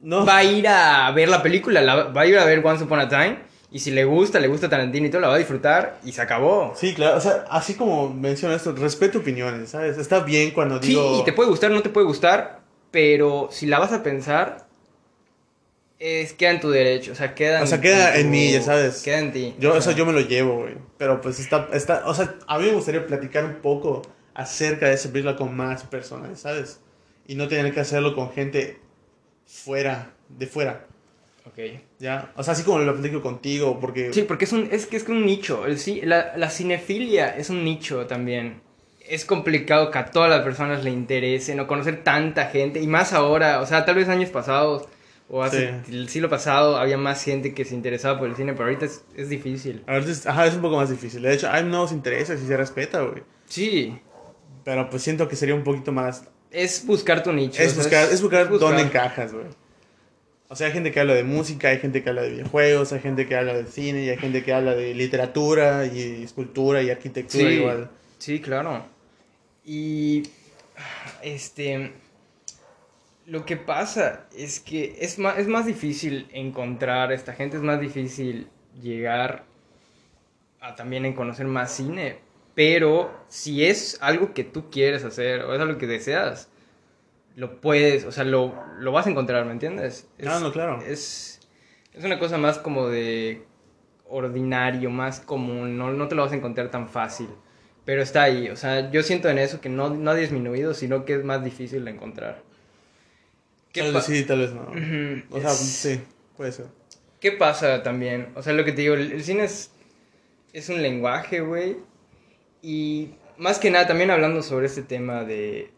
No. 0.00 0.24
va 0.26 0.36
a 0.38 0.44
ir 0.44 0.68
a 0.68 1.10
ver 1.12 1.28
la 1.28 1.42
película, 1.42 1.80
la- 1.80 2.04
va 2.04 2.20
a 2.22 2.26
ir 2.26 2.38
a 2.38 2.44
ver 2.44 2.64
Once 2.64 2.84
Upon 2.84 3.00
a 3.00 3.08
Time. 3.08 3.38
Y 3.70 3.80
si 3.80 3.90
le 3.90 4.04
gusta, 4.04 4.38
le 4.38 4.46
gusta 4.48 4.68
Tarantino 4.68 5.06
y 5.06 5.10
todo, 5.10 5.20
la 5.20 5.28
va 5.28 5.34
a 5.34 5.38
disfrutar 5.38 5.98
y 6.04 6.12
se 6.12 6.22
acabó. 6.22 6.72
Sí, 6.76 6.94
claro, 6.94 7.16
o 7.16 7.20
sea, 7.20 7.44
así 7.50 7.74
como 7.74 8.08
menciona 8.14 8.54
esto, 8.54 8.72
respeto 8.72 9.18
opiniones, 9.18 9.70
¿sabes? 9.70 9.98
Está 9.98 10.20
bien 10.20 10.52
cuando 10.52 10.80
Sí, 10.80 10.90
digo... 10.90 11.18
y 11.20 11.24
te 11.24 11.32
puede 11.32 11.48
gustar, 11.50 11.70
no 11.72 11.82
te 11.82 11.88
puede 11.90 12.06
gustar, 12.06 12.60
pero 12.92 13.48
si 13.50 13.66
la 13.66 13.78
vas 13.80 13.92
a 13.92 14.02
pensar, 14.04 14.66
es, 15.98 16.32
queda 16.34 16.50
en 16.52 16.60
tu 16.60 16.70
derecho, 16.70 17.12
o 17.12 17.14
sea, 17.14 17.34
queda 17.34 17.62
O 17.62 17.66
sea, 17.66 17.80
queda 17.80 18.16
en 18.16 18.30
mí, 18.30 18.52
ya 18.52 18.62
sabes. 18.62 19.02
Queda 19.02 19.18
en 19.18 19.32
ti. 19.32 19.54
Yo, 19.58 19.70
o 19.70 19.72
sea, 19.74 19.82
sea. 19.82 19.92
yo 19.94 20.06
me 20.06 20.12
lo 20.12 20.20
llevo, 20.20 20.60
güey. 20.60 20.74
Pero 20.98 21.20
pues 21.20 21.40
está, 21.40 21.68
está, 21.72 22.02
o 22.06 22.14
sea, 22.14 22.34
a 22.46 22.58
mí 22.58 22.66
me 22.66 22.72
gustaría 22.72 23.06
platicar 23.06 23.44
un 23.44 23.56
poco 23.56 24.02
acerca 24.34 24.86
de 24.88 24.94
esa 24.94 25.10
película 25.10 25.36
con 25.36 25.56
más 25.56 25.82
personas, 25.84 26.38
¿sabes? 26.40 26.80
Y 27.26 27.34
no 27.34 27.48
tener 27.48 27.72
que 27.74 27.80
hacerlo 27.80 28.14
con 28.14 28.30
gente 28.30 28.78
fuera, 29.46 30.10
de 30.28 30.46
fuera, 30.46 30.84
Ok. 31.46 31.58
¿ya? 32.00 32.32
O 32.36 32.42
sea, 32.42 32.52
así 32.54 32.64
como 32.64 32.80
lo 32.80 32.92
platico 32.94 33.22
contigo, 33.22 33.78
porque... 33.80 34.12
Sí, 34.12 34.22
porque 34.22 34.44
es, 34.46 34.52
un, 34.52 34.68
es 34.72 34.86
que 34.86 34.96
es 34.96 35.08
un 35.08 35.24
nicho. 35.24 35.64
El, 35.64 35.76
ci- 35.78 36.02
la, 36.02 36.36
la 36.36 36.50
cinefilia 36.50 37.36
es 37.36 37.50
un 37.50 37.62
nicho 37.64 38.06
también. 38.06 38.60
Es 39.08 39.24
complicado 39.24 39.92
que 39.92 39.98
a 39.98 40.06
todas 40.06 40.28
las 40.28 40.40
personas 40.42 40.82
le 40.82 40.90
interese 40.90 41.54
no 41.54 41.68
conocer 41.68 42.02
tanta 42.02 42.46
gente. 42.46 42.80
Y 42.82 42.88
más 42.88 43.12
ahora, 43.12 43.60
o 43.60 43.66
sea, 43.66 43.84
tal 43.84 43.94
vez 43.94 44.08
años 44.08 44.30
pasados 44.30 44.88
o 45.28 45.42
hace 45.44 45.74
el 45.88 46.08
siglo 46.08 46.28
pasado 46.28 46.76
había 46.76 46.98
más 46.98 47.22
gente 47.22 47.54
que 47.54 47.64
se 47.64 47.74
interesaba 47.76 48.18
por 48.18 48.28
el 48.28 48.34
cine, 48.36 48.52
pero 48.52 48.64
ahorita 48.64 48.86
es, 48.86 49.04
es 49.16 49.28
difícil. 49.28 49.84
A 49.86 49.94
veces, 49.94 50.26
ajá, 50.26 50.46
es 50.46 50.54
un 50.54 50.62
poco 50.62 50.76
más 50.76 50.90
difícil. 50.90 51.22
De 51.22 51.32
hecho, 51.32 51.48
hay 51.48 51.62
nuevos 51.64 51.92
intereses 51.92 52.42
y 52.42 52.46
se 52.48 52.56
respeta, 52.56 53.02
güey. 53.02 53.22
Sí, 53.46 53.96
Pero 54.64 54.90
pues 54.90 55.02
siento 55.04 55.28
que 55.28 55.36
sería 55.36 55.54
un 55.54 55.62
poquito 55.62 55.92
más... 55.92 56.24
es 56.56 56.86
buscar 56.86 57.22
tu 57.22 57.32
nicho. 57.32 57.62
Es 57.62 57.72
o 57.72 57.74
sea, 57.74 57.82
buscar, 57.82 58.12
es 58.12 58.22
buscar 58.22 58.48
buscar. 58.48 58.68
dónde 58.68 58.82
encajas, 58.82 59.32
güey. 59.32 59.46
O 60.48 60.56
sea, 60.56 60.68
hay 60.68 60.72
gente 60.72 60.92
que 60.92 61.00
habla 61.00 61.14
de 61.14 61.24
música, 61.24 61.68
hay 61.68 61.78
gente 61.78 62.02
que 62.02 62.08
habla 62.08 62.22
de 62.22 62.30
videojuegos, 62.30 62.92
hay 62.92 63.00
gente 63.00 63.26
que 63.26 63.34
habla 63.36 63.52
de 63.54 63.66
cine, 63.66 64.04
y 64.04 64.08
hay 64.10 64.16
gente 64.16 64.42
que 64.44 64.52
habla 64.54 64.74
de 64.74 64.94
literatura 64.94 65.86
y 65.86 66.22
escultura 66.22 66.82
y 66.82 66.90
arquitectura 66.90 67.48
Sí, 67.48 67.54
igual. 67.56 67.90
sí, 68.18 68.40
claro. 68.40 68.86
Y 69.64 70.22
este 71.22 71.92
lo 73.26 73.44
que 73.44 73.56
pasa 73.56 74.26
es 74.36 74.60
que 74.60 74.98
es 75.00 75.18
más, 75.18 75.36
es 75.38 75.48
más 75.48 75.66
difícil 75.66 76.28
encontrar 76.32 77.10
a 77.10 77.14
esta 77.14 77.32
gente, 77.32 77.56
es 77.56 77.62
más 77.62 77.80
difícil 77.80 78.46
llegar 78.80 79.44
a 80.60 80.76
también 80.76 81.04
en 81.04 81.12
conocer 81.12 81.46
más 81.46 81.72
cine, 81.74 82.18
pero 82.56 83.14
si 83.28 83.64
es 83.66 83.98
algo 84.00 84.34
que 84.34 84.42
tú 84.42 84.70
quieres 84.70 85.04
hacer 85.04 85.42
o 85.42 85.54
es 85.54 85.60
algo 85.60 85.78
que 85.78 85.86
deseas, 85.86 86.48
lo 87.36 87.60
puedes, 87.60 88.04
o 88.04 88.10
sea, 88.12 88.24
lo, 88.24 88.54
lo 88.80 88.90
vas 88.92 89.06
a 89.06 89.10
encontrar, 89.10 89.44
¿me 89.44 89.52
entiendes? 89.52 90.08
Es, 90.18 90.40
no, 90.40 90.50
claro. 90.50 90.80
Es, 90.80 91.38
es 91.92 92.02
una 92.02 92.18
cosa 92.18 92.38
más 92.38 92.58
como 92.58 92.88
de 92.88 93.44
ordinario, 94.08 94.88
más 94.90 95.20
común, 95.20 95.76
no, 95.76 95.92
no 95.92 96.08
te 96.08 96.14
lo 96.14 96.22
vas 96.22 96.32
a 96.32 96.36
encontrar 96.36 96.70
tan 96.70 96.88
fácil. 96.88 97.28
Pero 97.84 98.02
está 98.02 98.22
ahí, 98.22 98.48
o 98.48 98.56
sea, 98.56 98.90
yo 98.90 99.02
siento 99.02 99.28
en 99.28 99.38
eso 99.38 99.60
que 99.60 99.68
no, 99.68 99.90
no 99.90 100.10
ha 100.10 100.14
disminuido, 100.14 100.72
sino 100.74 101.04
que 101.04 101.14
es 101.14 101.24
más 101.24 101.44
difícil 101.44 101.84
de 101.84 101.90
encontrar. 101.92 102.42
¿Qué 103.72 103.82
Tal 103.82 103.92
vez 103.92 104.04
sí, 104.04 104.24
tal 104.24 104.38
vez 104.38 104.52
no. 104.52 104.62
O 105.30 105.40
sea, 105.40 105.50
es- 105.50 105.58
sí, 105.58 106.00
puede 106.36 106.52
ser. 106.52 106.66
¿Qué 107.20 107.32
pasa 107.32 107.82
también? 107.82 108.28
O 108.34 108.42
sea, 108.42 108.54
lo 108.54 108.64
que 108.64 108.72
te 108.72 108.80
digo, 108.80 108.94
el, 108.94 109.12
el 109.12 109.22
cine 109.22 109.44
es, 109.44 109.70
es 110.54 110.68
un 110.70 110.80
lenguaje, 110.82 111.40
güey. 111.40 111.76
Y 112.68 113.10
más 113.38 113.60
que 113.60 113.70
nada, 113.70 113.86
también 113.86 114.10
hablando 114.10 114.42
sobre 114.42 114.66
este 114.66 114.82
tema 114.82 115.22
de, 115.22 115.70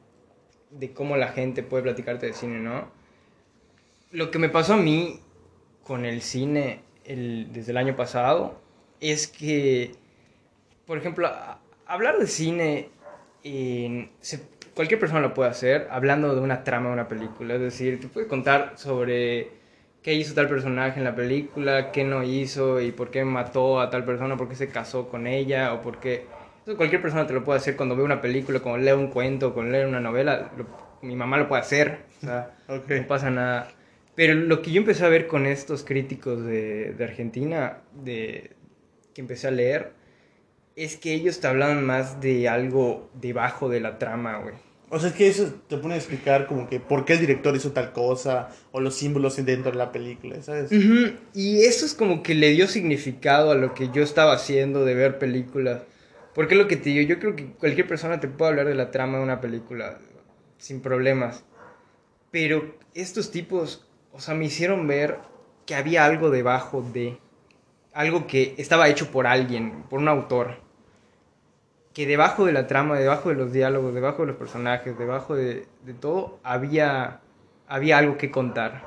de 0.70 0.90
cómo 0.94 1.18
la 1.18 1.28
gente 1.28 1.62
puede 1.62 1.82
platicarte 1.82 2.24
de 2.24 2.32
cine, 2.32 2.60
¿no? 2.60 2.88
Lo 4.10 4.30
que 4.30 4.38
me 4.38 4.48
pasó 4.48 4.72
a 4.72 4.76
mí 4.78 5.20
con 5.84 6.06
el 6.06 6.22
cine 6.22 6.80
el- 7.04 7.52
desde 7.52 7.72
el 7.72 7.76
año 7.76 7.94
pasado 7.94 8.58
es 9.02 9.26
que, 9.28 9.92
por 10.86 10.96
ejemplo, 10.96 11.30
hablar 11.86 12.16
de 12.18 12.26
cine, 12.26 12.88
cualquier 14.74 14.98
persona 14.98 15.20
lo 15.20 15.34
puede 15.34 15.50
hacer 15.50 15.88
hablando 15.90 16.34
de 16.34 16.40
una 16.40 16.64
trama 16.64 16.86
de 16.88 16.94
una 16.94 17.08
película. 17.08 17.54
Es 17.56 17.60
decir, 17.60 18.00
te 18.00 18.08
puedes 18.08 18.30
contar 18.30 18.72
sobre 18.76 19.50
qué 20.02 20.14
hizo 20.14 20.32
tal 20.32 20.48
personaje 20.48 20.98
en 21.00 21.04
la 21.04 21.14
película, 21.14 21.92
qué 21.92 22.04
no 22.04 22.22
hizo 22.22 22.80
y 22.80 22.92
por 22.92 23.10
qué 23.10 23.26
mató 23.26 23.78
a 23.78 23.90
tal 23.90 24.06
persona, 24.06 24.38
por 24.38 24.48
qué 24.48 24.54
se 24.54 24.68
casó 24.70 25.08
con 25.10 25.26
ella 25.26 25.74
o 25.74 25.82
por 25.82 25.98
qué... 26.00 26.24
Cualquier 26.76 27.00
persona 27.02 27.26
te 27.26 27.32
lo 27.34 27.44
puede 27.44 27.58
hacer 27.58 27.76
cuando 27.76 27.96
ve 27.96 28.02
una 28.02 28.20
película, 28.20 28.60
cuando 28.60 28.84
lee 28.84 28.92
un 28.92 29.08
cuento, 29.08 29.54
cuando 29.54 29.72
lee 29.76 29.84
una 29.84 30.00
novela. 30.00 30.50
lo- 30.56 30.88
mi 31.00 31.14
mamá 31.14 31.36
lo 31.38 31.48
puede 31.48 31.62
hacer. 31.62 31.98
O 32.18 32.26
sea, 32.26 32.54
Ok. 32.68 32.90
no 32.90 33.06
pasa 33.06 33.30
nada. 33.30 33.68
Pero 34.14 34.34
lo 34.34 34.62
que 34.62 34.72
yo 34.72 34.80
empecé 34.80 35.04
a 35.04 35.08
ver 35.08 35.28
con 35.28 35.46
estos 35.46 35.84
críticos 35.84 36.44
de, 36.44 36.92
de 36.92 37.04
Argentina, 37.04 37.78
de, 38.02 38.50
que 39.14 39.20
empecé 39.20 39.46
a 39.46 39.52
leer, 39.52 39.92
es 40.74 40.96
que 40.96 41.14
ellos 41.14 41.40
te 41.40 41.46
hablan 41.46 41.84
más 41.86 42.20
de 42.20 42.48
algo 42.48 43.08
debajo 43.14 43.68
de 43.68 43.80
la 43.80 43.98
trama, 43.98 44.38
güey. 44.38 44.54
O 44.90 44.98
sea, 44.98 45.10
es 45.10 45.14
que 45.16 45.28
eso 45.28 45.52
te 45.68 45.76
pone 45.76 45.94
a 45.94 45.96
explicar 45.98 46.46
como 46.46 46.68
que 46.68 46.80
por 46.80 47.04
qué 47.04 47.12
el 47.12 47.20
director 47.20 47.54
hizo 47.54 47.72
tal 47.72 47.92
cosa 47.92 48.48
o 48.72 48.80
los 48.80 48.94
símbolos 48.94 49.36
dentro 49.44 49.70
de 49.70 49.76
la 49.76 49.92
película, 49.92 50.40
¿sabes? 50.42 50.72
Ujú, 50.72 51.12
Y 51.34 51.60
eso 51.64 51.84
es 51.84 51.94
como 51.94 52.22
que 52.22 52.34
le 52.34 52.50
dio 52.50 52.66
significado 52.66 53.50
a 53.50 53.54
lo 53.54 53.74
que 53.74 53.90
yo 53.92 54.02
estaba 54.02 54.32
haciendo 54.32 54.84
de 54.84 54.94
ver 54.94 55.18
películas. 55.18 55.82
Porque 56.38 56.54
es 56.54 56.60
lo 56.60 56.68
que 56.68 56.76
te 56.76 56.90
digo, 56.90 57.02
yo 57.02 57.18
creo 57.18 57.34
que 57.34 57.46
cualquier 57.46 57.88
persona 57.88 58.20
te 58.20 58.28
puede 58.28 58.52
hablar 58.52 58.68
de 58.68 58.76
la 58.76 58.92
trama 58.92 59.18
de 59.18 59.24
una 59.24 59.40
película 59.40 59.98
sin 60.56 60.80
problemas. 60.80 61.44
Pero 62.30 62.76
estos 62.94 63.32
tipos, 63.32 63.88
o 64.12 64.20
sea, 64.20 64.36
me 64.36 64.44
hicieron 64.44 64.86
ver 64.86 65.18
que 65.66 65.74
había 65.74 66.04
algo 66.04 66.30
debajo 66.30 66.80
de... 66.80 67.18
Algo 67.92 68.28
que 68.28 68.54
estaba 68.56 68.88
hecho 68.88 69.10
por 69.10 69.26
alguien, 69.26 69.82
por 69.90 69.98
un 69.98 70.06
autor. 70.06 70.60
Que 71.92 72.06
debajo 72.06 72.46
de 72.46 72.52
la 72.52 72.68
trama, 72.68 73.00
debajo 73.00 73.30
de 73.30 73.34
los 73.34 73.52
diálogos, 73.52 73.92
debajo 73.92 74.22
de 74.22 74.28
los 74.28 74.36
personajes, 74.36 74.96
debajo 74.96 75.34
de, 75.34 75.66
todo, 76.00 76.38
había, 76.44 77.20
había 77.66 77.98
algo 77.98 78.16
que 78.16 78.30
contar. 78.30 78.84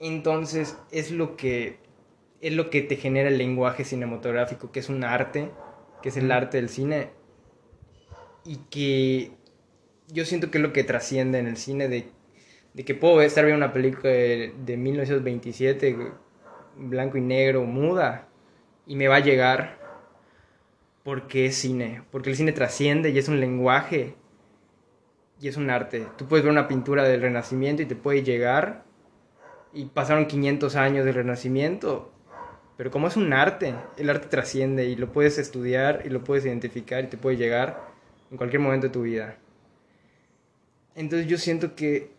Entonces 0.00 0.76
es 0.90 1.12
lo 1.12 1.36
que 1.36 1.78
es 2.40 2.52
lo 2.52 2.68
que 2.68 2.82
te 2.82 2.96
genera 2.96 3.28
el 3.28 3.38
lenguaje 3.38 3.84
cinematográfico, 3.84 4.72
que 4.72 4.80
es 4.80 4.88
un 4.88 5.04
arte, 5.04 5.52
que 6.08 6.18
es 6.18 6.24
el 6.24 6.32
arte 6.32 6.56
del 6.56 6.70
cine 6.70 7.10
y 8.42 8.56
que 8.70 9.32
yo 10.08 10.24
siento 10.24 10.50
que 10.50 10.56
es 10.56 10.62
lo 10.62 10.72
que 10.72 10.82
trasciende 10.82 11.38
en 11.38 11.46
el 11.46 11.58
cine 11.58 11.86
de, 11.88 12.08
de 12.72 12.84
que 12.86 12.94
puedo 12.94 13.20
estar 13.20 13.44
viendo 13.44 13.62
una 13.62 13.74
película 13.74 14.10
de, 14.10 14.54
de 14.64 14.76
1927 14.78 15.96
blanco 16.76 17.18
y 17.18 17.20
negro 17.20 17.64
muda 17.64 18.26
y 18.86 18.96
me 18.96 19.06
va 19.06 19.16
a 19.16 19.20
llegar 19.20 19.78
porque 21.02 21.44
es 21.44 21.56
cine, 21.56 22.02
porque 22.10 22.30
el 22.30 22.36
cine 22.36 22.52
trasciende 22.52 23.10
y 23.10 23.18
es 23.18 23.28
un 23.28 23.38
lenguaje 23.38 24.14
y 25.42 25.48
es 25.48 25.58
un 25.58 25.68
arte. 25.68 26.06
Tú 26.16 26.26
puedes 26.26 26.42
ver 26.42 26.52
una 26.52 26.68
pintura 26.68 27.04
del 27.04 27.20
Renacimiento 27.20 27.82
y 27.82 27.86
te 27.86 27.96
puede 27.96 28.22
llegar 28.22 28.84
y 29.74 29.84
pasaron 29.86 30.24
500 30.24 30.74
años 30.76 31.04
del 31.04 31.16
Renacimiento, 31.16 32.12
pero 32.78 32.92
como 32.92 33.08
es 33.08 33.16
un 33.16 33.32
arte, 33.32 33.74
el 33.96 34.08
arte 34.08 34.28
trasciende 34.28 34.84
y 34.86 34.94
lo 34.94 35.12
puedes 35.12 35.36
estudiar 35.36 36.02
y 36.04 36.10
lo 36.10 36.22
puedes 36.22 36.46
identificar 36.46 37.02
y 37.02 37.08
te 37.08 37.16
puede 37.16 37.36
llegar 37.36 37.82
en 38.30 38.36
cualquier 38.36 38.62
momento 38.62 38.86
de 38.86 38.92
tu 38.92 39.02
vida. 39.02 39.36
Entonces 40.94 41.26
yo 41.26 41.38
siento 41.38 41.74
que 41.74 42.12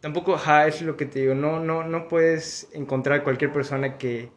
tampoco, 0.00 0.34
ajá, 0.34 0.66
es 0.66 0.80
lo 0.80 0.96
que 0.96 1.04
te 1.04 1.20
digo, 1.20 1.34
no, 1.34 1.60
no, 1.60 1.84
no 1.84 2.08
puedes 2.08 2.70
encontrar 2.72 3.22
cualquier 3.22 3.52
persona 3.52 3.98
que, 3.98 4.30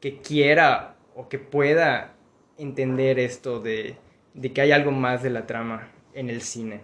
que 0.00 0.22
quiera 0.22 0.96
o 1.14 1.28
que 1.28 1.38
pueda 1.38 2.14
entender 2.56 3.18
esto 3.18 3.60
de, 3.60 3.96
de 4.32 4.52
que 4.54 4.62
hay 4.62 4.72
algo 4.72 4.92
más 4.92 5.22
de 5.22 5.28
la 5.28 5.46
trama. 5.46 5.88
en 6.14 6.30
el 6.30 6.40
cine. 6.40 6.80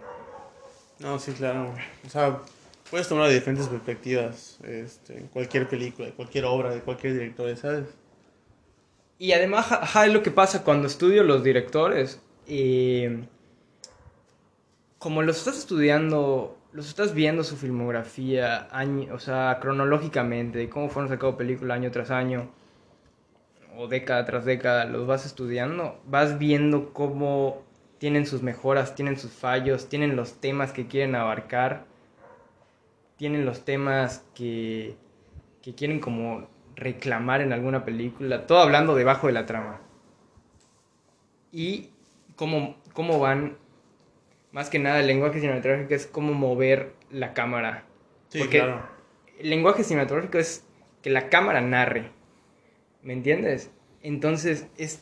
No, 0.99 1.17
sí, 1.17 1.31
claro. 1.31 1.73
O 2.05 2.09
sea, 2.09 2.41
puedes 2.89 3.07
tomar 3.07 3.27
de 3.27 3.35
diferentes 3.35 3.67
perspectivas 3.67 4.59
este, 4.63 5.17
en 5.17 5.27
cualquier 5.27 5.67
película, 5.67 6.07
de 6.07 6.13
cualquier 6.13 6.45
obra, 6.45 6.73
de 6.73 6.81
cualquier 6.81 7.13
director, 7.13 7.55
¿sabes? 7.57 7.85
Y 9.19 9.31
además, 9.31 9.71
ajá, 9.71 10.05
es 10.05 10.13
lo 10.13 10.21
que 10.21 10.31
pasa 10.31 10.63
cuando 10.63 10.87
estudio 10.87 11.23
los 11.23 11.43
directores. 11.43 12.21
Como 14.99 15.21
los 15.23 15.37
estás 15.37 15.57
estudiando, 15.57 16.57
los 16.71 16.87
estás 16.87 17.13
viendo 17.13 17.43
su 17.43 17.57
filmografía, 17.57 18.67
año, 18.71 19.13
o 19.13 19.19
sea, 19.19 19.57
cronológicamente, 19.59 20.69
cómo 20.69 20.89
fueron 20.89 21.09
sacando 21.09 21.37
película 21.37 21.73
año 21.73 21.91
tras 21.91 22.11
año, 22.11 22.51
o 23.75 23.87
década 23.87 24.25
tras 24.25 24.45
década, 24.45 24.85
los 24.85 25.07
vas 25.07 25.25
estudiando, 25.25 25.99
vas 26.05 26.37
viendo 26.37 26.93
cómo 26.93 27.63
tienen 27.97 28.27
sus 28.27 28.43
mejoras, 28.43 28.95
tienen 28.95 29.17
sus 29.17 29.31
fallos, 29.31 29.89
tienen 29.89 30.15
los 30.15 30.39
temas 30.39 30.71
que 30.71 30.87
quieren 30.87 31.15
abarcar, 31.15 31.85
tienen 33.17 33.45
los 33.45 33.65
temas 33.65 34.25
que, 34.35 34.95
que 35.61 35.75
quieren 35.75 35.99
como 35.99 36.47
reclamar 36.75 37.41
en 37.41 37.51
alguna 37.51 37.83
película, 37.83 38.45
todo 38.45 38.59
hablando 38.59 38.95
debajo 38.95 39.27
de 39.27 39.33
la 39.33 39.45
trama. 39.45 39.81
Y 41.51 41.89
cómo, 42.35 42.77
cómo 42.93 43.19
van, 43.19 43.57
más 44.51 44.69
que 44.69 44.79
nada 44.79 44.99
el 44.99 45.07
lenguaje 45.07 45.39
cinematográfico 45.39 45.93
es 45.93 46.05
cómo 46.05 46.33
mover 46.33 46.93
la 47.11 47.33
cámara. 47.33 47.83
Sí, 48.29 48.39
Porque 48.39 48.59
claro. 48.59 48.81
el 49.39 49.49
lenguaje 49.49 49.83
cinematográfico 49.83 50.37
es 50.37 50.65
que 51.01 51.09
la 51.09 51.29
cámara 51.29 51.61
narre. 51.61 52.11
¿Me 53.01 53.13
entiendes? 53.13 53.71
Entonces 54.03 54.67
es 54.77 55.01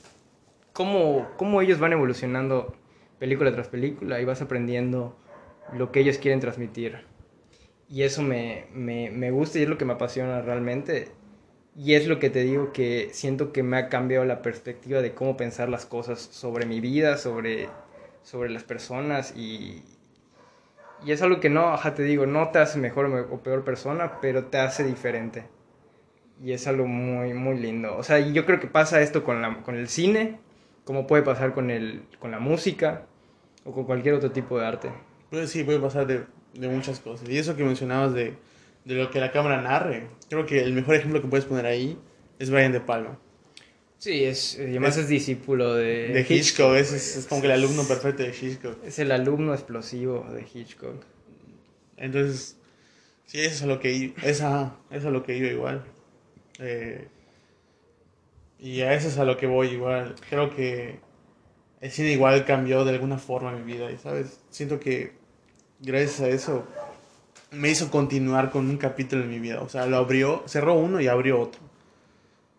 cómo, 0.72 1.28
cómo 1.38 1.62
ellos 1.62 1.80
van 1.80 1.94
evolucionando 1.94 2.76
película 3.20 3.52
tras 3.52 3.68
película 3.68 4.22
y 4.22 4.26
vas 4.26 4.42
aprendiendo 4.42 5.18
lo 5.74 5.92
que 5.92 6.00
ellos 6.00 6.18
quieren 6.18 6.40
transmitir. 6.40 7.06
Y 7.90 8.04
eso 8.04 8.22
me, 8.24 8.66
me, 8.74 9.12
me 9.12 9.32
gusta 9.32 9.60
y 9.60 9.64
es 9.64 9.70
lo 9.70 9.78
que 9.78 9.86
me 9.86 9.94
apasiona 9.94 10.42
realmente. 10.42 11.10
Y 11.76 11.94
es 11.94 12.08
lo 12.08 12.20
que 12.20 12.30
te 12.30 12.44
digo 12.44 12.72
que 12.72 13.10
siento 13.12 13.52
que 13.52 13.62
me 13.62 13.78
ha 13.78 13.90
cambiado 13.90 14.26
la 14.26 14.42
perspectiva 14.42 15.02
de 15.02 15.14
cómo 15.14 15.36
pensar 15.38 15.70
las 15.70 15.86
cosas 15.86 16.20
sobre 16.20 16.66
mi 16.66 16.80
vida, 16.80 17.18
sobre, 17.18 17.70
sobre 18.24 18.50
las 18.50 18.64
personas 18.64 19.36
y, 19.36 19.84
y 21.06 21.12
es 21.12 21.22
algo 21.22 21.40
que 21.40 21.50
no, 21.50 21.74
ajá, 21.74 21.94
te 21.94 22.04
digo, 22.04 22.26
no 22.26 22.50
te 22.50 22.60
hace 22.60 22.80
mejor 22.80 23.06
o 23.30 23.40
peor 23.44 23.64
persona, 23.64 24.20
pero 24.22 24.46
te 24.46 24.58
hace 24.58 24.84
diferente. 24.84 25.46
Y 26.42 26.54
es 26.54 26.68
algo 26.68 26.88
muy, 26.88 27.34
muy 27.34 27.58
lindo. 27.60 27.96
O 27.98 28.04
sea, 28.04 28.20
yo 28.20 28.46
creo 28.46 28.60
que 28.60 28.68
pasa 28.68 29.02
esto 29.02 29.24
con, 29.24 29.42
la, 29.42 29.62
con 29.64 29.76
el 29.76 29.88
cine, 29.90 30.40
como 30.86 31.08
puede 31.08 31.24
pasar 31.24 31.54
con, 31.54 31.70
el, 31.70 32.04
con 32.20 32.32
la 32.32 32.40
música 32.40 33.06
o 33.66 33.74
con 33.74 33.84
cualquier 33.84 34.16
otro 34.16 34.32
tipo 34.32 34.58
de 34.58 34.66
arte. 34.66 34.92
Pues 35.30 35.50
sí, 35.52 35.64
puede 35.64 35.80
pasar 35.80 36.08
de, 36.08 36.24
de 36.56 36.68
muchas 36.68 37.00
cosas. 37.00 37.28
Y 37.30 37.38
eso 37.38 37.56
que 37.56 37.64
mencionabas 37.64 38.14
de, 38.14 38.34
de 38.86 38.96
lo 38.96 39.12
que 39.12 39.20
la 39.20 39.32
cámara 39.32 39.62
narre, 39.62 40.08
creo 40.30 40.46
que 40.46 40.62
el 40.64 40.74
mejor 40.74 40.96
ejemplo 40.96 41.22
que 41.22 41.28
puedes 41.28 41.46
poner 41.46 41.66
ahí 41.66 41.98
es 42.40 42.50
Brian 42.50 42.72
De 42.72 42.80
Palma. 42.80 43.18
Sí, 43.98 44.24
es, 44.24 44.58
además 44.60 44.98
Es- 44.98 45.04
es, 45.04 45.10
discípulo 45.10 45.74
de, 45.74 46.10
De 46.10 46.26
Hitchcock, 46.28 46.76
es, 46.76 46.92
es, 46.92 47.18
es 47.18 47.26
como 47.28 47.42
que 47.42 47.48
el 47.48 47.54
alumno 47.54 47.84
perfecto 47.88 48.24
de 48.24 48.30
Hitchcock. 48.30 48.78
Es 48.86 49.00
el 49.00 49.12
alumno 49.12 49.54
explosivo 49.54 50.26
de 50.32 50.42
Hitchcock. 50.54 51.02
Entonces, 51.98 52.58
sí, 53.26 53.40
eso 53.40 53.56
es 53.56 53.62
a 53.64 53.66
lo 53.68 53.80
que 53.80 54.14
esa, 54.24 54.76
eso 54.90 55.00
es 55.00 55.06
a 55.06 55.10
lo 55.10 55.24
que 55.24 55.38
iba 55.38 55.48
igual. 55.48 55.84
Eh, 56.60 57.08
y 58.60 58.82
a 58.82 58.94
eso 58.94 59.08
es 59.08 59.18
a 59.18 59.26
lo 59.26 59.38
que 59.38 59.48
voy 59.48 59.68
igual. 59.70 60.16
Creo 60.30 60.54
que 60.56 61.00
el 61.82 61.92
cine 61.92 62.12
igual 62.12 62.46
cambió 62.46 62.84
de 62.86 62.92
alguna 62.92 63.18
forma 63.18 63.52
mi 63.54 63.64
vida, 63.64 63.92
y 63.92 63.98
sabes, 63.98 64.40
siento 64.50 64.80
que 64.80 65.14
gracias 65.86 66.22
a 66.22 66.28
eso 66.28 66.66
me 67.52 67.70
hizo 67.70 67.90
continuar 67.90 68.52
con 68.52 68.70
un 68.70 68.78
capítulo 68.78 69.24
en 69.24 69.30
mi 69.30 69.40
vida. 69.40 69.62
O 69.62 69.70
sea, 69.70 69.86
lo 69.86 69.98
abrió, 69.98 70.44
cerró 70.48 70.74
uno 70.74 71.00
y 71.00 71.08
abrió 71.08 71.40
otro. 71.40 71.62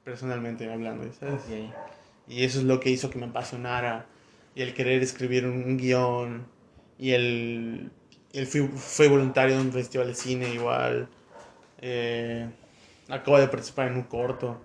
Personalmente 0.04 0.70
hablando, 0.72 1.04
¿sabes? 1.18 1.42
Y 2.28 2.44
eso 2.44 2.58
es 2.58 2.64
lo 2.64 2.80
que 2.80 2.90
hizo 2.90 3.10
que 3.10 3.18
me 3.18 3.26
apasionara. 3.26 4.06
Y 4.54 4.62
el 4.62 4.74
querer 4.74 5.02
escribir 5.02 5.46
un, 5.46 5.76
guion. 5.76 6.46
Y 6.98 7.12
el. 7.12 7.90
el 8.32 8.46
fui, 8.46 8.68
fue 8.74 9.08
voluntario 9.08 9.56
de 9.56 9.62
un 9.62 9.72
festival 9.72 10.08
de 10.08 10.14
cine 10.14 10.54
igual. 10.54 11.08
Eh, 11.80 12.48
acabo 13.08 13.38
de 13.38 13.48
participar 13.48 13.88
en 13.88 13.96
un 13.96 14.04
corto. 14.04 14.60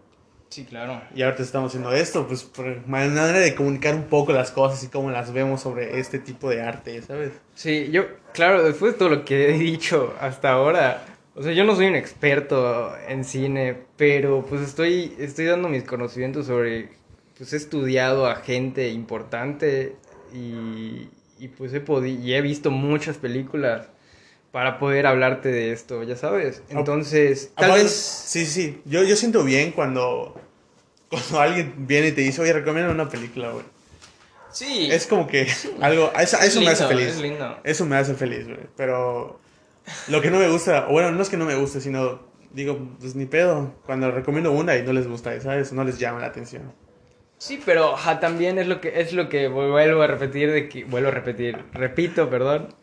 Sí, 0.52 0.66
claro. 0.66 1.02
Y 1.16 1.22
ahorita 1.22 1.44
estamos 1.44 1.70
haciendo 1.70 1.94
esto, 1.94 2.28
pues 2.28 2.44
por 2.44 2.86
manera 2.86 3.32
de 3.32 3.56
comunicar 3.56 3.96
un 3.96 4.04
poco 4.04 4.34
las 4.34 4.52
cosas 4.52 4.84
y 4.84 4.90
cómo 4.90 5.10
las 5.10 5.32
vemos 5.32 5.62
sobre 5.62 5.98
este 5.98 6.20
tipo 6.20 6.50
de 6.50 6.62
arte, 6.62 7.02
¿sabes? 7.02 7.32
Sí, 7.56 7.90
yo, 7.90 8.04
claro, 8.34 8.62
después 8.62 8.92
de 8.92 9.00
todo 9.00 9.08
lo 9.08 9.24
que 9.24 9.50
he 9.50 9.58
dicho 9.58 10.14
hasta 10.20 10.52
ahora, 10.52 11.06
o 11.36 11.42
sea, 11.42 11.54
yo 11.54 11.64
no 11.64 11.74
soy 11.74 11.88
un 11.88 11.96
experto 11.96 12.94
en 13.08 13.24
cine, 13.24 13.78
pero 13.96 14.46
pues 14.46 14.62
estoy, 14.62 15.16
estoy 15.18 15.46
dando 15.46 15.70
mis 15.70 15.86
conocimientos 15.86 16.48
sobre, 16.48 16.90
pues 17.38 17.54
he 17.54 17.56
estudiado 17.56 18.28
a 18.28 18.36
gente 18.36 18.90
importante 18.90 19.96
y, 20.34 21.08
y 21.40 21.48
pues 21.48 21.74
he 21.74 21.80
podido, 21.80 22.22
y 22.22 22.34
he 22.34 22.42
visto 22.42 22.72
muchas 22.72 23.18
películas 23.18 23.88
para 24.52 24.80
poder 24.80 25.08
hablarte 25.08 25.50
de 25.50 25.72
esto, 25.72 26.04
ya 26.04 26.18
sabes. 26.18 26.62
Entonces, 26.70 27.54
tal 27.56 27.72
vez... 27.72 27.92
Sí, 27.92 28.46
sí. 28.46 28.82
Yo, 28.86 29.04
yo 29.04 29.16
siento 29.16 29.44
bien 29.44 29.72
cuando, 29.72 30.41
cuando 31.12 31.42
alguien 31.42 31.74
viene 31.86 32.08
y 32.08 32.12
te 32.14 32.22
dice, 32.22 32.42
oye, 32.42 32.54
recomienda 32.54 32.92
una 32.92 33.10
película, 33.10 33.52
güey. 33.52 33.66
Sí, 34.52 34.90
Es 34.92 35.08
como 35.08 35.28
que 35.28 35.48
algo. 35.82 36.12
Eso, 36.20 36.38
eso 36.40 36.62
me 36.62 36.70
hace 36.70 36.84
lindo, 36.84 36.98
feliz. 36.98 37.08
Es 37.08 37.22
lindo. 37.22 37.58
Eso 37.64 37.86
me 37.86 37.96
hace 37.98 38.16
feliz, 38.16 38.46
güey. 38.48 38.68
Pero 38.76 39.40
lo 40.08 40.22
que 40.22 40.32
no 40.32 40.40
me 40.40 40.50
gusta, 40.50 40.88
o 40.88 40.94
bueno, 40.94 41.12
no 41.12 41.22
es 41.22 41.30
que 41.30 41.38
no 41.38 41.46
me 41.46 41.56
guste, 41.56 41.82
sino 41.82 42.22
digo, 42.52 42.80
pues 43.00 43.16
ni 43.16 43.26
pedo. 43.26 43.76
Cuando 43.86 44.12
recomiendo 44.12 44.52
una 44.52 44.76
y 44.76 44.84
no 44.84 44.94
les 44.94 45.08
gusta, 45.08 45.40
¿sabes? 45.42 45.72
No 45.74 45.84
les 45.84 46.00
llama 46.00 46.20
la 46.20 46.28
atención. 46.28 46.74
Sí, 47.38 47.62
pero 47.66 47.96
ajá, 47.96 48.20
también 48.20 48.60
es 48.60 48.68
lo 48.68 48.82
que 48.82 49.02
es 49.02 49.14
lo 49.14 49.28
que 49.28 49.48
vuelvo 49.48 50.02
a 50.02 50.08
repetir 50.08 50.52
de 50.52 50.70
que 50.70 50.84
vuelvo 50.84 51.08
a 51.08 51.12
repetir, 51.12 51.58
repito, 51.74 52.30
perdón, 52.30 52.76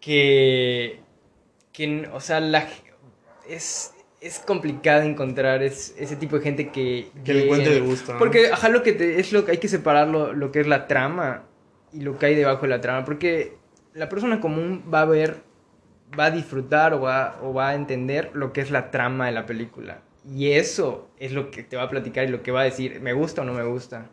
que 0.00 1.00
que 1.72 2.08
o 2.12 2.20
sea, 2.20 2.40
la 2.40 2.68
es 3.48 3.92
es 4.26 4.38
complicado 4.40 5.02
encontrar 5.02 5.62
es, 5.62 5.94
ese 5.98 6.16
tipo 6.16 6.36
de 6.36 6.42
gente 6.42 6.68
que 6.70 7.08
Que 7.24 7.34
le 7.34 7.44
encuentre 7.44 7.76
el 7.76 7.82
gusto, 7.84 8.12
¿no? 8.12 8.18
Porque 8.18 8.48
ajá, 8.50 8.68
lo 8.68 8.82
que 8.82 8.92
te- 8.92 9.20
es 9.20 9.32
lo 9.32 9.44
que 9.44 9.52
hay 9.52 9.58
que 9.58 9.68
separar 9.68 10.08
lo, 10.08 10.32
lo 10.32 10.52
que 10.52 10.60
es 10.60 10.66
la 10.66 10.86
trama 10.86 11.44
y 11.92 12.00
lo 12.00 12.18
que 12.18 12.26
hay 12.26 12.34
debajo 12.34 12.62
de 12.62 12.68
la 12.68 12.80
trama, 12.80 13.04
porque 13.04 13.56
la 13.94 14.08
persona 14.08 14.40
común 14.40 14.84
va 14.92 15.02
a 15.02 15.04
ver 15.06 15.44
va 16.18 16.26
a 16.26 16.30
disfrutar 16.30 16.94
o 16.94 17.00
va, 17.00 17.38
o 17.42 17.52
va 17.52 17.70
a 17.70 17.74
entender 17.74 18.30
lo 18.34 18.52
que 18.52 18.60
es 18.60 18.70
la 18.70 18.90
trama 18.90 19.26
de 19.26 19.32
la 19.32 19.46
película. 19.46 20.00
Y 20.28 20.52
eso 20.52 21.08
es 21.18 21.32
lo 21.32 21.50
que 21.50 21.62
te 21.62 21.76
va 21.76 21.84
a 21.84 21.90
platicar 21.90 22.24
y 22.24 22.28
lo 22.28 22.42
que 22.42 22.52
va 22.52 22.60
a 22.62 22.64
decir, 22.64 23.00
me 23.00 23.12
gusta 23.12 23.42
o 23.42 23.44
no 23.44 23.52
me 23.52 23.64
gusta. 23.64 24.06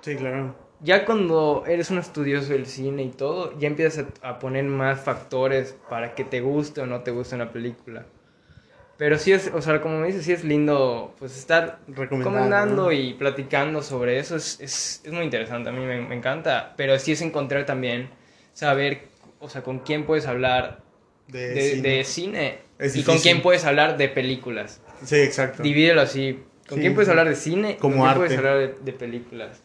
Sí, 0.00 0.16
claro. 0.16 0.54
Ya 0.80 1.04
cuando 1.06 1.64
eres 1.66 1.90
un 1.90 1.98
estudioso 1.98 2.52
del 2.52 2.66
cine 2.66 3.02
y 3.04 3.10
todo, 3.10 3.58
ya 3.58 3.68
empiezas 3.68 4.06
a, 4.22 4.30
a 4.30 4.38
poner 4.38 4.64
más 4.64 5.00
factores 5.00 5.76
para 5.88 6.14
que 6.14 6.24
te 6.24 6.40
guste 6.40 6.80
o 6.82 6.86
no 6.86 7.00
te 7.00 7.10
guste 7.10 7.34
una 7.36 7.50
película. 7.52 8.06
Pero 8.96 9.18
sí 9.18 9.32
es, 9.32 9.50
o 9.52 9.60
sea, 9.60 9.80
como 9.80 9.98
me 9.98 10.06
dices, 10.06 10.24
sí 10.24 10.32
es 10.32 10.44
lindo 10.44 11.14
pues 11.18 11.36
estar 11.36 11.80
Recomendando, 11.88 12.92
y 12.92 13.14
platicando 13.14 13.82
sobre 13.82 14.18
eso. 14.18 14.36
Es, 14.36 14.60
es, 14.60 15.00
es 15.04 15.12
muy 15.12 15.24
interesante, 15.24 15.68
a 15.70 15.72
mí 15.72 15.84
me, 15.84 16.00
me 16.00 16.14
encanta. 16.14 16.74
Pero 16.76 16.98
sí 16.98 17.12
es 17.12 17.20
encontrar 17.20 17.66
también, 17.66 18.08
saber, 18.52 19.08
o 19.40 19.48
sea, 19.48 19.62
con 19.62 19.80
quién 19.80 20.04
puedes 20.06 20.26
hablar 20.26 20.80
De, 21.26 21.48
de, 21.48 21.60
cine. 21.70 21.88
de 21.88 22.04
cine 22.04 22.58
Es 22.78 22.94
y 22.96 23.02
con 23.02 23.18
quién 23.18 23.42
puedes 23.42 23.64
hablar 23.64 23.96
de 23.96 24.08
películas. 24.08 24.80
Sí, 25.04 25.16
exacto. 25.16 25.62
Divídelo 25.62 26.00
así. 26.00 26.42
¿Con 26.68 26.76
Sí, 26.76 26.82
quién 26.82 26.94
puedes 26.94 27.08
sí. 27.08 27.10
hablar 27.10 27.28
de 27.28 27.34
cine? 27.36 27.70
y 27.72 27.74
Como 27.76 27.96
¿Con 27.96 28.02
quién 28.02 28.08
arte. 28.08 28.18
puedes 28.20 28.38
hablar 28.38 28.58
de, 28.58 28.74
de 28.80 28.92
películas? 28.92 29.60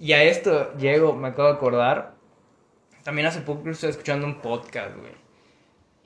Y 0.00 0.12
a 0.12 0.22
esto 0.24 0.76
llego, 0.76 1.14
me 1.14 1.28
acabo 1.28 1.48
de 1.48 1.54
acordar. 1.54 2.14
También 3.04 3.26
hace 3.28 3.40
poco 3.40 3.70
estaba 3.70 3.90
escuchando 3.90 4.26
un 4.26 4.40
podcast, 4.40 4.96
güey. 4.96 5.12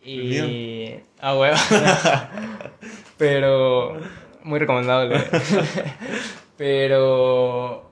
Y. 0.03 0.36
¿El 0.36 1.03
Ah, 1.20 1.34
güey. 1.34 1.53
Pero. 3.18 4.00
Muy 4.42 4.59
recomendable. 4.59 5.22
Pero. 6.57 7.90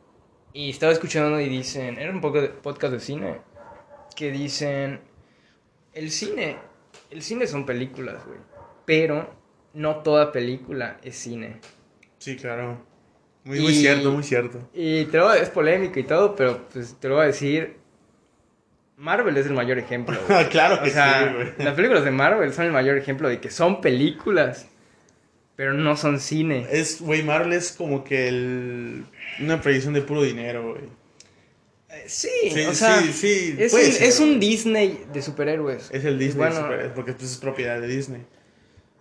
Y 0.52 0.70
estaba 0.70 0.92
escuchando 0.92 1.40
y 1.40 1.48
dicen. 1.48 1.98
Era 1.98 2.12
un 2.12 2.20
poco 2.20 2.40
de 2.40 2.48
podcast 2.48 2.94
de 2.94 3.00
cine. 3.00 3.40
Que 4.16 4.30
dicen. 4.30 5.00
El 5.92 6.10
cine. 6.10 6.56
El 7.10 7.22
cine 7.22 7.46
son 7.46 7.66
películas, 7.66 8.24
güey. 8.26 8.38
Pero 8.84 9.30
no 9.74 9.96
toda 9.96 10.32
película 10.32 10.98
es 11.02 11.16
cine. 11.16 11.60
Sí, 12.18 12.36
claro. 12.36 12.84
Muy, 13.44 13.74
cierto, 13.74 14.10
muy 14.12 14.22
cierto. 14.22 14.68
Y 14.74 15.06
te 15.06 15.16
lo 15.16 15.32
es 15.32 15.48
polémico 15.48 15.98
y 15.98 16.04
todo, 16.04 16.36
pero 16.36 16.68
pues 16.68 16.96
te 17.00 17.08
lo 17.08 17.14
voy 17.14 17.24
a 17.24 17.26
decir. 17.28 17.79
Marvel 19.00 19.36
es 19.38 19.46
el 19.46 19.54
mayor 19.54 19.78
ejemplo. 19.78 20.18
claro 20.50 20.82
que 20.82 20.90
O 20.90 20.92
sea, 20.92 21.28
sí, 21.28 21.34
güey. 21.34 21.52
las 21.58 21.74
películas 21.74 22.04
de 22.04 22.10
Marvel 22.10 22.52
son 22.52 22.66
el 22.66 22.72
mayor 22.72 22.96
ejemplo 22.98 23.28
de 23.28 23.40
que 23.40 23.50
son 23.50 23.80
películas, 23.80 24.66
pero 25.56 25.72
no 25.72 25.96
son 25.96 26.20
cine. 26.20 26.66
Es, 26.70 27.00
güey, 27.00 27.22
Marvel 27.22 27.52
es 27.54 27.72
como 27.72 28.04
que 28.04 28.28
el, 28.28 29.04
una 29.40 29.60
predicción 29.60 29.94
de 29.94 30.02
puro 30.02 30.22
dinero, 30.22 30.72
güey. 30.72 30.82
Eh, 31.88 32.04
Sí, 32.06 32.28
Sí, 32.52 32.60
o 32.66 32.74
sea, 32.74 33.00
sí, 33.00 33.12
sí, 33.12 33.56
es, 33.58 33.72
un, 33.72 33.80
ser. 33.80 34.02
es 34.02 34.20
un 34.20 34.38
Disney 34.38 35.04
de 35.12 35.22
superhéroes. 35.22 35.90
Es 35.92 36.04
el 36.04 36.18
Disney 36.18 36.46
Bueno, 36.48 36.60
super- 36.62 36.92
porque 36.94 37.12
pues, 37.14 37.32
es 37.32 37.38
propiedad 37.38 37.80
de 37.80 37.86
Disney. 37.88 38.22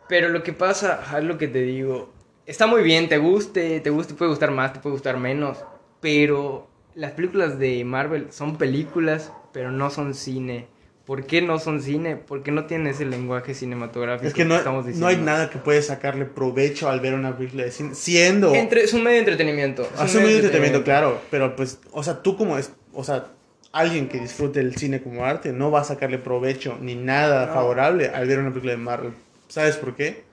Pero 0.07 0.29
lo 0.29 0.41
que 0.43 0.53
pasa, 0.53 1.03
es 1.17 1.23
lo 1.23 1.37
que 1.37 1.47
te 1.47 1.61
digo, 1.61 2.11
está 2.45 2.65
muy 2.67 2.81
bien, 2.83 3.09
te 3.09 3.17
guste, 3.17 3.79
te 3.81 3.89
guste, 3.89 4.13
puede 4.15 4.29
gustar 4.31 4.51
más, 4.51 4.73
te 4.73 4.79
puede 4.79 4.93
gustar 4.93 5.17
menos, 5.17 5.59
pero 6.01 6.67
las 6.95 7.11
películas 7.11 7.59
de 7.59 7.83
Marvel 7.85 8.31
son 8.31 8.57
películas, 8.57 9.31
pero 9.51 9.71
no 9.71 9.89
son 9.89 10.13
cine. 10.13 10.67
¿Por 11.05 11.25
qué 11.25 11.41
no 11.41 11.57
son 11.57 11.81
cine? 11.81 12.15
Porque 12.17 12.51
no 12.51 12.65
tienen 12.65 12.85
ese 12.87 13.03
lenguaje 13.03 13.55
cinematográfico 13.55 14.27
Es 14.27 14.33
que 14.35 14.45
no, 14.45 14.55
estamos 14.55 14.85
no 14.85 14.89
hay 15.07 15.15
diciendo. 15.15 15.31
nada 15.31 15.49
que 15.49 15.57
puedes 15.57 15.87
sacarle 15.87 16.25
provecho 16.25 16.87
al 16.87 16.99
ver 16.99 17.15
una 17.15 17.35
película 17.35 17.63
de 17.63 17.71
cine. 17.71 17.95
Siendo. 17.95 18.53
Entre, 18.53 18.83
es 18.83 18.93
un 18.93 19.01
medio 19.03 19.15
de 19.15 19.19
entretenimiento. 19.19 19.81
es 19.83 19.89
un 19.91 19.99
Hace 19.99 20.17
un 20.17 20.23
medio 20.25 20.37
de 20.37 20.43
entretenimiento, 20.45 20.83
claro. 20.83 21.19
Pero 21.31 21.55
pues, 21.55 21.79
o 21.91 22.03
sea, 22.03 22.21
tú 22.21 22.37
como 22.37 22.59
es. 22.59 22.71
O 22.93 23.03
sea, 23.03 23.25
alguien 23.71 24.07
que 24.07 24.19
disfrute 24.19 24.59
el 24.59 24.75
cine 24.75 25.01
como 25.01 25.25
arte 25.25 25.51
no 25.51 25.71
va 25.71 25.81
a 25.81 25.83
sacarle 25.83 26.19
provecho 26.19 26.77
ni 26.79 26.93
nada 26.95 27.47
No. 27.47 27.53
favorable 27.53 28.09
al 28.09 28.27
ver 28.27 28.37
una 28.39 28.49
película 28.49 28.73
de 28.73 28.77
Marvel. 28.77 29.13
¿Sabes 29.47 29.77
por 29.77 29.95
qué? 29.95 30.23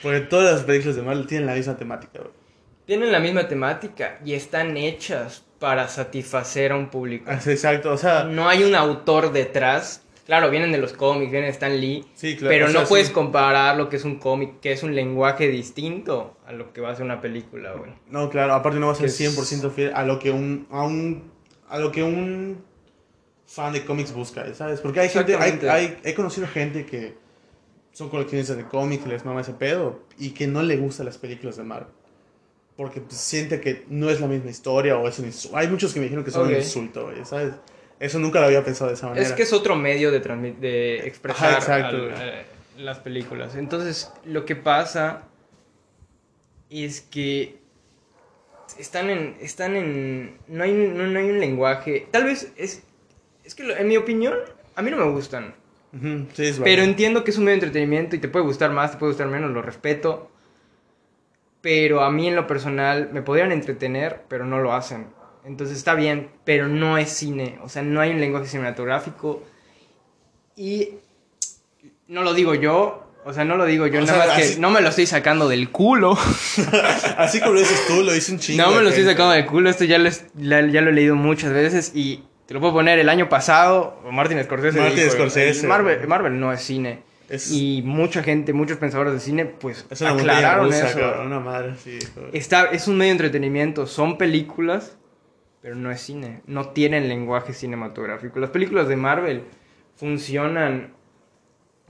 Porque 0.00 0.20
todas 0.20 0.54
las 0.54 0.62
películas 0.62 0.94
de 0.96 1.02
Marvel 1.02 1.26
tienen 1.26 1.46
la 1.46 1.54
misma 1.54 1.76
temática, 1.76 2.20
güey. 2.20 2.30
Tienen 2.86 3.12
la 3.12 3.20
misma 3.20 3.48
temática 3.48 4.18
y 4.24 4.34
están 4.34 4.76
hechas 4.76 5.44
para 5.58 5.88
satisfacer 5.88 6.72
a 6.72 6.76
un 6.76 6.90
público. 6.90 7.30
Exacto, 7.30 7.92
o 7.92 7.96
sea. 7.96 8.24
No 8.24 8.48
hay 8.48 8.64
un 8.64 8.74
autor 8.74 9.32
detrás. 9.32 10.02
Claro, 10.26 10.50
vienen 10.50 10.72
de 10.72 10.78
los 10.78 10.94
cómics, 10.94 11.30
vienen 11.30 11.48
de 11.48 11.52
Stan 11.52 11.78
Lee. 11.80 12.04
Sí, 12.14 12.36
claro. 12.36 12.50
Pero 12.50 12.70
sea, 12.70 12.80
no 12.80 12.86
puedes 12.88 13.08
sí. 13.08 13.12
comparar 13.12 13.76
lo 13.76 13.88
que 13.90 13.96
es 13.96 14.04
un 14.04 14.18
cómic, 14.18 14.60
que 14.60 14.72
es 14.72 14.82
un 14.82 14.94
lenguaje 14.94 15.48
distinto 15.48 16.38
a 16.46 16.52
lo 16.52 16.72
que 16.72 16.80
va 16.80 16.90
a 16.90 16.96
ser 16.96 17.04
una 17.04 17.20
película, 17.20 17.72
güey. 17.72 17.90
No, 18.08 18.30
claro, 18.30 18.54
aparte 18.54 18.78
no 18.78 18.86
va 18.86 18.92
a 18.92 18.96
ser 18.96 19.06
Que 19.06 19.10
es- 19.12 19.36
100% 19.36 19.70
fiel 19.70 19.92
a 19.94 20.02
lo 20.04 20.18
que 20.18 20.30
un 20.30 20.66
a 20.70 20.82
un 20.82 21.30
a 21.68 21.78
lo 21.78 21.92
que 21.92 22.02
un 22.02 22.62
fan 23.46 23.72
de 23.74 23.84
cómics 23.84 24.12
busca, 24.12 24.52
¿sabes? 24.54 24.80
Porque 24.80 25.00
hay 25.00 25.08
gente 25.08 25.36
hay 25.36 25.98
he 26.04 26.14
conocido 26.14 26.46
gente 26.46 26.86
que 26.86 27.16
son 27.92 28.08
coleccionistas 28.08 28.56
de 28.56 28.64
cómics, 28.64 29.06
les 29.06 29.24
mama 29.24 29.42
ese 29.42 29.52
pedo 29.52 30.00
y 30.18 30.30
que 30.30 30.46
no 30.46 30.62
le 30.62 30.76
gustan 30.76 31.06
las 31.06 31.18
películas 31.18 31.56
de 31.56 31.64
Marvel. 31.64 31.88
Porque 32.76 33.00
pues, 33.00 33.16
siente 33.16 33.60
que 33.60 33.84
no 33.88 34.10
es 34.10 34.20
la 34.20 34.26
misma 34.26 34.50
historia 34.50 34.96
o 34.98 35.06
es 35.06 35.18
un 35.18 35.26
insulto. 35.26 35.56
Hay 35.56 35.68
muchos 35.68 35.92
que 35.94 36.00
me 36.00 36.04
dijeron 36.04 36.24
que 36.24 36.30
son 36.32 36.42
Ok. 36.42 36.48
un 36.48 36.54
insulto, 36.56 37.04
güey, 37.04 37.24
¿sabes? 37.24 37.54
Eso 38.00 38.18
nunca 38.18 38.40
lo 38.40 38.46
había 38.46 38.64
pensado 38.64 38.88
de 38.90 38.94
esa 38.96 39.08
manera. 39.08 39.24
Es 39.26 39.32
que 39.32 39.44
es 39.44 39.52
otro 39.52 39.76
medio 39.76 40.10
de, 40.10 40.18
de 40.60 41.06
expresar 41.06 41.54
Ajá, 41.58 41.74
al- 41.76 42.10
a- 42.12 42.44
las 42.78 42.98
películas. 42.98 43.54
Entonces, 43.54 44.10
lo 44.24 44.44
que 44.44 44.56
pasa 44.56 45.22
es 46.70 47.00
que 47.02 47.58
están 48.78 49.10
en... 49.10 49.36
Están 49.40 49.76
en 49.76 50.38
no, 50.48 50.64
hay, 50.64 50.72
no, 50.72 51.06
no 51.06 51.18
hay 51.18 51.30
un 51.30 51.38
lenguaje... 51.40 52.08
Tal 52.10 52.24
vez 52.24 52.52
es... 52.56 52.82
Es 53.44 53.54
que 53.54 53.62
en 53.72 53.86
mi 53.86 53.96
opinión, 53.96 54.34
a 54.74 54.82
mí 54.82 54.90
no 54.90 54.96
me 54.96 55.10
gustan. 55.10 55.54
Sí, 56.32 56.46
es 56.46 56.58
Pero 56.64 56.82
entiendo 56.82 57.22
que 57.22 57.30
es 57.30 57.38
un 57.38 57.44
medio 57.44 57.60
de 57.60 57.66
entretenimiento 57.66 58.16
y 58.16 58.18
te 58.18 58.26
puede 58.26 58.44
gustar 58.44 58.70
más, 58.72 58.90
te 58.92 58.96
puede 58.96 59.12
gustar 59.12 59.28
menos, 59.28 59.52
lo 59.52 59.62
respeto. 59.62 60.28
Pero 61.64 62.02
a 62.02 62.10
mí 62.10 62.28
en 62.28 62.36
lo 62.36 62.46
personal 62.46 63.08
me 63.10 63.22
podrían 63.22 63.50
entretener, 63.50 64.24
pero 64.28 64.44
no 64.44 64.58
lo 64.60 64.74
hacen. 64.74 65.06
Entonces 65.46 65.78
está 65.78 65.94
bien, 65.94 66.28
pero 66.44 66.68
no 66.68 66.98
es 66.98 67.08
cine. 67.08 67.58
O 67.62 67.70
sea, 67.70 67.80
no 67.80 68.02
hay 68.02 68.10
un 68.10 68.20
lenguaje 68.20 68.44
cinematográfico. 68.46 69.42
Y 70.56 70.90
no 72.06 72.20
lo 72.22 72.34
digo 72.34 72.54
yo. 72.54 73.00
O 73.24 73.32
sea, 73.32 73.46
no 73.46 73.56
lo 73.56 73.64
digo 73.64 73.86
yo, 73.86 74.00
O 74.00 74.04
nada 74.04 74.24
sea, 74.26 74.34
más 74.34 74.52
que 74.52 74.60
no 74.60 74.68
me 74.68 74.82
lo 74.82 74.90
estoy 74.90 75.06
sacando 75.06 75.48
del 75.48 75.70
culo. 75.70 76.12
Así 77.16 77.40
como 77.40 77.54
lo 77.54 77.60
dices 77.60 77.86
tú, 77.88 78.02
lo 78.02 78.14
hice 78.14 78.32
un 78.32 78.38
chingo. 78.38 78.62
no 78.62 78.72
me 78.72 78.82
lo 78.82 78.90
estoy 78.90 79.04
sacando 79.04 79.32
del 79.32 79.46
culo. 79.46 79.70
Esto 79.70 79.84
ya 79.84 79.96
lo, 79.98 80.10
es- 80.10 80.26
ya 80.36 80.60
lo 80.60 80.90
he 80.90 80.92
leído 80.92 81.16
muchas 81.16 81.54
veces 81.54 81.92
y 81.94 82.24
te 82.44 82.52
lo 82.52 82.60
puedo 82.60 82.74
poner 82.74 82.98
el 82.98 83.08
año 83.08 83.30
pasado. 83.30 83.98
Martin 84.12 84.44
Scorsese. 84.44 84.78
Martin 84.78 84.96
dijo, 84.98 85.12
Scorsese. 85.12 85.66
Marvel, 85.66 86.06
Marvel 86.06 86.38
no 86.38 86.52
es 86.52 86.60
cine. 86.60 87.02
Es- 87.28 87.50
Y 87.52 87.82
mucha 87.84 88.22
gente, 88.22 88.52
muchos 88.52 88.76
pensadores 88.78 89.12
de 89.14 89.20
cine, 89.20 89.44
pues 89.46 89.86
Es 89.90 90.00
una 90.02 90.10
montaña 90.14 90.32
aclararon 90.38 90.66
rusa, 90.66 90.88
eso. 90.88 90.98
cabrón, 90.98 91.26
una 91.28 91.40
madre 91.40 91.70
así. 91.72 91.98
joder. 92.14 92.30
Está, 92.36 92.64
es 92.66 92.86
un 92.88 92.96
medio 92.96 93.08
de 93.10 93.12
entretenimiento, 93.12 93.86
son 93.86 94.18
películas, 94.18 94.96
pero 95.62 95.74
no 95.74 95.90
es 95.90 96.00
cine. 96.00 96.42
No 96.46 96.68
tienen 96.70 97.08
lenguaje 97.08 97.52
cinematográfico. 97.54 98.38
Las 98.40 98.50
películas 98.50 98.88
de 98.88 98.96
Marvel 98.96 99.42
funcionan 99.96 100.92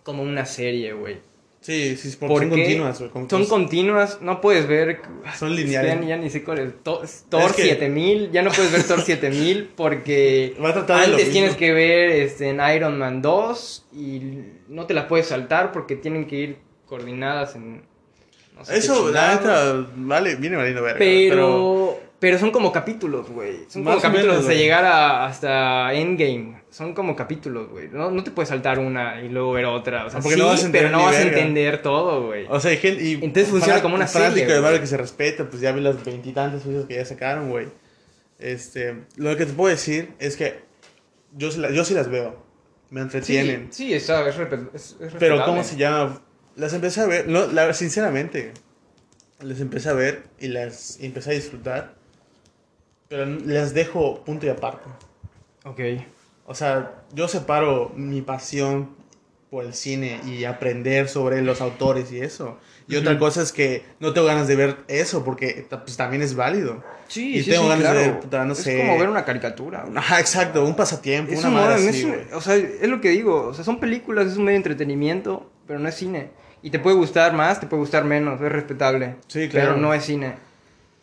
como 0.04 0.22
una 0.22 0.44
serie, 0.46 0.92
güey. 0.92 1.18
Sí, 1.64 1.96
sí, 1.96 2.14
porque 2.20 2.36
son 2.40 2.50
continuas, 2.50 2.98
Son 3.30 3.46
continuas, 3.46 4.18
no 4.20 4.42
puedes 4.42 4.66
ver... 4.66 5.00
Son 5.34 5.56
lineales. 5.56 5.98
Ya, 6.02 6.06
ya 6.08 6.16
ni 6.18 6.28
sé 6.28 6.44
cuál 6.44 6.58
es. 6.58 6.82
To- 6.82 7.02
Thor 7.30 7.40
Es 7.40 7.52
que- 7.54 7.62
7000, 7.62 8.32
ya 8.32 8.42
no 8.42 8.50
puedes 8.50 8.70
ver 8.70 8.82
Thor 8.82 9.00
7000 9.06 9.70
porque 9.74 10.54
Va 10.62 10.68
a 10.68 11.02
antes 11.04 11.30
tienes 11.32 11.56
que 11.56 11.72
ver 11.72 12.10
este, 12.10 12.50
en 12.50 12.60
Iron 12.76 12.98
Man 12.98 13.22
2 13.22 13.86
y 13.94 14.20
no 14.68 14.84
te 14.84 14.92
las 14.92 15.06
puedes 15.06 15.28
saltar 15.28 15.72
porque 15.72 15.96
tienen 15.96 16.26
que 16.26 16.36
ir 16.36 16.58
coordinadas 16.84 17.54
en... 17.56 17.82
no 18.54 18.62
sé 18.62 18.72
qué 18.74 18.78
Eso, 18.80 19.10
la 19.10 19.34
neta, 19.36 19.86
vale, 19.96 20.36
viene 20.36 20.56
valiendo 20.56 20.82
verga. 20.82 20.98
Pero, 20.98 21.98
pero 22.18 22.38
son 22.38 22.50
como 22.50 22.72
capítulos, 22.72 23.30
güey. 23.30 23.60
Son 23.68 23.84
como 23.84 23.98
capítulos 24.02 24.34
menos, 24.34 24.40
hasta 24.48 24.52
llegar 24.52 24.84
a, 24.84 25.24
hasta 25.24 25.94
Endgame. 25.94 26.62
Son 26.74 26.92
como 26.92 27.14
capítulos, 27.14 27.68
güey. 27.70 27.88
No, 27.88 28.10
no 28.10 28.24
te 28.24 28.32
puedes 28.32 28.48
saltar 28.48 28.80
una 28.80 29.22
y 29.22 29.28
luego 29.28 29.52
ver 29.52 29.64
otra. 29.66 30.06
O 30.06 30.10
sea, 30.10 30.18
Ah, 30.18 30.22
porque 30.22 30.34
sí, 30.34 30.40
no 30.42 30.48
vas 30.48 30.64
a 30.64 30.72
pero 30.72 30.88
entender 30.88 30.90
no 30.90 31.04
vas 31.04 31.14
a 31.14 31.22
entender 31.22 31.82
todo, 31.82 32.26
güey. 32.26 32.46
O 32.48 32.58
sea, 32.58 32.72
hay 32.72 32.78
gente. 32.78 33.04
Y 33.04 33.12
Entonces 33.12 33.48
funciona 33.48 33.80
como 33.80 33.94
una 33.94 34.08
serie, 34.08 34.44
de 34.44 34.80
que 34.80 34.86
se 34.88 34.96
respeta, 34.96 35.48
pues 35.48 35.62
ya 35.62 35.70
vi 35.70 35.80
las 35.80 36.04
veintitantas 36.04 36.62
cosas 36.62 36.86
que 36.86 36.96
ya 36.96 37.04
sacaron, 37.04 37.48
güey. 37.50 37.68
Este, 38.40 39.04
lo 39.14 39.36
que 39.36 39.46
te 39.46 39.52
puedo 39.52 39.70
decir 39.70 40.14
es 40.18 40.36
que 40.36 40.62
yo, 41.36 41.52
sí 41.52 41.60
la- 41.60 41.70
yo 41.70 41.84
sí 41.84 41.94
las 41.94 42.10
veo. 42.10 42.42
Me 42.90 43.02
entretienen. 43.02 43.68
Sí, 43.70 43.86
sí, 43.86 43.94
está, 43.94 44.28
es, 44.28 44.34
es- 44.74 44.96
es 45.00 45.12
Pero. 45.16 45.44
¿cómo 45.44 45.62
se 45.62 45.76
llama? 45.76 46.22
Las 46.56 46.72
empecé 46.72 47.02
a 47.02 47.06
ver, 47.06 47.28
no, 47.28 47.46
la, 47.46 47.72
sinceramente, 47.72 48.52
las 49.40 49.60
empecé 49.60 49.90
a 49.90 49.92
ver 49.92 50.24
y 50.40 50.48
las 50.48 50.98
empecé 51.00 51.30
a 51.30 51.34
disfrutar. 51.34 51.94
Pero 53.08 53.26
las 53.26 53.74
dejo 53.74 54.24
punto 54.24 54.46
y 54.46 54.48
aparte. 54.48 54.88
Ok. 55.64 55.80
O 56.46 56.54
sea, 56.54 57.02
yo 57.14 57.26
separo 57.28 57.92
mi 57.96 58.20
pasión 58.22 58.90
por 59.50 59.64
el 59.64 59.72
cine 59.74 60.20
y 60.26 60.44
aprender 60.44 61.08
sobre 61.08 61.40
los 61.42 61.60
autores 61.60 62.10
y 62.12 62.20
eso. 62.20 62.58
Y 62.88 62.96
otra 62.96 63.12
Ujú. 63.12 63.20
cosa 63.20 63.40
es 63.42 63.52
que 63.52 63.82
no 64.00 64.12
tengo 64.12 64.26
ganas 64.26 64.46
de 64.48 64.56
ver 64.56 64.76
eso 64.88 65.24
porque 65.24 65.66
pues, 65.70 65.96
también 65.96 66.22
es 66.22 66.34
válido. 66.34 66.82
Sí, 67.08 67.36
Y 67.36 67.42
sí, 67.44 67.50
tengo 67.50 67.62
sí, 67.64 67.68
ganas 67.68 67.84
claro. 67.84 67.98
de 68.00 68.06
ver, 68.08 68.20
puta, 68.20 68.44
no 68.44 68.52
es 68.52 68.58
sé. 68.58 68.78
como 68.78 68.98
ver 68.98 69.08
una 69.08 69.24
caricatura. 69.24 69.82
güey. 69.84 69.96
Ajá, 69.96 70.20
exacto, 70.20 70.64
un 70.64 70.74
pasatiempo, 70.74 71.32
Es 71.32 71.38
una 71.40 71.48
un- 71.48 71.54
madre 71.54 71.88
así, 71.88 72.04
un- 72.04 72.34
o 72.34 72.40
sea, 72.40 72.56
es 72.56 72.88
lo 72.88 73.00
que 73.00 73.10
digo. 73.10 73.46
O 73.46 73.54
sea, 73.54 73.64
son 73.64 73.78
películas, 73.80 74.26
es 74.26 74.36
un 74.36 74.44
medio 74.44 74.54
de 74.54 74.56
entretenimiento, 74.68 75.50
pero 75.66 75.78
no 75.78 75.88
es 75.88 75.94
cine. 75.94 76.30
Y 76.62 76.70
te 76.70 76.78
puede 76.78 76.96
gustar 76.96 77.32
más, 77.34 77.60
te 77.60 77.66
puede 77.66 77.80
gustar 77.80 78.04
menos, 78.04 78.40
es 78.40 78.50
respetable. 78.52 79.16
Sí, 79.28 79.48
claro. 79.48 79.68
Pero 79.74 79.80
no 79.80 79.94
es 79.94 80.04
cine. 80.04 80.34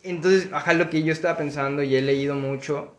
Entonces, 0.02 0.48
ajá, 0.52 0.74
lo 0.74 0.90
que 0.90 1.02
yo 1.02 1.12
estaba 1.12 1.36
pensando 1.38 1.82
y 1.82 1.96
he 1.96 2.02
leído 2.02 2.34
mucho 2.34 2.94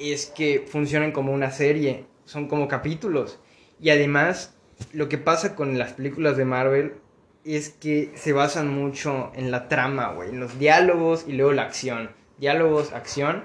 es 0.00 0.26
que 0.26 0.64
funcionan 0.66 1.12
como 1.12 1.32
una 1.32 1.50
serie, 1.50 2.04
son 2.24 2.48
como 2.48 2.68
capítulos. 2.68 3.38
Y 3.80 3.90
además, 3.90 4.54
lo 4.92 5.08
que 5.08 5.18
pasa 5.18 5.54
con 5.54 5.78
las 5.78 5.92
películas 5.92 6.36
de 6.36 6.44
Marvel 6.44 6.94
es 7.44 7.70
que 7.70 8.10
se 8.14 8.32
basan 8.32 8.68
mucho 8.68 9.32
en 9.34 9.50
la 9.50 9.68
trama, 9.68 10.12
güey, 10.12 10.30
en 10.30 10.40
los 10.40 10.58
diálogos 10.58 11.24
y 11.26 11.32
luego 11.32 11.52
la 11.52 11.62
acción. 11.62 12.10
Diálogos, 12.38 12.92
acción. 12.92 13.42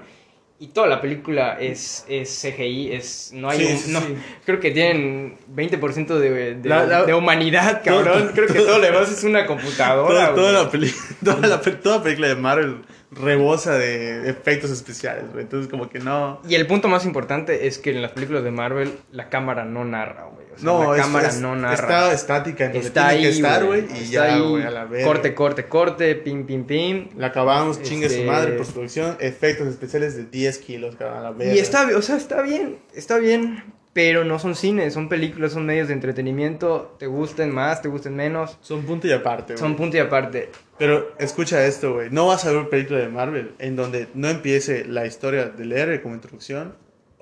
Y 0.58 0.68
toda 0.68 0.86
la 0.86 1.02
película 1.02 1.58
es, 1.60 2.06
es 2.08 2.30
CGI, 2.40 2.92
es, 2.92 3.30
no 3.34 3.50
hay 3.50 3.58
Sí, 3.58 3.72
un- 3.72 3.78
sí, 3.78 3.92
no, 3.92 4.00
sí. 4.00 4.16
creo 4.46 4.58
que 4.58 4.70
tienen 4.70 5.36
20% 5.54 6.18
de, 6.18 6.54
de, 6.54 6.68
La- 6.68 6.86
la- 6.86 7.04
de 7.04 7.12
humanidad, 7.12 7.82
Todo- 7.82 8.02
cabrón. 8.04 8.30
creo 8.34 8.46
que 8.46 8.60
todo 8.60 8.78
lo 8.78 8.84
demás 8.86 9.10
es 9.12 9.22
una 9.24 9.44
computadora. 9.46 10.08
Toda, 10.08 10.34
toda 10.34 10.52
la 10.64 10.70
peli- 10.70 10.94
toda, 11.24 11.46
la, 11.46 11.60
pe- 11.60 11.72
toda 11.72 12.02
película 12.02 12.28
de 12.28 12.36
Marvel 12.36 12.76
rebosa 13.20 13.78
de 13.78 14.28
efectos 14.28 14.70
especiales, 14.70 15.24
güey. 15.32 15.42
Entonces, 15.44 15.70
como 15.70 15.88
que 15.88 15.98
no. 15.98 16.40
Y 16.48 16.54
el 16.54 16.66
punto 16.66 16.88
más 16.88 17.04
importante 17.04 17.66
es 17.66 17.78
que 17.78 17.90
en 17.90 18.02
las 18.02 18.12
películas 18.12 18.44
de 18.44 18.50
Marvel 18.50 18.92
la 19.12 19.28
cámara 19.28 19.64
no 19.64 19.84
narra, 19.84 20.24
güey. 20.24 20.46
O 20.54 20.58
sea, 20.58 20.64
No, 20.64 20.90
la 20.92 20.96
es- 20.98 21.02
cámara 21.02 21.28
es- 21.28 21.40
no 21.40 21.56
narra. 21.56 21.74
Está 21.74 22.12
estática, 22.12 22.64
entonces 22.66 22.88
Está 22.88 23.08
tiene 23.10 23.14
ahí, 23.26 23.30
que 23.30 23.36
estar, 23.36 23.64
güey. 23.64 23.80
Y 23.80 23.84
Está 24.04 24.04
ya, 24.04 24.34
ahí, 24.34 24.40
güey, 24.40 24.62
a 24.64 24.70
la. 24.70 24.86
Corte, 25.04 25.34
corte, 25.34 25.66
corte, 25.66 26.14
pim, 26.14 26.46
pim, 26.46 26.64
pim. 26.64 27.08
La 27.16 27.28
acabamos, 27.28 27.82
chingue 27.82 28.06
Este- 28.06 28.20
su 28.20 28.24
madre, 28.24 28.52
postproducción, 28.52 29.16
efectos 29.20 29.68
especiales 29.68 30.16
de 30.16 30.24
10 30.24 30.58
kilos, 30.58 30.96
cabrón, 30.96 31.18
a 31.18 31.22
la 31.22 31.30
verga. 31.32 31.54
Y 31.54 31.58
está, 31.58 31.86
o 31.96 32.02
sea, 32.02 32.16
está 32.16 32.42
bien, 32.42 32.78
está 32.94 33.18
bien. 33.18 33.64
Pero 33.96 34.24
no 34.24 34.38
son 34.38 34.54
cines, 34.54 34.92
son 34.92 35.08
películas, 35.08 35.52
son 35.52 35.64
medios 35.64 35.88
de 35.88 35.94
entretenimiento. 35.94 36.94
Te 36.98 37.06
gusten 37.06 37.50
más, 37.50 37.80
te 37.80 37.88
gusten 37.88 38.14
menos. 38.14 38.58
Son 38.60 38.82
punto 38.82 39.06
y 39.06 39.12
aparte, 39.12 39.54
güey. 39.54 39.58
Son 39.58 39.74
punto 39.74 39.96
y 39.96 40.00
aparte. 40.00 40.50
Pero 40.78 41.14
escucha 41.18 41.64
esto, 41.64 41.94
güey. 41.94 42.10
No 42.10 42.26
vas 42.26 42.44
a 42.44 42.52
ver 42.52 42.68
película 42.68 42.98
de 42.98 43.08
Marvel 43.08 43.54
en 43.58 43.74
donde 43.74 44.08
no 44.12 44.28
empiece 44.28 44.84
la 44.84 45.06
historia 45.06 45.46
del 45.46 45.72
héroe 45.72 46.02
como 46.02 46.14
introducción. 46.14 46.74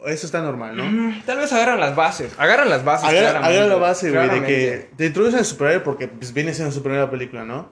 Eso 0.05 0.27
está 0.27 0.43
normal, 0.43 0.77
¿no? 0.77 0.85
Mm, 0.85 1.23
Tal 1.25 1.39
vez 1.39 1.53
agarran 1.53 1.79
las 1.79 1.95
bases. 1.95 2.35
Agarran 2.39 2.69
las 2.69 2.85
bases. 2.85 3.09
Agarra, 3.09 3.31
claramente, 3.31 3.57
agarra 3.57 3.69
la 3.75 3.81
base, 3.81 4.11
güey, 4.11 4.29
de 4.41 4.47
que 4.47 4.89
te 4.97 5.07
introducen 5.07 5.39
al 5.39 5.45
superhéroe 5.45 5.81
porque 5.85 6.09
pues, 6.09 6.35
viene 6.35 6.53
siendo 6.55 6.73
su 6.75 6.83
primera 6.83 7.09
película, 7.09 7.45
¿no? 7.45 7.71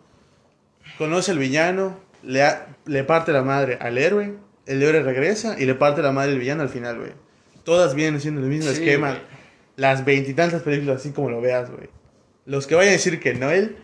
Conoce 0.96 1.32
al 1.32 1.38
villano, 1.38 1.98
le, 2.22 2.42
ha- 2.44 2.68
le 2.86 3.02
parte 3.04 3.32
la 3.32 3.42
madre 3.42 3.78
al 3.80 3.98
héroe 3.98 4.34
el 4.64 4.80
héroe 4.80 5.02
regresa 5.02 5.56
y 5.58 5.66
le 5.66 5.74
parte 5.74 6.02
la 6.02 6.12
madre 6.12 6.30
el 6.32 6.38
villano 6.38 6.62
al 6.62 6.68
final, 6.68 6.98
güey. 7.00 7.10
Todas 7.64 7.94
vienen 7.94 8.20
siendo 8.20 8.40
el 8.40 8.48
mismo 8.48 8.70
Sí, 8.70 8.78
esquema. 8.82 9.10
güey. 9.10 9.22
Las 9.76 10.04
veintitantas 10.04 10.62
películas, 10.62 10.96
así 10.96 11.12
como 11.12 11.30
lo 11.30 11.40
veas, 11.40 11.70
güey. 11.70 11.88
Los 12.44 12.66
que 12.66 12.74
vayan 12.74 12.90
a 12.90 12.92
decir 12.96 13.20
que 13.20 13.34
Noel, 13.34 13.76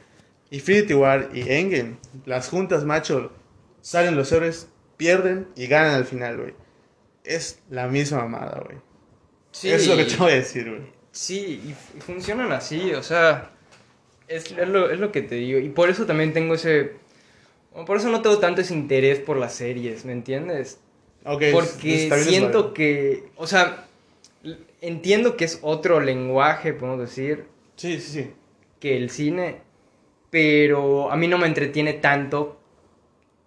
Infinity 0.50 0.94
War 0.94 1.30
y 1.32 1.48
Endgame, 1.50 1.96
las 2.26 2.48
juntas, 2.48 2.84
macho, 2.84 3.32
salen 3.80 4.16
los 4.16 4.30
héroes, 4.32 4.68
pierden 4.96 5.48
y 5.56 5.66
ganan 5.66 5.94
al 5.94 6.04
final, 6.04 6.36
güey. 6.38 6.54
Es 7.24 7.60
la 7.70 7.86
misma 7.88 8.22
mamada, 8.22 8.60
güey. 8.64 8.78
Sí, 9.52 9.70
es 9.70 9.86
lo 9.86 9.96
que 9.96 10.04
te 10.04 10.16
voy 10.16 10.32
a 10.32 10.36
decir, 10.36 10.68
güey. 10.68 10.82
Sí, 11.10 11.62
y, 11.66 12.00
funcionan 12.00 12.52
así, 12.52 12.92
o 12.92 13.02
sea, 13.02 13.50
es, 14.28 14.52
es 14.52 14.68
lo, 14.68 14.90
es 14.90 15.00
lo 15.00 15.10
que 15.10 15.22
te 15.22 15.36
digo. 15.36 15.58
Y 15.58 15.68
por 15.68 15.88
eso 15.88 16.06
también 16.06 16.32
tengo 16.32 16.54
ese... 16.54 16.96
Por 17.86 17.96
eso 17.96 18.08
no 18.08 18.22
tengo 18.22 18.38
tanto 18.38 18.60
ese 18.60 18.74
interés 18.74 19.20
por 19.20 19.36
las 19.36 19.54
series, 19.54 20.04
¿me 20.04 20.12
entiendes? 20.12 20.80
Ok, 21.30 21.42
es- 21.42 21.52
Porque 21.52 22.10
siento 22.22 22.72
que, 22.72 23.24
o 23.36 23.46
sea, 23.46 23.84
entiendo 24.80 25.36
que 25.36 25.44
es 25.44 25.58
otro 25.62 26.00
lenguaje, 26.00 26.72
podemos 26.72 27.00
decir, 27.00 27.44
Sí, 27.76 28.00
sí, 28.00 28.22
sí. 28.22 28.30
que 28.80 28.96
el 28.96 29.10
cine, 29.10 29.60
pero 30.30 31.10
a 31.10 31.16
mí 31.16 31.28
no 31.28 31.38
me 31.38 31.46
entretiene 31.46 31.94
tanto. 31.94 32.60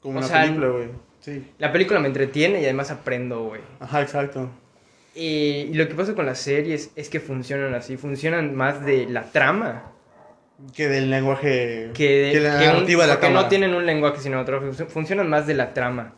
Como 0.02 0.16
O 0.16 0.18
una 0.20 0.28
sea, 0.28 0.42
película, 0.44 0.68
güey. 0.70 0.88
Sí. 1.20 1.46
La 1.60 1.72
película 1.72 2.00
me 2.00 2.08
entretiene 2.08 2.60
y 2.62 2.64
además 2.64 2.90
aprendo, 2.92 3.44
güey. 3.46 3.62
Ajá, 3.80 4.02
exacto. 4.02 4.50
Eh, 5.16 5.68
y 5.70 5.74
lo 5.76 5.88
que 5.88 5.94
pasa 5.94 6.16
con 6.16 6.26
las 6.26 6.40
series 6.40 6.92
es 6.96 7.10
que 7.10 7.20
funcionan 7.20 7.76
así, 7.76 7.98
funcionan 7.98 8.56
más 8.56 8.84
de 8.86 9.06
la 9.08 9.26
trama 9.32 9.92
Que 10.76 10.88
del 10.88 11.10
lenguaje. 11.12 11.92
que, 11.94 12.10
de, 12.10 12.32
que 12.32 12.40
la 12.40 12.60
que 12.60 12.66
un- 12.68 12.74
narrativa 12.74 13.04
de 13.04 13.08
la 13.10 13.14
porque 13.16 13.28
no 13.28 13.34
cámara. 13.36 13.50
tienen 13.50 13.74
un 13.76 13.86
lenguaje 13.86 14.22
cinematográfico, 14.22 14.74
fun- 14.74 14.88
funcionan 14.88 15.30
más 15.30 15.46
de 15.48 15.54
la 15.54 15.74
trama. 15.74 16.16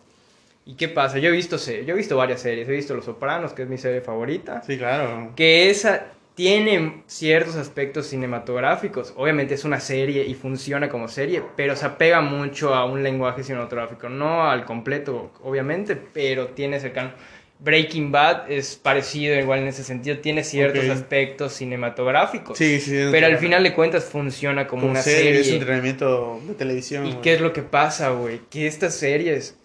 ¿Y 0.65 0.75
qué 0.75 0.87
pasa? 0.87 1.19
Yo 1.19 1.29
he 1.29 1.31
visto, 1.31 1.57
yo 1.57 1.93
he 1.93 1.97
visto 1.97 2.15
varias 2.15 2.41
series, 2.41 2.67
he 2.69 2.71
visto 2.71 2.93
Los 2.95 3.05
Sopranos, 3.05 3.53
que 3.53 3.63
es 3.63 3.67
mi 3.69 3.77
serie 3.77 4.01
favorita, 4.01 4.61
Sí, 4.65 4.77
claro. 4.77 5.31
que 5.35 5.69
esa 5.69 6.05
tiene 6.35 7.03
ciertos 7.05 7.55
aspectos 7.57 8.07
cinematográficos. 8.07 9.13
Obviamente 9.17 9.53
es 9.53 9.65
una 9.65 9.79
serie 9.79 10.25
y 10.25 10.33
funciona 10.33 10.89
como 10.89 11.07
serie, 11.07 11.43
pero 11.55 11.75
se 11.75 11.85
apega 11.85 12.21
mucho 12.21 12.73
a 12.73 12.85
un 12.85 13.03
lenguaje 13.03 13.43
cinematográfico. 13.43 14.09
No 14.09 14.49
al 14.49 14.65
completo, 14.65 15.31
obviamente, 15.43 15.95
pero 15.95 16.47
tiene 16.47 16.79
cercano. 16.79 17.11
Breaking 17.59 18.11
Bad 18.11 18.51
es 18.51 18.75
parecido 18.75 19.37
igual 19.39 19.59
en 19.59 19.67
ese 19.67 19.83
sentido, 19.83 20.17
tiene 20.17 20.43
ciertos 20.43 20.83
Ok. 20.85 20.91
aspectos 20.91 21.53
cinematográficos. 21.53 22.57
Sí, 22.57 22.79
sí. 22.79 22.99
Pero 23.11 23.27
al 23.27 23.37
final 23.37 23.63
de 23.63 23.73
cuentas 23.73 24.05
funciona 24.05 24.67
como, 24.67 24.81
Como 24.81 24.91
una 24.93 25.01
serie, 25.01 25.23
serie. 25.25 25.41
es 25.41 25.49
entretenimiento 25.51 26.41
de 26.47 26.53
televisión. 26.55 27.05
¿Y 27.05 27.11
güey. 27.11 27.21
qué 27.21 27.33
es 27.35 27.41
lo 27.41 27.53
que 27.53 27.61
pasa, 27.61 28.09
güey? 28.09 28.41
Que 28.49 28.65
estas 28.67 28.95
series 28.95 29.57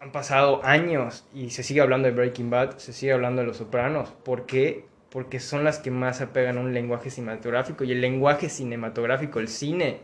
han 0.00 0.12
pasado 0.12 0.64
años 0.64 1.26
y 1.34 1.50
se 1.50 1.62
sigue 1.62 1.80
hablando 1.80 2.08
de 2.08 2.14
Breaking 2.14 2.50
Bad, 2.50 2.78
se 2.78 2.92
sigue 2.92 3.12
hablando 3.12 3.40
de 3.40 3.48
Los 3.48 3.56
Sopranos. 3.56 4.10
¿Por 4.24 4.46
qué? 4.46 4.84
Porque 5.10 5.40
son 5.40 5.64
las 5.64 5.78
que 5.78 5.90
más 5.90 6.18
se 6.18 6.24
apegan 6.24 6.58
a 6.58 6.60
un 6.60 6.72
lenguaje 6.72 7.10
cinematográfico 7.10 7.84
y 7.84 7.92
el 7.92 8.00
lenguaje 8.00 8.48
cinematográfico, 8.48 9.40
el 9.40 9.48
cine, 9.48 10.00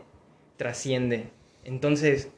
trasciende. 0.57 1.29
Entonces, 1.63 2.31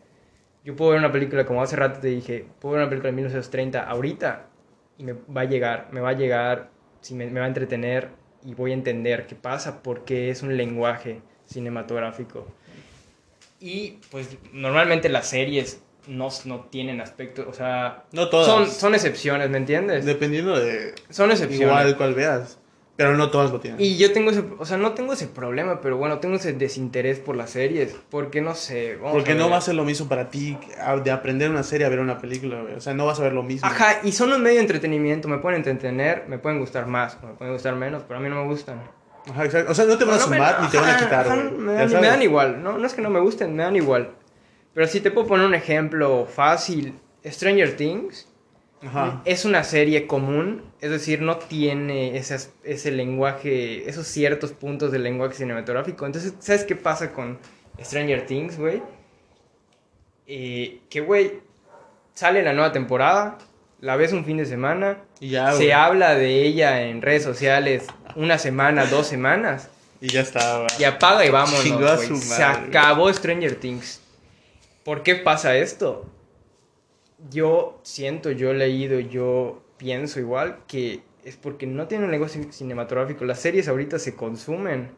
yo 0.64 0.76
puedo 0.76 0.92
ver 0.92 1.00
una 1.00 1.12
película, 1.12 1.46
como 1.46 1.62
hace 1.62 1.76
rato 1.76 2.00
te 2.00 2.10
dije, 2.10 2.46
puedo 2.60 2.76
ver 2.76 2.84
una 2.84 2.90
película 2.90 3.10
de 3.10 3.16
1930 3.16 3.90
ahorita 3.90 4.50
y 4.98 5.04
me 5.04 5.14
va 5.14 5.42
a 5.42 5.46
llegar, 5.46 5.88
me 5.92 6.02
va 6.02 6.10
a 6.10 6.14
llegar, 6.14 6.70
si 7.02 7.16
me, 7.16 7.28
me 7.28 7.40
va 7.40 7.46
a 7.46 7.50
entretener 7.50 8.10
y 8.44 8.54
voy 8.54 8.72
a 8.72 8.76
entender 8.76 9.26
qué 9.28 9.36
pasa 9.36 9.82
porque 9.82 10.30
es 10.30 10.44
un 10.44 10.58
lenguaje 10.58 11.22
cinematográfico. 11.46 12.48
Y 13.60 14.00
pues 14.12 14.38
normalmente 14.54 15.10
las 15.10 15.28
series 15.28 15.82
no, 16.08 16.30
no 16.46 16.62
tienen 16.70 17.02
aspecto, 17.02 17.46
o 17.50 17.54
sea, 17.54 18.04
No 18.12 18.30
todas. 18.30 18.48
son, 18.48 18.68
son 18.70 18.96
excepciones, 18.96 19.50
¿me 19.50 19.58
entiendes? 19.58 20.06
Dependiendo 20.06 20.60
de. 20.60 20.96
son 21.10 21.32
excepciones. 21.32 21.68
Igual 21.68 21.98
cual 21.98 22.14
veas. 22.14 22.60
Pero 22.98 23.16
no 23.16 23.30
todas 23.30 23.52
lo 23.52 23.60
tienen. 23.60 23.80
Y 23.80 23.96
yo 23.98 24.12
tengo 24.12 24.32
ese, 24.32 24.44
o 24.58 24.66
sea, 24.66 24.78
no 24.78 24.94
tengo 24.94 25.14
ese 25.14 25.28
problema, 25.28 25.82
pero 25.82 25.98
bueno, 25.98 26.18
tengo 26.18 26.38
ese 26.38 26.54
desinterés 26.54 27.20
por 27.20 27.36
las 27.36 27.52
series, 27.52 27.96
porque 28.10 28.42
no 28.42 28.56
sé, 28.56 28.96
vamos 28.96 29.12
Porque 29.14 29.34
a 29.34 29.36
no 29.36 29.52
va 29.52 29.58
a 29.58 29.62
ser 29.62 29.76
lo 29.76 29.86
mismo 29.86 30.10
para 30.10 30.30
ti 30.32 30.58
de 31.04 31.12
aprender 31.12 31.52
una 31.52 31.62
serie 31.62 31.86
a 31.86 31.90
ver 31.90 32.00
una 32.00 32.18
película. 32.18 32.64
O 32.76 32.82
sea, 32.82 32.96
no 32.96 33.06
vas 33.06 33.20
a 33.20 33.24
ver 33.24 33.34
lo 33.34 33.44
mismo. 33.44 33.68
Ajá, 33.68 34.00
y 34.04 34.14
son 34.14 34.34
un 34.34 34.42
medio 34.42 34.56
de 34.56 34.62
entretenimiento, 34.62 35.28
me 35.28 35.38
pueden 35.38 35.58
entretener, 35.58 36.24
me 36.28 36.40
pueden 36.40 36.60
gustar 36.60 36.88
más, 36.88 37.20
o 37.22 37.28
me 37.28 37.34
pueden 37.34 37.54
gustar 37.54 37.76
menos, 37.76 38.02
pero 38.08 38.20
a 38.20 38.24
mí 38.24 38.30
no 38.30 38.42
me 38.42 38.48
gustan. 38.48 38.82
Ajá, 39.30 39.46
exacto. 39.46 39.72
O 39.74 39.76
sea, 39.76 39.86
no 39.86 39.96
te 39.96 40.04
van 40.04 40.16
a 40.16 40.18
No, 40.18 40.26
no 40.26 40.34
sumar 40.34 40.62
ni 40.64 40.68
te 40.70 40.78
van 40.78 40.90
a 40.90 40.98
quitar, 40.98 41.28
ajá, 41.28 41.36
me, 41.36 41.74
dan, 41.74 41.92
me 42.02 42.08
dan 42.08 42.22
igual, 42.24 42.64
no, 42.64 42.80
no 42.80 42.88
es 42.88 42.96
que 42.96 43.02
no 43.04 43.12
me 43.12 43.20
gusten, 43.20 43.56
me 43.56 43.62
dan 43.62 43.76
igual. 43.76 44.10
Pero 44.78 44.88
si 44.88 45.00
te 45.02 45.10
puedo 45.10 45.26
poner 45.26 45.48
un 45.48 45.56
ejemplo 45.56 46.28
fácil, 46.28 46.94
Stranger 47.26 47.76
Things 47.76 48.28
Ajá. 48.86 49.24
es 49.26 49.44
una 49.44 49.64
serie 49.64 50.06
común, 50.06 50.62
es 50.82 50.92
decir, 50.92 51.20
no 51.24 51.38
tiene 51.38 52.16
esas- 52.16 52.52
ese 52.64 52.92
lenguaje, 52.92 53.90
esos 53.90 54.06
ciertos 54.06 54.52
puntos 54.52 54.92
del 54.92 55.02
lenguaje 55.02 55.34
cinematográfico. 55.34 56.06
Entonces, 56.06 56.36
¿sabes 56.38 56.64
qué 56.64 56.76
pasa 56.76 57.12
con 57.12 57.40
Stranger 57.84 58.28
Things, 58.28 58.60
güey? 58.60 58.84
Eh, 60.28 60.82
que, 60.92 61.02
güey, 61.02 61.40
sale 62.14 62.44
la 62.44 62.54
nueva 62.54 62.72
temporada, 62.72 63.40
la 63.82 63.96
ves 63.96 64.14
un 64.14 64.26
fin 64.26 64.38
de 64.38 64.46
semana, 64.46 65.00
Y 65.20 65.30
ya, 65.30 65.54
se 65.54 65.74
habla 65.74 66.14
de 66.14 66.44
ella 66.44 66.84
en 66.84 67.02
redes 67.02 67.24
sociales 67.24 67.88
una 68.16 68.38
semana, 68.38 68.86
dos 68.86 69.08
semanas. 69.08 69.72
Y 70.02 70.10
ya 70.10 70.22
está, 70.22 70.58
güey. 70.58 70.68
Y 70.78 70.84
apaga 70.84 71.26
y 71.26 71.32
vámonos, 71.32 71.64
Chingó 71.64 71.88
a 71.88 71.96
güey. 71.96 72.08
su 72.08 72.18
Se 72.18 72.40
madre. 72.44 72.68
acabó 72.68 73.12
Stranger 73.12 73.56
Things. 73.56 74.02
¿Por 74.88 75.04
qué 75.04 75.16
pasa 75.16 75.58
esto? 75.58 76.06
Yo 77.30 77.78
siento, 77.84 78.32
yo 78.32 78.52
he 78.52 78.54
leído, 78.54 79.02
yo 79.02 79.62
pienso 79.76 80.22
igual 80.22 80.60
que 80.66 81.02
es 81.26 81.36
porque 81.36 81.68
no 81.68 81.90
tienen 81.90 82.06
un 82.06 82.12
lenguaje 82.12 82.42
cinematográfico. 82.54 83.26
Las 83.26 83.42
series 83.42 83.68
ahorita 83.68 84.00
se 84.00 84.16
consumen 84.16 84.92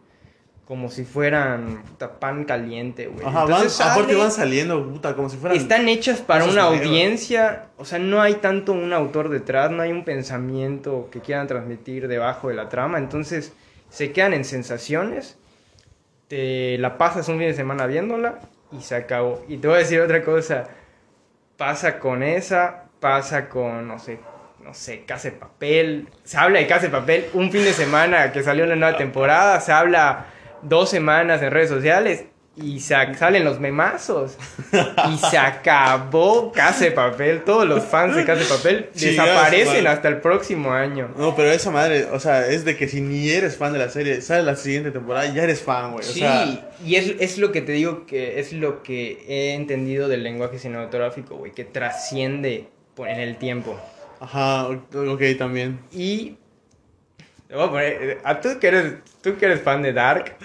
como 0.65 0.91
si 0.91 1.05
fueran 1.05 1.81
puta, 1.89 2.19
pan 2.19 2.45
caliente, 2.45 3.07
güey. 3.07 3.25
Ajá, 3.25 3.45
van, 3.45 3.53
Entonces 3.53 3.81
aparte 3.81 4.13
van 4.13 4.31
saliendo, 4.31 4.87
puta, 4.87 5.15
como 5.15 5.27
si 5.27 5.37
fueran. 5.37 5.57
están 5.57 5.89
hechas 5.89 6.21
para 6.21 6.45
una 6.45 6.65
audiencia, 6.65 7.69
o 7.77 7.83
sea, 7.83 7.97
no 7.97 8.21
hay 8.21 8.35
tanto 8.35 8.73
un 8.73 8.93
autor 8.93 9.29
detrás, 9.29 9.71
no 9.71 9.81
hay 9.81 9.91
un 9.91 10.05
pensamiento 10.05 11.09
que 11.11 11.19
quieran 11.19 11.47
transmitir 11.47 12.07
debajo 12.07 12.49
de 12.49 12.53
la 12.53 12.69
trama, 12.69 12.99
entonces 12.99 13.53
se 13.89 14.11
quedan 14.11 14.35
en 14.35 14.45
sensaciones, 14.45 15.39
te 16.27 16.77
la 16.77 16.99
pasas 16.99 17.27
un 17.27 17.39
fin 17.39 17.47
de 17.47 17.55
semana 17.55 17.87
viéndola 17.87 18.39
y 18.71 18.81
se 18.81 18.95
acabó. 18.95 19.43
Y 19.47 19.57
te 19.57 19.67
voy 19.67 19.77
a 19.77 19.79
decir 19.79 19.99
otra 20.01 20.23
cosa, 20.23 20.65
pasa 21.57 21.99
con 21.99 22.23
esa, 22.23 22.85
pasa 22.99 23.49
con, 23.49 23.87
no 23.87 23.99
sé, 23.99 24.19
no 24.63 24.73
sé, 24.73 25.03
Casa 25.05 25.31
Papel, 25.39 26.09
se 26.23 26.37
habla 26.37 26.59
de 26.59 26.67
Casa 26.67 26.89
Papel 26.89 27.29
un 27.33 27.51
fin 27.51 27.63
de 27.63 27.73
semana 27.73 28.31
que 28.31 28.43
salió 28.43 28.65
la 28.65 28.75
nueva 28.75 28.97
temporada, 28.97 29.59
se 29.59 29.71
habla 29.71 30.27
dos 30.61 30.89
semanas 30.89 31.41
en 31.41 31.51
redes 31.51 31.69
sociales 31.69 32.25
y 32.61 32.79
se, 32.79 32.95
salen 33.15 33.43
los 33.45 33.59
memazos 33.59 34.37
y 35.13 35.17
se 35.17 35.37
acabó 35.37 36.51
Casa 36.51 36.85
de 36.85 36.91
Papel, 36.91 37.43
todos 37.43 37.67
los 37.67 37.83
fans 37.83 38.15
de 38.15 38.25
Casa 38.25 38.41
de 38.41 38.45
Papel 38.47 38.89
desaparecen 38.93 39.83
man. 39.83 39.93
hasta 39.93 40.07
el 40.09 40.21
próximo 40.21 40.71
año. 40.73 41.09
No, 41.17 41.35
pero 41.35 41.51
esa 41.51 41.71
madre, 41.71 42.05
o 42.11 42.19
sea, 42.19 42.47
es 42.47 42.65
de 42.65 42.75
que 42.77 42.87
si 42.87 43.01
ni 43.01 43.29
eres 43.29 43.57
fan 43.57 43.73
de 43.73 43.79
la 43.79 43.89
serie, 43.89 44.21
sale 44.21 44.43
la 44.43 44.55
siguiente 44.55 44.91
temporada, 44.91 45.31
ya 45.33 45.43
eres 45.43 45.61
fan, 45.61 45.91
güey. 45.93 46.05
O 46.05 46.11
Sí, 46.11 46.19
sea, 46.19 46.45
y 46.83 46.95
es, 46.95 47.13
es 47.19 47.37
lo 47.37 47.51
que 47.51 47.61
te 47.61 47.71
digo 47.73 48.05
que 48.05 48.39
es 48.39 48.53
lo 48.53 48.83
que 48.83 49.23
he 49.27 49.53
entendido 49.53 50.07
del 50.07 50.23
lenguaje 50.23 50.59
cinematográfico, 50.59 51.35
güey, 51.35 51.51
que 51.51 51.65
trasciende 51.65 52.67
en 52.97 53.19
el 53.19 53.37
tiempo. 53.37 53.79
ajá, 54.19 54.67
ok, 54.67 55.21
también. 55.37 55.79
Y 55.91 56.35
te 57.47 57.55
voy 57.55 57.63
a 57.63 57.69
poner, 57.69 57.93
eh, 58.03 58.17
a 58.23 58.39
tú 58.41 58.49
que 58.59 58.67
eres, 58.67 58.93
tú 59.21 59.37
que 59.37 59.45
eres 59.45 59.61
fan 59.61 59.81
de 59.81 59.93
Dark, 59.93 60.35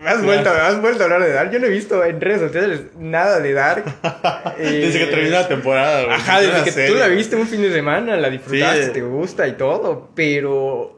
me 0.00 0.08
has, 0.10 0.22
vuelto, 0.22 0.50
me 0.52 0.60
has 0.60 0.80
vuelto 0.80 1.02
a 1.02 1.04
hablar 1.04 1.22
de 1.22 1.32
Dark. 1.32 1.50
Yo 1.50 1.58
no 1.58 1.66
he 1.66 1.70
visto 1.70 2.04
en 2.04 2.20
redes 2.20 2.40
sociales 2.40 2.82
nada 2.98 3.40
de 3.40 3.52
Dark. 3.52 3.84
Desde 4.58 4.98
que 4.98 5.04
Eh, 5.04 5.06
terminó 5.08 5.36
la 5.36 5.48
temporada, 5.48 6.04
güey. 6.04 6.14
Ajá, 6.16 6.40
Es 6.40 6.46
desde 6.48 6.64
que 6.64 6.72
serie. 6.72 6.90
tú 6.90 6.94
la 6.98 7.08
viste 7.08 7.36
un 7.36 7.46
fin 7.46 7.62
de 7.62 7.72
semana, 7.72 8.16
la 8.16 8.30
disfrutaste, 8.30 8.86
Sí. 8.86 8.92
te 8.92 9.02
gusta 9.02 9.46
y 9.48 9.52
todo, 9.52 10.10
pero... 10.14 10.96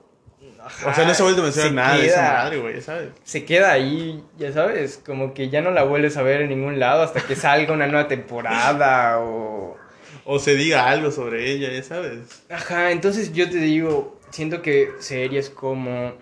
O 0.87 0.95
sea, 0.95 1.05
no 1.05 1.15
se 1.15 1.23
ha 1.23 1.25
vuelto 1.25 1.41
a 1.41 1.45
mencionar 1.45 1.73
nada 1.73 1.97
de 1.97 2.07
esa 2.07 2.15
queda- 2.21 2.33
madre, 2.45 2.59
güey, 2.59 2.81
¿sabes? 2.81 3.09
se 3.25 3.45
queda 3.45 3.73
ahí, 3.73 4.23
ya 4.39 4.53
sabes, 4.53 5.01
como 5.05 5.35
que 5.35 5.49
ya 5.49 5.63
no 5.63 5.71
la 5.73 5.83
vuelves 5.83 6.17
a 6.17 6.23
ver 6.23 6.43
en 6.43 6.51
ningún 6.51 6.79
lado 6.79 7.03
hasta 7.03 7.21
que 7.23 7.35
salga 7.35 7.73
una 7.73 7.87
nueva 7.89 8.07
temporada 8.07 9.19
o... 9.21 9.77
O 10.25 10.39
se 10.39 10.55
diga 10.55 10.89
algo 10.89 11.11
sobre 11.11 11.51
ella, 11.51 11.71
ya 11.73 11.83
sabes. 11.83 12.43
Ajá, 12.51 12.93
entonces 12.93 13.33
yo 13.33 13.51
te 13.51 13.57
digo, 13.57 14.21
siento 14.31 14.63
que 14.63 14.91
series 15.01 15.51
como 15.51 16.13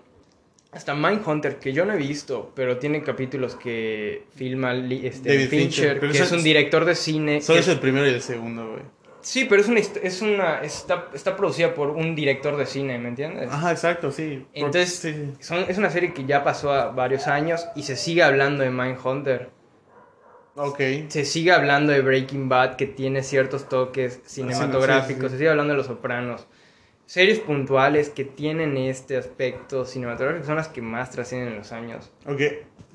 hasta 0.71 0.93
Mindhunter, 0.93 1.57
que 1.57 1.73
yo 1.73 1.85
no 1.85 1.93
he 1.93 1.97
visto, 1.97 2.51
pero 2.55 2.77
tiene 2.77 3.01
capítulos 3.01 3.55
que 3.55 4.25
filma 4.35 4.73
este, 4.73 5.29
David 5.29 5.49
Fincher, 5.49 5.99
que 5.99 6.09
es 6.09 6.31
un 6.31 6.43
director 6.43 6.85
de 6.85 6.95
cine. 6.95 7.41
Solo 7.41 7.59
es 7.59 7.67
el 7.67 7.79
primero 7.79 8.05
y 8.05 8.09
el 8.09 8.21
segundo, 8.21 8.71
güey. 8.71 8.83
Sí, 9.21 9.45
pero 9.49 9.61
es 9.61 9.67
una, 9.67 9.79
es 9.79 10.21
una 10.21 10.61
está, 10.61 11.09
está 11.13 11.35
producida 11.35 11.73
por 11.73 11.89
un 11.89 12.15
director 12.15 12.55
de 12.55 12.65
cine, 12.65 12.97
¿me 12.99 13.09
entiendes? 13.09 13.49
Ajá, 13.51 13.71
exacto, 13.71 14.11
sí. 14.11 14.45
Entonces, 14.53 14.95
sí, 14.95 15.13
sí. 15.13 15.31
son, 15.39 15.65
es 15.67 15.77
una 15.77 15.89
serie 15.89 16.13
que 16.13 16.25
ya 16.25 16.43
pasó 16.43 16.71
a 16.71 16.91
varios 16.91 17.27
años 17.27 17.67
y 17.75 17.83
se 17.83 17.95
sigue 17.95 18.23
hablando 18.23 18.63
de 18.63 18.69
Mindhunter. 18.69 19.49
Ok. 20.55 20.79
Se 21.09 21.25
sigue 21.25 21.51
hablando 21.51 21.91
de 21.91 22.01
Breaking 22.01 22.47
Bad, 22.47 22.75
que 22.75 22.85
tiene 22.85 23.23
ciertos 23.23 23.67
toques 23.67 24.21
cinematográficos. 24.25 25.23
sí, 25.23 25.27
sí. 25.27 25.31
Se 25.31 25.37
sigue 25.37 25.49
hablando 25.49 25.73
de 25.73 25.77
Los 25.77 25.87
Sopranos. 25.87 26.47
Series 27.09 27.39
puntuales 27.39 28.09
que 28.11 28.23
tienen 28.23 28.77
este 28.77 29.17
aspecto 29.17 29.83
cinematográfico 29.83 30.45
son 30.45 30.57
las 30.57 30.67
que 30.67 30.79
más 30.83 31.09
trascienden 31.09 31.53
en 31.53 31.57
los 31.57 31.71
años. 31.71 32.11
Ok. 32.27 32.39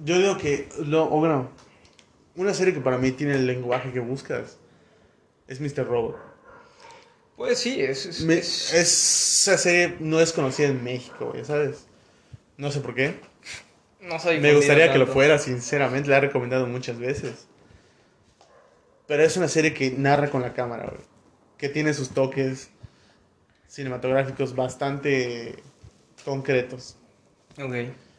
Yo 0.05 0.17
digo 0.19 0.39
que, 0.39 0.69
lo, 0.87 1.03
o 1.12 1.19
bueno, 1.19 1.51
una 2.37 2.55
serie 2.55 2.73
que 2.73 2.81
para 2.81 2.97
mí 2.97 3.11
tiene 3.11 3.35
el 3.35 3.45
lenguaje 3.45 3.91
que 3.91 3.99
buscas 3.99 4.57
es 5.49 5.61
Mr. 5.61 5.85
Robot. 5.89 6.17
Pues 7.37 7.59
sí, 7.59 7.81
es... 7.81 8.07
es- 8.07 8.21
Me- 8.21 8.35
es- 8.39 8.73
Esa 8.73 9.59
serie 9.59 9.97
no 9.99 10.21
es 10.21 10.33
conocida 10.33 10.69
en 10.69 10.85
México, 10.85 11.31
güey, 11.33 11.45
¿sabes? 11.45 11.89
No 12.57 12.71
sé 12.71 12.79
por 12.83 12.95
qué. 12.95 13.17
no 14.01 14.21
soy 14.21 14.39
Me 14.39 14.55
gustaría 14.55 14.93
que 14.93 14.99
lo 14.99 15.07
tanto. 15.07 15.15
fuera, 15.15 15.39
sinceramente, 15.41 16.09
la 16.09 16.19
he 16.19 16.21
recomendado 16.21 16.69
muchas 16.69 17.01
veces. 17.01 17.49
Pero 19.09 19.25
es 19.25 19.37
una 19.37 19.49
serie 19.49 19.75
que 19.75 19.91
narra 19.91 20.31
con 20.31 20.41
la 20.43 20.55
cámara, 20.55 20.85
güey. 20.85 21.03
Que 21.59 21.69
tiene 21.69 21.93
sus 21.95 22.11
toques 22.11 22.71
cinematográficos 23.75 24.55
bastante 24.55 25.57
concretos. 26.25 26.97
Ok. 27.61 27.75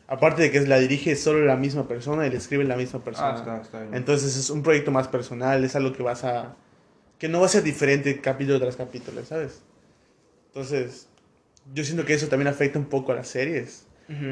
Aparte 0.07 0.43
de 0.43 0.51
que 0.51 0.61
la 0.61 0.77
dirige 0.79 1.15
solo 1.15 1.45
la 1.45 1.55
misma 1.55 1.87
persona 1.87 2.27
y 2.27 2.29
le 2.29 2.37
escribe 2.37 2.63
la 2.65 2.75
misma 2.75 2.99
persona. 3.03 3.31
Ah, 3.33 3.37
está, 3.37 3.61
está 3.61 3.81
bien. 3.81 3.95
Entonces 3.95 4.35
es 4.35 4.49
un 4.49 4.61
proyecto 4.61 4.91
más 4.91 5.07
personal, 5.07 5.63
es 5.63 5.75
algo 5.75 5.93
que 5.93 6.03
vas 6.03 6.23
a... 6.25 6.55
que 7.17 7.27
no 7.29 7.39
va 7.39 7.45
a 7.45 7.49
ser 7.49 7.63
diferente 7.63 8.19
capítulo 8.19 8.59
tras 8.59 8.75
capítulo, 8.75 9.23
¿sabes? 9.25 9.61
Entonces, 10.47 11.07
yo 11.73 11.83
siento 11.83 12.05
que 12.05 12.13
eso 12.13 12.27
también 12.27 12.47
afecta 12.49 12.77
un 12.77 12.85
poco 12.85 13.13
a 13.13 13.15
las 13.15 13.27
series, 13.29 13.87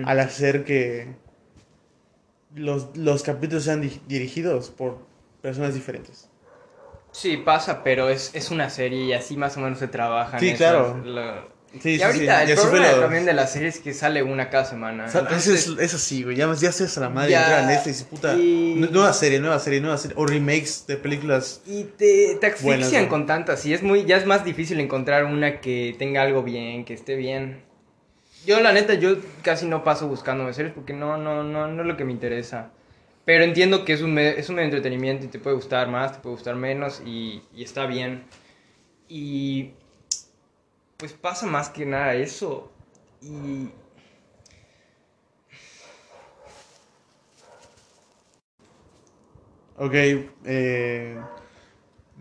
al 0.05 0.19
hacer 0.19 0.63
que 0.65 1.07
los, 2.53 2.95
los 2.95 3.23
capítulos 3.23 3.63
sean 3.63 3.81
di- 3.81 3.99
dirigidos 4.07 4.69
por 4.69 4.99
personas 5.41 5.73
diferentes. 5.73 6.29
Sí, 7.13 7.37
pasa, 7.37 7.83
pero 7.83 8.09
es, 8.09 8.31
es 8.33 8.49
una 8.51 8.69
serie 8.69 9.05
y 9.05 9.13
así 9.13 9.37
más 9.37 9.55
o 9.55 9.61
menos 9.61 9.79
se 9.79 9.87
trabaja. 9.87 10.39
Sí, 10.39 10.53
claro. 10.55 11.01
Sí, 11.79 11.91
y 11.91 11.97
sí, 11.97 12.03
ahorita 12.03 12.45
sí. 12.45 12.51
el 12.51 12.57
así 12.57 12.67
problema 12.67 12.99
también 12.99 13.25
de 13.25 13.33
la 13.33 13.47
serie 13.47 13.67
es 13.69 13.79
que 13.79 13.93
sale 13.93 14.21
una 14.21 14.49
cada 14.49 14.65
semana. 14.65 15.05
Entonces, 15.05 15.67
es, 15.67 15.79
eso 15.79 15.97
sí, 15.97 16.23
güey, 16.23 16.35
ya, 16.35 16.51
ya 16.53 16.71
se 16.71 16.83
hace 16.83 16.99
a 16.99 17.03
la 17.03 17.09
madre, 17.09 17.31
Ya, 17.31 17.41
entrar 17.43 17.59
a 17.63 17.67
Netflix 17.67 18.01
y 18.01 18.03
puta... 18.05 18.35
y- 18.35 18.75
nu- 18.77 18.89
Nueva 18.91 19.13
serie, 19.13 19.39
nueva 19.39 19.57
serie, 19.59 19.81
nueva 19.81 19.97
serie, 19.97 20.15
o 20.19 20.25
remakes 20.25 20.85
de 20.87 20.97
películas... 20.97 21.61
Y 21.65 21.85
te, 21.85 22.35
te 22.39 22.47
asfixian 22.47 23.07
con 23.07 23.25
tantas. 23.25 23.65
Y 23.65 23.73
es 23.73 23.81
muy, 23.81 24.05
ya 24.05 24.17
es 24.17 24.25
más 24.25 24.43
difícil 24.45 24.79
encontrar 24.79 25.25
una 25.25 25.61
que 25.61 25.95
tenga 25.97 26.21
algo 26.21 26.43
bien, 26.43 26.85
que 26.85 26.93
esté 26.93 27.15
bien. 27.15 27.63
Yo, 28.45 28.59
la 28.59 28.71
neta, 28.71 28.93
yo 28.95 29.15
casi 29.41 29.65
no 29.65 29.83
paso 29.83 30.07
buscando 30.07 30.51
series 30.53 30.73
porque 30.73 30.93
no, 30.93 31.17
no, 31.17 31.43
no, 31.43 31.67
no 31.67 31.81
es 31.81 31.87
lo 31.87 31.95
que 31.97 32.05
me 32.05 32.11
interesa. 32.11 32.71
Pero 33.25 33.43
entiendo 33.43 33.85
que 33.85 33.93
es 33.93 34.01
un, 34.01 34.17
es 34.17 34.49
un 34.49 34.59
entretenimiento 34.59 35.25
y 35.25 35.29
te 35.29 35.39
puede 35.39 35.55
gustar 35.55 35.87
más, 35.87 36.13
te 36.13 36.19
puede 36.19 36.35
gustar 36.35 36.55
menos 36.55 37.01
y, 37.05 37.41
está 37.57 37.85
bien. 37.85 38.25
Y 39.07 39.71
pues 40.97 41.13
pasa 41.13 41.45
más 41.47 41.69
que 41.69 41.85
nada 41.85 42.15
eso. 42.15 42.71
Y 43.21 43.69
Ok, 49.75 49.93
eh, 50.45 51.17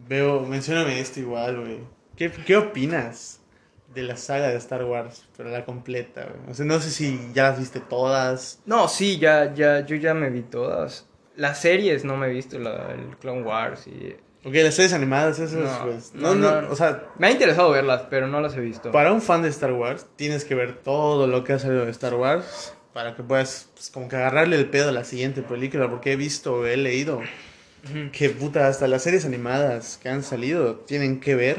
veo, 0.08 0.40
mencióname 0.46 0.98
esto 1.00 1.20
igual, 1.20 1.60
güey. 1.60 1.80
¿Qué, 2.16 2.30
¿Qué 2.30 2.56
opinas 2.56 3.41
de 3.94 4.02
la 4.02 4.16
saga 4.16 4.48
de 4.48 4.56
Star 4.56 4.84
Wars, 4.84 5.24
pero 5.36 5.50
la 5.50 5.64
completa, 5.64 6.22
güey? 6.24 6.50
O 6.50 6.54
sea, 6.54 6.64
no 6.64 6.80
sé 6.80 6.90
si 6.90 7.18
ya 7.34 7.44
las 7.44 7.58
viste 7.58 7.80
todas. 7.80 8.60
No, 8.66 8.88
sí, 8.88 9.18
ya, 9.18 9.52
ya, 9.54 9.84
yo 9.86 9.96
ya 9.96 10.14
me 10.14 10.30
vi 10.30 10.42
todas. 10.42 11.06
Las 11.36 11.60
series 11.60 12.04
no 12.04 12.16
me 12.16 12.26
he 12.26 12.30
visto, 12.30 12.58
la, 12.58 12.92
el 12.92 13.16
Clone 13.18 13.42
Wars 13.42 13.86
y... 13.86 14.14
Ok, 14.44 14.54
las 14.54 14.74
series 14.74 14.92
animadas, 14.92 15.38
esas, 15.38 15.52
No, 15.78 15.86
pues. 15.86 16.12
no, 16.14 16.34
No, 16.34 16.50
no, 16.52 16.62
no. 16.62 16.70
o 16.70 16.76
sea, 16.76 17.04
Me 17.18 17.28
ha 17.28 17.30
interesado 17.30 17.70
verlas, 17.70 18.02
pero 18.10 18.26
no 18.26 18.40
las 18.40 18.56
he 18.56 18.60
visto. 18.60 18.90
para 18.92 19.12
un 19.12 19.22
fan 19.22 19.42
de 19.42 19.48
Star 19.48 19.72
Wars, 19.72 20.06
tienes 20.16 20.44
que 20.44 20.54
ver 20.54 20.74
todo 20.82 21.26
lo 21.26 21.44
que 21.44 21.52
ha 21.54 21.58
salido 21.58 21.84
de 21.84 21.90
Star 21.92 22.14
Wars 22.14 22.74
para 22.92 23.14
que 23.14 23.22
puedas, 23.22 23.68
pues, 23.74 23.88
como 23.90 24.08
que 24.08 24.16
agarrarle 24.16 24.56
el 24.56 24.68
pedo 24.68 24.88
a 24.90 24.92
la 24.92 25.04
siguiente 25.04 25.42
película, 25.42 25.88
porque 25.88 26.12
he 26.12 26.16
visto, 26.16 26.66
he 26.66 26.76
leído 26.76 27.20
que, 28.12 28.28
puta, 28.30 28.68
hasta 28.68 28.86
las 28.86 29.02
series 29.02 29.24
animadas 29.24 29.98
que 30.02 30.08
han 30.08 30.22
salido 30.22 30.76
tienen 30.76 31.18
que 31.20 31.34
ver 31.34 31.58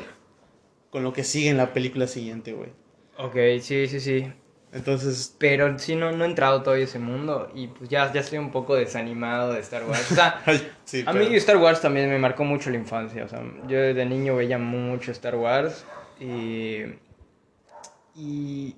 con 0.93 1.03
lo 1.03 1.11
que 1.11 1.23
sigue 1.23 1.49
en 1.49 1.57
la 1.57 1.73
película 1.73 2.05
siguiente, 2.05 2.53
güey. 2.53 2.69
Ok, 3.17 3.35
sí, 3.61 3.87
sí, 3.87 3.99
sí. 3.99 4.31
Entonces, 4.71 5.35
Pero 5.39 5.77
sí, 5.79 5.95
no, 5.95 6.11
no 6.11 6.23
he 6.23 6.27
entrado 6.27 6.61
todavía 6.61 6.85
a 6.85 6.87
ese 6.87 6.99
mundo 6.99 7.51
y 7.55 7.65
pues 7.67 7.89
ya, 7.89 8.13
ya 8.13 8.21
estoy 8.21 8.37
un 8.37 8.51
poco 8.51 8.75
desanimado 8.75 9.53
de 9.53 9.59
Star 9.61 9.83
Wars. 9.87 10.11
O 10.11 10.15
sea, 10.15 10.41
sí, 10.85 11.03
a 11.05 11.11
pero- 11.11 11.25
mí 11.27 11.35
Star 11.35 11.57
Wars 11.57 11.81
también 11.81 12.09
me 12.09 12.19
marcó 12.19 12.43
mucho 12.43 12.69
la 12.69 12.77
infancia. 12.77 13.25
O 13.25 13.27
sea, 13.27 13.41
yo 13.67 13.79
desde 13.81 14.05
niño 14.05 14.35
veía 14.35 14.59
mucho 14.59 15.11
Star 15.11 15.35
Wars 15.35 15.83
y, 16.19 16.83
y 18.15 18.75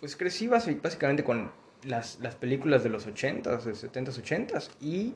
pues 0.00 0.16
crecí 0.16 0.48
básicamente 0.48 1.22
con 1.24 1.52
las, 1.84 2.18
las 2.20 2.34
películas 2.34 2.82
de 2.82 2.90
los 2.90 3.06
80s, 3.06 3.62
de 3.62 3.72
70s, 3.74 4.22
80s 4.22 4.70
y 4.80 5.14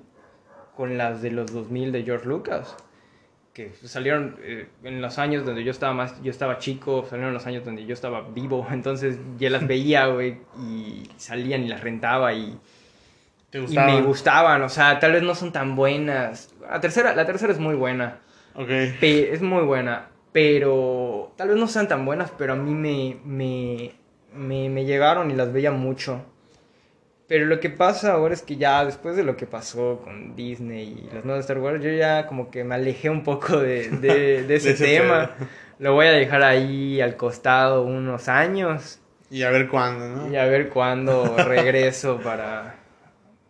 con 0.76 0.96
las 0.98 1.20
de 1.22 1.30
los 1.32 1.52
2000 1.52 1.92
de 1.92 2.02
George 2.04 2.26
Lucas. 2.26 2.76
Que 3.58 3.72
salieron 3.88 4.36
eh, 4.42 4.68
en 4.84 5.02
los 5.02 5.18
años 5.18 5.44
donde 5.44 5.64
yo 5.64 5.72
estaba 5.72 5.92
más, 5.92 6.22
yo 6.22 6.30
estaba 6.30 6.58
chico, 6.58 7.04
salieron 7.08 7.28
en 7.30 7.34
los 7.34 7.46
años 7.46 7.64
donde 7.64 7.84
yo 7.86 7.92
estaba 7.92 8.20
vivo, 8.22 8.64
entonces 8.72 9.18
ya 9.36 9.50
las 9.50 9.66
veía, 9.66 10.06
güey, 10.06 10.36
y 10.62 11.08
salían 11.16 11.64
y 11.64 11.68
las 11.68 11.80
rentaba 11.82 12.32
y, 12.34 12.56
¿Te 13.50 13.58
y 13.58 13.62
gustaba? 13.62 13.86
me 13.86 14.02
gustaban, 14.02 14.62
o 14.62 14.68
sea, 14.68 15.00
tal 15.00 15.12
vez 15.12 15.22
no 15.24 15.34
son 15.34 15.50
tan 15.52 15.74
buenas. 15.74 16.54
La 16.70 16.80
tercera, 16.80 17.16
la 17.16 17.26
tercera 17.26 17.52
es 17.52 17.58
muy 17.58 17.74
buena, 17.74 18.18
Ok. 18.54 18.68
pe- 19.00 19.32
es 19.32 19.42
muy 19.42 19.62
buena, 19.64 20.08
pero 20.32 21.32
tal 21.36 21.48
vez 21.48 21.56
no 21.56 21.66
sean 21.66 21.88
tan 21.88 22.04
buenas, 22.04 22.30
pero 22.38 22.52
a 22.52 22.56
mí 22.56 22.72
me, 22.74 23.16
me, 23.24 23.92
me, 24.34 24.68
me 24.68 24.84
llegaron 24.84 25.30
y 25.32 25.34
las 25.34 25.52
veía 25.52 25.72
mucho. 25.72 26.24
Pero 27.28 27.44
lo 27.46 27.60
que 27.60 27.68
pasa 27.70 28.12
ahora 28.12 28.32
es 28.34 28.42
que 28.42 28.56
ya 28.56 28.84
después 28.84 29.14
de 29.16 29.22
lo 29.22 29.36
que 29.36 29.46
pasó 29.46 30.00
con 30.02 30.34
Disney 30.34 31.06
y 31.10 31.14
las 31.14 31.24
nuevas 31.24 31.44
Star 31.44 31.58
Wars, 31.58 31.82
yo 31.84 31.90
ya 31.92 32.26
como 32.26 32.50
que 32.50 32.64
me 32.64 32.74
alejé 32.74 33.10
un 33.10 33.22
poco 33.22 33.58
de, 33.60 33.90
de, 34.00 34.44
de 34.44 34.54
ese 34.56 34.70
ese 34.72 34.84
tema. 34.86 35.36
pedo. 35.36 35.48
Lo 35.78 35.92
voy 35.94 36.06
a 36.06 36.12
dejar 36.12 36.42
ahí 36.42 37.00
al 37.00 37.16
costado 37.16 37.82
unos 37.84 38.28
años 38.28 38.98
Y 39.30 39.42
a 39.42 39.50
ver 39.50 39.68
cuándo, 39.68 40.08
¿no? 40.08 40.32
y 40.32 40.36
a 40.36 40.46
ver 40.46 40.70
cuándo 40.70 41.36
regreso 41.36 42.18
para, 42.20 42.76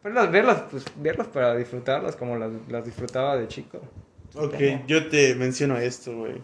para 0.02 0.26
verlas, 0.26 0.62
pues, 0.70 0.84
verlas 0.96 1.28
para 1.28 1.54
disfrutarlas 1.56 2.16
como 2.16 2.36
las, 2.36 2.50
las 2.68 2.84
disfrutaba 2.84 3.36
de 3.36 3.48
chico. 3.48 3.80
Ok, 4.34 4.56
yo 4.86 5.08
te 5.08 5.34
menciono 5.36 5.78
esto, 5.78 6.14
güey. 6.16 6.34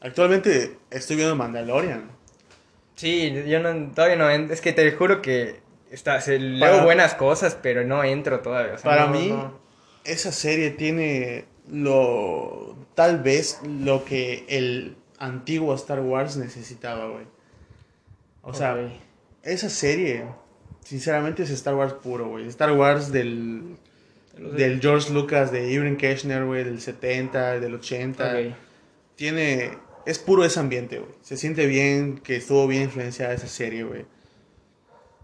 Actualmente 0.00 0.78
estoy 0.90 1.16
viendo 1.16 1.36
Mandalorian. 1.36 2.10
Sí, 2.94 3.32
yo 3.46 3.60
no, 3.60 3.90
todavía 3.92 4.16
no, 4.16 4.28
es 4.30 4.60
que 4.60 4.72
te 4.72 4.90
juro 4.92 5.22
que 5.22 5.60
está, 5.92 6.20
se, 6.20 6.38
leo 6.38 6.60
Para- 6.60 6.84
buenas 6.84 7.14
cosas, 7.14 7.56
pero 7.62 7.84
no 7.84 8.02
entro 8.02 8.40
todavía. 8.40 8.74
o 8.74 8.78
sea, 8.78 8.90
Para 8.90 9.06
no- 9.06 9.12
mí, 9.12 9.28
no. 9.28 9.58
esa 10.04 10.32
serie 10.32 10.70
tiene 10.70 11.44
lo. 11.70 12.76
Tal 12.94 13.20
vez 13.22 13.60
lo 13.64 14.04
que 14.04 14.44
el 14.48 14.96
antiguo 15.18 15.74
Star 15.74 16.00
Wars 16.00 16.36
necesitaba, 16.36 17.08
güey. 17.08 17.24
O 18.42 18.52
sea, 18.54 18.76
esa 19.44 19.70
serie, 19.70 20.24
sinceramente, 20.84 21.44
es 21.44 21.50
Star 21.50 21.74
Wars 21.74 21.92
puro, 21.94 22.28
güey. 22.28 22.46
Star 22.48 22.72
Wars 22.72 23.12
del. 23.12 23.76
Del 24.56 24.80
George 24.80 25.12
Lucas, 25.12 25.52
de 25.52 25.70
Irving 25.70 25.96
Kirchner, 25.96 26.44
güey, 26.46 26.64
del 26.64 26.80
70, 26.80 27.60
del 27.60 27.74
80. 27.74 28.24
Ok. 28.32 28.54
tiene 29.14 29.72
es 30.06 30.18
puro 30.18 30.42
ese 30.44 30.58
ambiente, 30.58 30.98
güey. 30.98 31.12
Se 31.20 31.36
siente 31.36 31.66
bien 31.66 32.18
que 32.18 32.36
estuvo 32.36 32.66
bien 32.66 32.84
influenciada 32.84 33.34
esa 33.34 33.46
serie, 33.46 33.84
güey. 33.84 34.06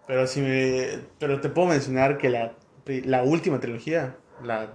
Pero 0.09 0.26
si 0.26 0.40
me 0.40 0.98
pero 1.20 1.40
te 1.40 1.48
puedo 1.50 1.68
mencionar 1.68 2.18
que 2.18 2.28
la 2.30 2.54
la 2.86 3.22
última 3.22 3.61
trilogía, 3.61 4.16
la 4.42 4.70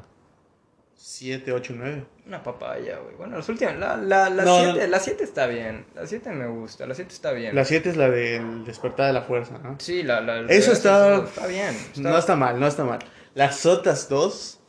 7, 0.95 1.51
8, 1.51 1.73
9. 1.75 2.05
Una 2.27 2.41
papaya, 2.43 2.99
güey. 2.99 3.15
Bueno, 3.15 3.36
las 3.38 3.49
últimas, 3.49 3.75
la, 3.77 3.97
la, 3.97 4.29
la 4.29 4.43
No, 4.45 4.61
siete, 4.63 4.79
no. 4.81 4.88
la 4.88 4.99
siete 4.99 5.23
está 5.25 5.47
bien. 5.47 5.86
La 5.95 6.07
7 6.07 6.29
me 6.29 6.47
gusta, 6.47 6.86
la 6.86 6.93
7 6.95 7.11
está 7.13 7.31
bien. 7.34 7.53
La 7.55 7.65
7 7.65 7.89
es 7.89 7.97
la 7.97 8.09
del 8.09 8.63
despertar 8.63 9.07
de 9.07 9.13
la 9.13 9.23
fuerza, 9.23 9.57
¿no? 9.57 9.75
Sí, 9.79 10.03
la, 10.03 10.21
la, 10.21 10.41
Eso 10.41 10.71
está- 10.71 11.15
todo, 11.17 11.23
está 11.25 11.47
bien. 11.47 11.75
está- 11.75 12.01
No 12.09 12.17
está 12.17 12.36
mal, 12.38 12.59
no 12.59 12.67
está 12.67 12.86
mal. 12.86 12.99
Las 13.34 13.65
otras 13.65 14.07
dos 14.07 14.59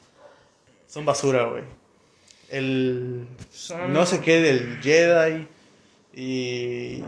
son 0.89 1.05
basura, 1.05 1.45
güey. 1.45 1.63
El 2.49 3.29
Son- 3.51 3.93
no 3.93 4.05
sé 4.07 4.21
qué 4.21 4.41
del 4.41 4.81
Jedi 4.83 5.47
y 6.15 7.05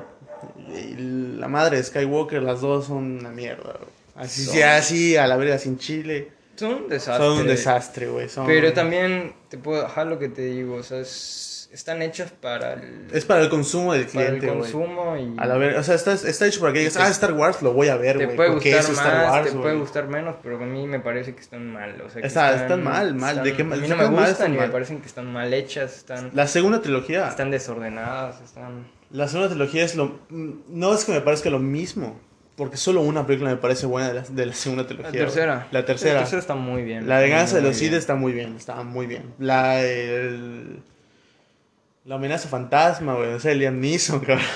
la 1.39 1.49
madre 1.49 1.77
de 1.79 1.85
Skywalker, 1.85 2.43
las 2.43 2.61
dos 2.61 2.87
son 2.87 3.19
una 3.21 3.31
mierda, 3.31 3.73
güey. 3.79 3.97
Así, 4.17 4.45
Son- 4.45 4.55
sí, 4.55 4.63
así 4.63 5.17
a 5.17 5.27
la 5.27 5.37
verga 5.37 5.59
sin 5.59 5.79
chile. 5.79 6.31
Son 6.57 6.73
un 6.75 6.89
desastre. 6.89 7.27
Son 7.27 7.39
un 7.41 7.47
desastre, 7.47 8.09
güey. 8.09 8.29
son- 8.29 8.47
Pero 8.47 8.73
también 8.73 9.35
te 9.51 9.59
puedo 9.59 9.83
dejar 9.83 10.07
lo 10.07 10.19
que 10.19 10.29
te 10.29 10.43
digo, 10.43 10.77
o 10.77 10.83
sea, 10.83 11.01
es- 11.01 11.69
están 11.71 12.01
hechas 12.01 12.31
para 12.31 12.73
el, 12.75 13.09
Es 13.13 13.27
para 13.27 13.43
el 13.43 13.51
consumo 13.51 13.93
del 13.93 14.07
para 14.07 14.21
el 14.29 14.39
cliente, 14.39 14.47
güey. 14.47 14.61
consumo 14.73 15.17
y 15.19 15.35
A 15.39 15.45
la 15.45 15.59
ver, 15.59 15.77
o 15.77 15.83
sea, 15.83 15.95
está, 15.97 16.15
está 16.15 16.47
hecho 16.47 16.61
para 16.61 16.73
que 16.73 16.79
digas, 16.79 16.97
ah, 16.97 17.09
Star 17.11 17.35
Wars, 17.35 17.61
lo 17.61 17.75
voy 17.75 17.89
a 17.89 17.97
ver, 17.99 18.17
te 18.17 18.25
güey. 18.25 18.37
puede 18.37 18.51
porque 18.53 18.73
gustar 18.73 18.91
es 18.93 18.97
más, 18.97 19.07
Star 19.07 19.31
Wars, 19.31 19.51
te 19.53 19.59
puede 19.59 19.75
gustar 19.77 20.09
menos, 20.09 20.37
pero 20.43 20.57
a 20.57 20.61
mí 20.61 20.87
me 20.87 21.01
parece 21.01 21.35
que 21.35 21.41
están 21.43 21.71
mal. 21.71 22.01
O 22.01 22.09
sea, 22.09 22.23
que 22.23 22.29
Está- 22.29 22.55
están 22.63 22.83
mal, 22.83 23.15
mal. 23.15 23.43
¿De 23.43 23.53
qué 23.55 23.61
a 23.61 23.65
mal? 23.67 23.81
mí 23.83 23.89
no 23.89 23.95
Están 23.97 24.11
me 24.11 24.17
gustan 24.17 24.33
están 24.33 24.51
y 24.53 24.55
me 24.55 24.61
mal. 24.61 24.71
parecen 24.71 25.01
que 25.03 25.07
están 25.09 25.31
mal 25.31 25.53
hechas, 25.53 25.95
están, 25.99 26.31
La 26.33 26.47
segunda 26.47 26.81
trilogía. 26.81 27.29
están 27.29 27.51
desordenadas, 27.51 28.41
están... 28.41 28.87
La 29.17 29.29
segunda 29.29 29.49
trilogía 29.51 29.85
es 29.85 29.97
lo. 29.97 30.19
mm, 30.31 30.51
No 30.69 30.95
es 30.95 31.05
que 31.05 31.13
me 31.13 31.21
parezca 31.21 31.49
lo 31.51 31.59
mismo. 31.59 32.21
Porque 32.57 32.77
solo 32.79 33.03
una 33.03 33.27
película 33.27 33.51
me 33.51 33.57
parece 33.59 33.85
buena 33.87 34.09
de 34.09 34.15
la, 34.15 34.23
de 34.23 34.47
la 34.47 34.53
segunda 34.55 34.87
trilogía. 34.87 35.11
La 35.11 35.17
güey. 35.17 35.25
tercera. 35.27 35.69
La 35.73 35.85
tercera. 35.85 36.15
La 36.15 36.21
tercera 36.21 36.41
está 36.41 36.55
muy 36.55 36.83
bien. 36.85 37.07
La 37.09 37.19
venganza 37.21 37.57
de 37.57 37.63
los 37.63 37.77
Sith 37.77 37.93
está 37.93 38.15
muy 38.15 38.33
bien. 38.33 38.57
Está 38.57 38.83
muy 38.83 39.07
bien. 39.07 39.35
La. 39.39 39.83
el- 39.83 40.83
la 42.05 42.15
amenaza 42.15 42.49
fantasma, 42.49 43.15
güey. 43.15 43.33
O 43.35 43.41
sea, 43.41 43.53
Liam 43.55 43.81
Neeson, 43.81 44.21
cabrón. 44.27 44.47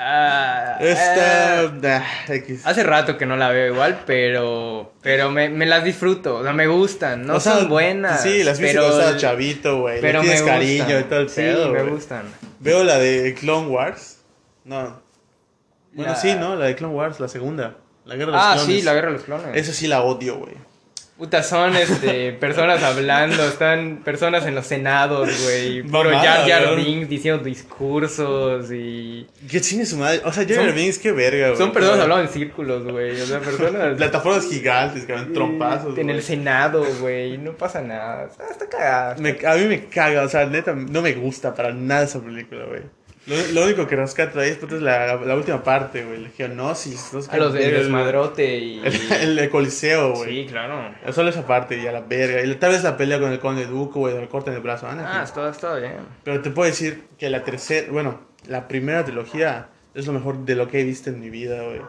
Ah, 0.00 0.76
Está. 0.80 1.62
eh, 1.64 1.70
ah, 1.88 2.32
X. 2.34 2.64
Hace 2.66 2.82
rato 2.84 3.18
que 3.18 3.26
no 3.26 3.36
la 3.36 3.48
veo 3.50 3.72
igual, 3.72 4.00
pero 4.06 4.92
pero 5.02 5.30
me, 5.30 5.48
me 5.48 5.66
las 5.66 5.82
disfruto, 5.82 6.36
o 6.36 6.42
sea, 6.44 6.52
me 6.52 6.66
gustan, 6.68 7.26
no 7.26 7.34
O 7.36 7.40
sea, 7.40 7.54
son 7.54 7.68
buenas. 7.68 8.22
Sí, 8.22 8.44
las 8.44 8.60
viste 8.60 8.76
pero, 8.78 8.90
estaba 8.90 9.16
chavito, 9.16 9.80
güey. 9.80 10.00
pero 10.00 10.20
Le 10.22 10.28
me 10.28 10.34
tienes 10.34 10.42
gustan. 10.42 10.58
cariño 10.60 11.00
y 11.00 11.04
todo 11.04 11.20
el 11.20 11.28
sí, 11.28 11.40
pedo, 11.40 11.72
me 11.72 11.80
güey. 11.80 11.92
gustan. 11.92 12.22
Veo 12.60 12.84
la 12.84 12.98
de 12.98 13.34
Clone 13.34 13.66
Wars. 13.68 14.18
No. 14.64 15.00
Bueno, 15.92 16.12
La- 16.12 16.16
sí, 16.16 16.34
¿no? 16.34 16.54
La 16.54 16.66
de 16.66 16.76
Clone 16.76 16.94
Wars, 16.94 17.18
la 17.18 17.28
segunda. 17.28 17.74
La 18.04 18.14
guerra 18.14 18.30
de 18.32 18.36
los 18.36 18.42
Ah, 18.46 18.52
clones. 18.54 18.76
sí, 18.76 18.82
la 18.82 18.94
guerra 18.94 19.06
de 19.08 19.12
los 19.14 19.22
clones. 19.24 19.48
Esa 19.54 19.72
sí 19.72 19.86
la 19.88 20.02
odio, 20.02 20.36
güey. 20.38 20.54
Puta, 21.18 21.42
son 21.42 21.74
este, 21.74 22.32
personas 22.40 22.80
hablando, 22.84 23.42
están 23.44 24.02
personas 24.04 24.46
en 24.46 24.54
los 24.54 24.66
senados, 24.66 25.28
güey. 25.42 25.82
Puro 25.82 26.10
Jar 26.10 26.48
Jar. 26.48 26.76
Binks 26.76 27.08
diciendo 27.08 27.42
discursos 27.42 28.70
y. 28.70 29.26
¿Qué 29.50 29.60
chingue 29.60 29.84
su 29.84 29.96
madre? 29.96 30.20
O 30.24 30.32
sea, 30.32 30.46
Jar 30.46 30.64
Jar 30.66 30.72
Binks, 30.74 30.98
qué 30.98 31.10
verga, 31.10 31.46
güey. 31.48 31.58
Son 31.58 31.72
personas 31.72 31.98
hablando 32.00 32.22
en 32.24 32.30
círculos, 32.30 32.84
güey. 32.84 33.20
O 33.20 33.26
sea, 33.26 33.40
personas. 33.40 33.94
Plataformas 33.96 34.48
gigantes, 34.48 35.04
que 35.04 35.12
dan 35.12 35.32
trompazos, 35.32 35.98
En 35.98 36.04
güey. 36.06 36.16
el 36.16 36.22
Senado, 36.22 36.84
güey. 37.00 37.36
No 37.38 37.52
pasa 37.52 37.80
nada. 37.82 38.26
Está, 38.26 38.48
está 38.48 38.68
cagada. 38.68 39.16
Me- 39.18 39.38
a 39.44 39.54
mí 39.56 39.64
me 39.66 39.86
caga, 39.86 40.22
o 40.22 40.28
sea, 40.28 40.46
neta, 40.46 40.72
no 40.74 41.02
me 41.02 41.12
gusta 41.14 41.54
para 41.54 41.72
nada 41.72 42.04
esa 42.04 42.20
película, 42.20 42.64
güey. 42.66 42.82
Lo, 43.28 43.36
lo 43.52 43.64
único 43.66 43.86
que 43.86 43.94
rescata 43.94 44.40
ahí 44.40 44.50
es, 44.50 44.56
puta, 44.56 44.76
es 44.76 44.82
la, 44.82 45.16
la 45.16 45.34
última 45.36 45.62
parte, 45.62 46.04
güey. 46.04 46.22
La 46.22 46.28
geonosis. 46.30 47.12
No 47.12 47.20
sé 47.22 47.30
A 47.30 47.36
los 47.36 47.52
del 47.52 47.70
desmadrote 47.72 48.56
y. 48.58 48.80
El, 49.20 49.38
el 49.38 49.50
coliseo, 49.50 50.14
güey. 50.14 50.44
Sí, 50.44 50.46
claro. 50.50 50.94
Solo 51.12 51.28
esa 51.28 51.46
parte 51.46 51.76
y 51.78 51.86
a 51.86 51.92
la 51.92 52.00
verga. 52.00 52.42
Y 52.42 52.54
tal 52.56 52.72
vez 52.72 52.82
la 52.82 52.96
pelea 52.96 53.20
con 53.20 53.30
el 53.30 53.38
conde 53.38 53.66
Duco, 53.66 54.00
güey, 54.00 54.16
le 54.18 54.28
cortan 54.28 54.54
el 54.54 54.60
brazo 54.60 54.86
a 54.86 54.92
Anakin. 54.92 55.20
Ah, 55.20 55.22
está, 55.24 55.48
está 55.50 55.74
bien. 55.76 55.96
Pero 56.24 56.40
te 56.40 56.50
puedo 56.50 56.68
decir 56.70 57.04
que 57.18 57.28
la 57.28 57.44
tercera, 57.44 57.92
bueno, 57.92 58.20
la 58.46 58.66
primera 58.66 59.04
trilogía 59.04 59.68
es 59.94 60.06
lo 60.06 60.12
mejor 60.14 60.38
de 60.46 60.54
lo 60.54 60.68
que 60.68 60.80
he 60.80 60.84
visto 60.84 61.10
en 61.10 61.20
mi 61.20 61.28
vida, 61.28 61.62
güey. 61.62 61.82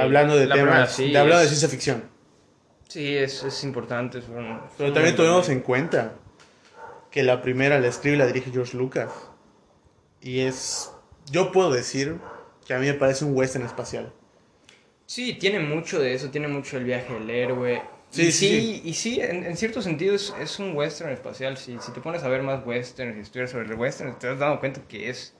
Hablando 0.00 0.36
de 0.36 0.46
La 0.46 0.54
temas, 0.56 0.68
primera 0.70 0.86
sí 0.88 1.12
de, 1.12 1.18
hablando 1.18 1.40
de 1.42 1.46
ciencia 1.48 1.68
ficción. 1.68 2.02
Sí, 2.88 3.16
es, 3.16 3.44
es 3.44 3.64
importante. 3.64 4.18
es 4.18 4.28
un- 4.28 4.60
Pero 4.76 4.92
también 4.92 5.14
tuvimos 5.16 5.48
en 5.48 5.60
cuenta 5.60 6.12
que 7.10 7.22
la 7.22 7.40
primera 7.40 7.78
la 7.80 7.86
escribe 7.88 8.16
y 8.16 8.18
la 8.18 8.26
dirige 8.26 8.50
George 8.50 8.76
Lucas. 8.76 9.08
Y 10.22 10.40
es, 10.40 10.90
yo 11.30 11.52
puedo 11.52 11.70
decir 11.70 12.18
que 12.66 12.74
a 12.74 12.78
mí 12.78 12.86
me 12.86 12.94
parece 12.94 13.24
un 13.24 13.36
western 13.36 13.64
espacial. 13.64 14.12
Sí, 15.06 15.34
tiene 15.34 15.58
mucho 15.58 15.98
de 15.98 16.14
eso, 16.14 16.30
tiene 16.30 16.48
mucho 16.48 16.76
el 16.76 16.84
viaje 16.84 17.12
del 17.12 17.28
héroe. 17.30 17.82
Sí, 18.10 18.26
y 18.26 18.32
sí, 18.32 18.48
sí, 18.48 18.82
y 18.84 18.94
sí, 18.94 19.20
en, 19.20 19.44
en 19.44 19.56
cierto 19.56 19.82
sentido 19.82 20.14
es, 20.14 20.34
es 20.40 20.58
un 20.58 20.76
western 20.76 21.10
espacial. 21.10 21.56
Si, 21.56 21.78
si 21.80 21.92
te 21.92 22.00
pones 22.00 22.22
a 22.22 22.28
ver 22.28 22.42
más 22.42 22.64
westerns 22.66 23.16
y 23.16 23.20
estudias 23.20 23.50
sobre 23.50 23.66
el 23.66 23.74
western, 23.74 24.18
te 24.18 24.28
has 24.28 24.38
dado 24.38 24.60
cuenta 24.60 24.82
que 24.88 25.10
es, 25.10 25.34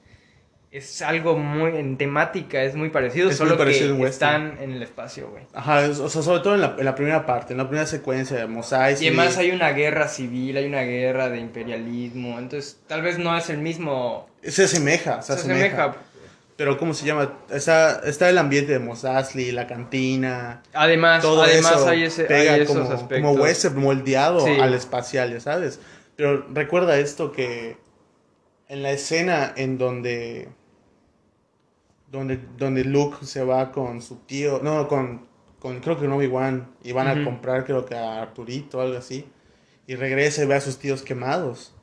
es 0.73 1.03
algo 1.03 1.37
muy 1.37 1.77
en 1.77 1.97
temática, 1.97 2.63
es 2.63 2.77
muy 2.77 2.91
parecido, 2.91 3.29
Es 3.29 3.41
muy 3.41 3.49
solo 3.49 3.59
parecido 3.59 3.95
a 3.97 3.99
que 3.99 4.07
están 4.07 4.57
en 4.61 4.71
el 4.73 4.83
espacio, 4.83 5.29
güey. 5.29 5.45
Ajá, 5.53 5.81
o 5.89 6.09
sea, 6.09 6.23
sobre 6.23 6.41
todo 6.41 6.55
en 6.55 6.61
la, 6.61 6.77
en 6.79 6.85
la 6.85 6.95
primera 6.95 7.27
parte, 7.27 7.55
en 7.55 7.59
la 7.59 7.67
primera 7.69 7.87
secuencia 7.87 8.37
de 8.37 8.47
Mos 8.47 8.71
Y 8.73 8.75
además 9.09 9.37
hay 9.37 9.51
una 9.51 9.71
guerra 9.73 10.07
civil, 10.07 10.57
hay 10.57 10.67
una 10.67 10.83
guerra 10.83 11.29
de 11.29 11.39
imperialismo, 11.41 12.39
entonces 12.39 12.79
tal 12.87 13.03
vez 13.03 13.19
no 13.19 13.37
es 13.37 13.51
el 13.51 13.59
mismo... 13.59 14.29
Se 14.45 14.65
asemeja, 14.65 15.23
se, 15.23 15.33
Se 15.35 15.41
asemeja. 15.41 15.65
asemeja. 15.67 15.97
Pero, 16.57 16.77
¿cómo 16.77 16.93
se 16.93 17.07
llama? 17.07 17.33
Está, 17.51 18.03
está 18.05 18.29
el 18.29 18.37
ambiente 18.39 18.73
de 18.73 18.79
Mos 18.79 19.03
Eisley, 19.03 19.51
la 19.51 19.67
cantina, 19.67 20.63
Además, 20.75 21.23
todo 21.23 21.43
además 21.43 21.73
eso 21.73 21.89
hay, 21.89 22.03
ese, 22.05 22.25
pega 22.25 22.53
hay 22.53 22.61
esos 22.61 22.77
como, 22.77 22.91
aspectos. 22.93 23.31
como 23.31 23.43
western 23.43 23.77
moldeado 23.81 24.41
Sí. 24.45 24.53
al 24.61 24.75
espacial, 24.75 25.33
ya 25.33 25.41
sabes. 25.41 25.81
Pero 26.17 26.47
recuerda 26.53 26.99
esto 26.99 27.33
que 27.33 27.79
en 28.69 28.83
la 28.83 28.91
escena 28.93 29.53
en 29.57 29.79
donde 29.79 30.49
donde 32.11 32.39
donde 32.57 32.85
Luke 32.85 33.25
se 33.25 33.43
va 33.45 33.71
con 33.73 34.01
su 34.03 34.17
tío, 34.27 34.61
no, 34.63 34.89
con, 34.89 35.27
con 35.59 35.81
creo 35.81 35.97
que 35.97 36.07
con 36.07 36.13
Obi-Wan 36.13 36.69
y 36.83 36.93
van 36.93 37.09
a 37.09 37.25
comprar 37.25 37.65
creo 37.65 37.85
que 37.87 37.95
a 37.95 38.21
Arturito 38.23 38.79
o 38.79 38.81
algo 38.81 38.99
así 38.99 39.27
y 39.87 39.95
regresa 39.97 40.43
y 40.43 40.47
ve 40.47 40.55
a 40.55 40.61
sus 40.61 40.79
tíos 40.79 41.03
quemados. 41.03 41.75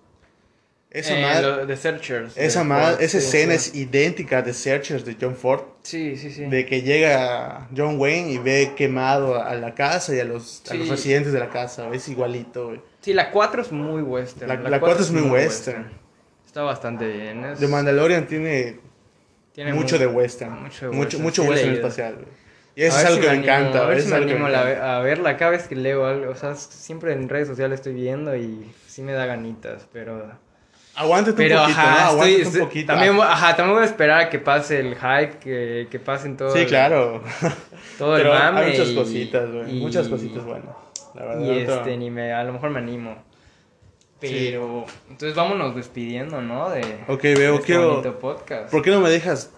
Esa 0.90 1.18
Eh, 1.18 1.22
madre- 1.22 1.66
The 1.68 1.76
Searchers. 1.76 2.38
esa, 2.38 2.64
de 2.64 2.70
Ford, 2.70 3.02
esa 3.02 3.18
escena 3.18 3.54
es 3.54 3.76
idéntica 3.76 4.42
de 4.42 4.54
Searchers 4.54 5.04
de 5.04 5.18
John 5.20 5.36
Ford. 5.36 5.62
Sí, 5.84 6.16
sí, 6.16 6.32
sí. 6.32 6.46
De 6.46 6.66
que 6.66 6.82
llega 6.82 7.68
John 7.76 8.00
Wayne 8.00 8.32
y 8.32 8.38
ve 8.38 8.72
quemado 8.76 9.42
a 9.44 9.54
la 9.56 9.76
casa 9.76 10.16
y 10.16 10.20
a 10.22 10.24
los, 10.24 10.64
a 10.72 10.74
los 10.76 10.88
residentes 10.88 11.34
de 11.34 11.40
la 11.40 11.50
casa. 11.50 11.90
Es 11.94 12.08
igualito, 12.08 12.68
güey. 12.68 12.82
Sí, 13.02 13.14
la 13.14 13.32
4 13.32 13.62
es 13.64 13.72
muy 13.74 14.02
western. 14.02 14.48
La- 14.64 14.70
la 14.70 14.80
cuatro 14.80 15.04
es 15.04 15.12
muy 15.12 15.24
western. 15.30 15.92
Está 16.46 16.62
bastante 16.62 17.06
bien. 17.06 17.44
es- 17.44 17.60
The 17.60 17.68
Mandalorian 17.68 18.26
tiene, 18.26 18.80
tiene 19.58 19.74
mucho 19.74 19.96
mu- 19.96 20.00
de 20.02 20.08
western. 20.08 20.64
mucho 20.64 20.86
de 20.90 20.96
Mucho, 20.96 21.18
western, 21.18 21.24
mucho 21.24 21.44
he 21.44 21.50
western 21.50 21.74
espacial. 21.74 22.16
Y 22.76 22.84
eso 22.84 23.00
es 23.00 23.06
algo 23.06 23.16
si 23.16 23.22
que 23.24 23.28
me 23.36 23.42
encanta. 23.44 23.84
A 23.84 23.88
ver 23.88 24.02
si 24.02 24.10
me 24.10 24.16
animo 24.18 24.40
me 24.40 24.46
a, 24.46 24.50
la- 24.50 24.70
encanta. 24.72 24.98
a 24.98 25.00
verla. 25.02 25.36
Cada 25.38 25.52
vez 25.52 25.68
que 25.68 25.76
leo 25.76 26.06
algo, 26.06 26.32
o 26.32 26.36
sea, 26.36 26.54
siempre 26.56 27.12
en 27.14 27.28
redes 27.28 27.48
sociales 27.48 27.80
estoy 27.80 27.94
viendo 27.96 28.36
y 28.36 28.72
sí 28.88 29.02
me 29.02 29.14
da 29.14 29.26
ganitas, 29.26 29.88
pero... 29.92 30.32
Aguántate 30.96 31.38
Pero 31.38 31.58
un 31.58 31.62
poquito, 31.64 31.80
ajá, 31.80 31.92
¿no? 31.92 31.98
Aguántate 32.10 32.42
estoy- 32.42 32.62
un 32.62 32.68
poquito. 32.68 32.94
también, 32.94 33.20
ajá, 33.22 33.56
también 33.56 33.76
voy 33.76 33.84
a 33.84 33.88
esperar 33.88 34.20
a 34.22 34.30
que 34.30 34.40
pase 34.40 34.80
el 34.80 34.96
hype, 34.96 35.38
que, 35.40 35.88
que 35.92 36.00
pasen 36.00 36.38
todo 36.38 36.52
sí, 36.54 36.60
el, 36.60 36.68
claro. 36.68 37.24
todo 38.00 38.16
el 38.18 38.24
Pero 38.24 38.34
mame. 38.34 38.60
hay 38.62 38.72
muchas 38.72 38.88
y- 38.90 38.96
cositas, 38.96 39.52
güey. 39.52 39.74
Muchas 39.80 40.08
cositas 40.08 40.44
buenas. 40.44 40.76
La 41.16 41.26
verdad. 41.26 41.42
Y 41.42 41.58
este, 41.60 41.98
ni 41.98 42.10
me, 42.12 42.32
a 42.34 42.44
lo 42.44 42.54
mejor 42.54 42.70
me 42.72 42.80
animo. 42.80 43.16
Pero, 44.20 44.86
entonces 45.10 45.36
vámonos 45.36 45.76
despidiendo, 45.76 46.42
¿no? 46.42 46.70
De, 46.70 46.82
Ok, 47.08 47.22
veo, 47.24 47.56
este 47.56 47.68
quiero... 47.68 48.20
podcast. 48.20 48.72
¿Por 48.72 48.82
qué 48.82 48.90
no 48.90 49.00
me 49.00 49.10
dejas 49.10 49.54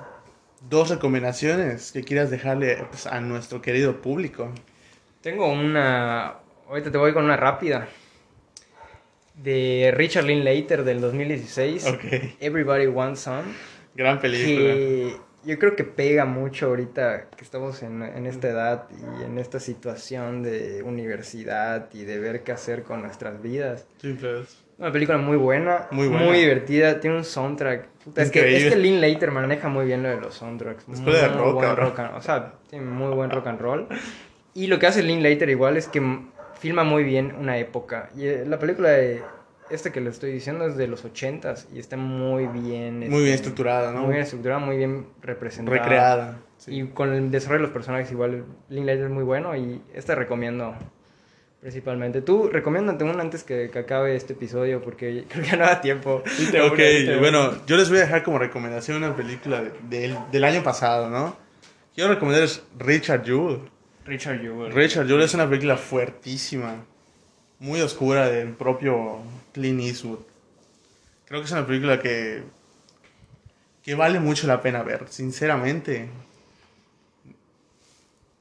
dos 0.70 0.90
recomendaciones 0.90 1.92
que 1.92 2.04
quieras 2.04 2.30
dejarle 2.30 2.86
pues, 2.90 3.08
a 3.08 3.22
nuestro 3.22 3.62
querido 3.62 4.02
público? 4.02 4.52
Tengo 5.22 5.48
una. 5.48 6.36
Ahorita 6.68 6.92
te 6.92 6.98
voy 6.98 7.14
con 7.14 7.26
una 7.26 7.38
rápida. 7.38 7.88
De 9.36 9.94
Richard 9.96 10.26
Linklater 10.26 10.84
del 10.84 11.00
2016. 11.00 11.86
Ok. 11.86 12.04
Everybody 12.42 12.88
Wants 12.88 13.22
Some. 13.22 13.44
Gran 13.96 14.20
película. 14.20 14.74
Que 14.74 15.18
yo 15.46 15.58
creo 15.60 15.76
que 15.76 15.84
pega 15.84 16.26
mucho 16.26 16.68
ahorita 16.68 17.28
que 17.36 17.44
estamos 17.44 17.82
en, 17.84 18.04
en 18.04 18.26
esta 18.26 18.50
edad 18.50 18.84
y 19.20 19.24
en 19.24 19.38
esta 19.40 19.60
situación 19.60 20.44
de 20.44 20.84
universidad 20.84 21.90
y 21.94 22.04
de 22.04 22.20
ver 22.20 22.44
qué 22.44 22.52
hacer 22.52 22.84
con 22.84 23.02
nuestras 23.02 23.42
vidas. 23.42 23.86
Sí, 24.02 24.18
pues. 24.20 24.64
Una 24.78 24.92
película 24.94 25.18
muy 25.18 25.36
buena, 25.36 25.88
Muy 25.92 26.08
buena. 26.08 26.26
muy 26.26 26.38
divertida, 26.40 27.00
tiene 27.02 27.18
un 27.18 27.26
soundtrack. 27.26 27.88
Puta, 28.06 28.22
es, 28.22 28.32
que, 28.32 28.56
es 28.56 28.72
que 28.74 28.80
Linklater 28.80 29.32
maneja 29.32 29.68
muy 29.68 29.86
bien 29.86 30.04
lo 30.04 30.10
de 30.10 30.22
los 30.22 30.36
soundtracks. 30.36 30.88
De 30.88 31.02
Muy 31.02 31.14
rock, 31.38 31.54
buen 31.56 31.76
rock 31.76 32.00
and- 32.00 32.16
o 32.16 32.22
sea, 32.22 32.54
tiene 32.70 32.86
muy 32.86 33.14
buen 33.14 33.30
rock 33.30 33.48
and 33.48 33.60
roll. 33.60 33.88
Y 34.54 34.68
lo 34.68 34.80
que 34.80 34.88
hace 34.88 35.04
Linklater 35.04 35.50
igual 35.50 35.76
es 35.76 35.88
que 35.90 36.02
filma 36.60 36.84
muy 36.86 37.04
bien 37.04 37.36
una 37.38 37.58
época. 37.58 38.10
Y 38.16 38.26
eh, 38.28 38.46
la 38.48 38.58
película 38.58 38.90
de 38.90 39.22
este 39.70 39.92
que 39.92 40.02
le 40.02 40.10
estoy 40.10 40.32
diciendo 40.32 40.66
es 40.66 40.76
de 40.78 40.88
los 40.88 41.06
80s 41.06 41.66
y 41.74 41.80
está 41.80 41.98
muy 41.98 42.48
bien. 42.48 42.98
Muy 43.00 43.06
este, 43.08 43.22
bien 43.24 43.34
estructurada, 43.36 43.92
¿no? 43.92 44.02
Muy 44.02 44.12
bien 44.12 44.24
estructurada, 44.24 44.60
muy 44.60 44.78
bien 44.78 45.08
representada. 45.22 45.78
Recreada. 45.78 46.38
sí. 46.58 46.76
Y 46.80 46.88
con 46.88 47.14
el 47.14 47.32
desarrollo 47.32 47.60
de 47.62 47.68
los 47.68 47.74
personajes 47.74 48.12
igual 48.12 48.46
Linklater 48.70 49.06
es 49.06 49.10
muy 49.12 49.24
bueno 49.24 49.56
y 49.56 49.82
este 49.94 50.16
recomiendo 50.16 50.76
principalmente. 51.62 52.22
Tú 52.22 52.50
recomiéndate 52.50 53.04
una 53.04 53.22
antes 53.22 53.44
que, 53.44 53.70
que 53.70 53.80
acabe 53.80 54.16
este 54.16 54.34
episodio 54.34 54.82
porque 54.82 55.26
creo 55.30 55.44
que 55.44 55.50
ya 55.52 55.58
no 55.58 55.66
da 55.66 55.82
tiempo. 55.82 56.24
Te 56.52 56.62
Ok, 56.62 57.20
bueno, 57.20 57.52
yo 57.66 57.76
les 57.76 57.90
voy 57.90 57.98
a 58.00 58.02
dejar 58.02 58.24
como 58.24 58.40
recomendación 58.40 58.98
una 58.98 59.16
película 59.16 59.62
de- 59.62 59.72
del- 59.90 60.18
del 60.32 60.44
año 60.44 60.64
pasado, 60.64 61.10
¿no? 61.10 61.36
Quiero 61.94 62.14
recomendarles 62.14 62.64
Richard 62.78 63.26
Jewell. 63.26 63.60
Richard 64.06 64.40
Jewell. 64.42 64.72
Richard 64.74 65.06
Jewell 65.06 65.24
es 65.24 65.34
una 65.34 65.48
película 65.50 65.76
fuertísima, 65.76 66.86
muy 67.60 67.82
oscura 67.82 68.30
del 68.30 68.54
propio 68.54 69.18
Clint 69.54 69.82
Eastwood. 69.82 70.20
Creo 71.26 71.42
que 71.42 71.46
es 71.46 71.52
una 71.52 71.68
película 71.68 72.00
que, 72.00 72.44
que 73.84 73.96
vale 73.96 74.20
mucho 74.20 74.48
la 74.48 74.62
pena 74.62 74.82
ver, 74.84 75.06
sinceramente. 75.10 76.10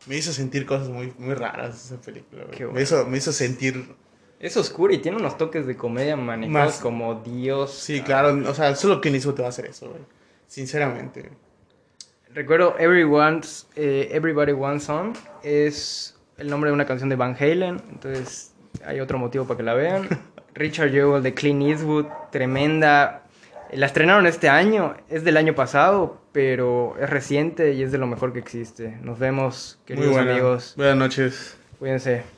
Me 0.07 0.17
hizo 0.17 0.33
sentir 0.33 0.65
cosas 0.65 0.89
muy, 0.89 1.13
muy 1.19 1.35
raras 1.35 1.85
esa 1.87 2.01
película. 2.01 2.45
bueno. 2.47 2.73
me, 2.73 2.83
hizo, 2.83 3.05
me 3.07 3.19
hizo 3.19 3.33
sentir 3.33 3.95
Es 4.41 4.57
oscura 4.57 4.95
y 4.95 4.99
tiene 4.99 5.19
unos 5.19 5.37
toques 5.37 5.67
de 5.67 5.77
comedia 5.77 6.17
manejados 6.17 6.75
Más- 6.75 6.81
como 6.81 7.17
Dios. 7.17 7.75
Sí, 7.75 8.01
claro, 8.03 8.49
o 8.49 8.55
sea, 8.55 8.75
solo 8.75 9.01
Clint 9.01 9.17
Eastwood 9.17 9.35
te 9.35 9.43
va 9.43 9.49
a 9.49 9.51
hacer 9.51 9.67
eso, 9.67 9.91
güey. 9.91 10.01
Sinceramente. 10.47 11.29
Recuerdo 12.33 12.79
Everyone's, 12.79 13.67
eh, 13.77 14.09
Everybody 14.13 14.53
Wants 14.53 14.85
Some 14.85 15.13
es 15.43 16.15
el 16.39 16.49
nombre 16.49 16.71
de 16.71 16.75
una 16.75 16.87
canción 16.87 17.09
de 17.11 17.17
Van 17.17 17.37
Halen, 17.39 17.83
entonces 17.91 18.48
hay 18.85 19.01
otro 19.01 19.19
motivo 19.19 19.45
para 19.47 19.59
que 19.59 19.63
la 19.63 19.75
vean. 19.75 20.09
Richard 20.55 20.91
Jewell 20.91 21.23
de 21.23 21.35
Clint 21.35 21.63
Eastwood, 21.63 22.07
tremenda. 22.31 23.23
La 23.73 23.87
estrenaron 23.87 24.27
este 24.27 24.49
año, 24.49 24.95
es 25.11 25.25
del 25.25 25.37
año 25.37 25.55
pasado, 25.55 26.19
pero 26.33 26.97
es 27.01 27.11
reciente 27.11 27.75
y 27.75 27.83
es 27.83 27.93
de 27.93 27.99
lo 27.99 28.07
mejor 28.07 28.33
que 28.33 28.39
existe. 28.39 28.97
Nos 29.03 29.19
vemos, 29.19 29.79
queridos 29.85 30.13
Muy 30.13 30.19
amigos. 30.19 30.75
Buenas 30.77 30.97
noches. 30.97 31.59
Cuídense. 31.79 32.38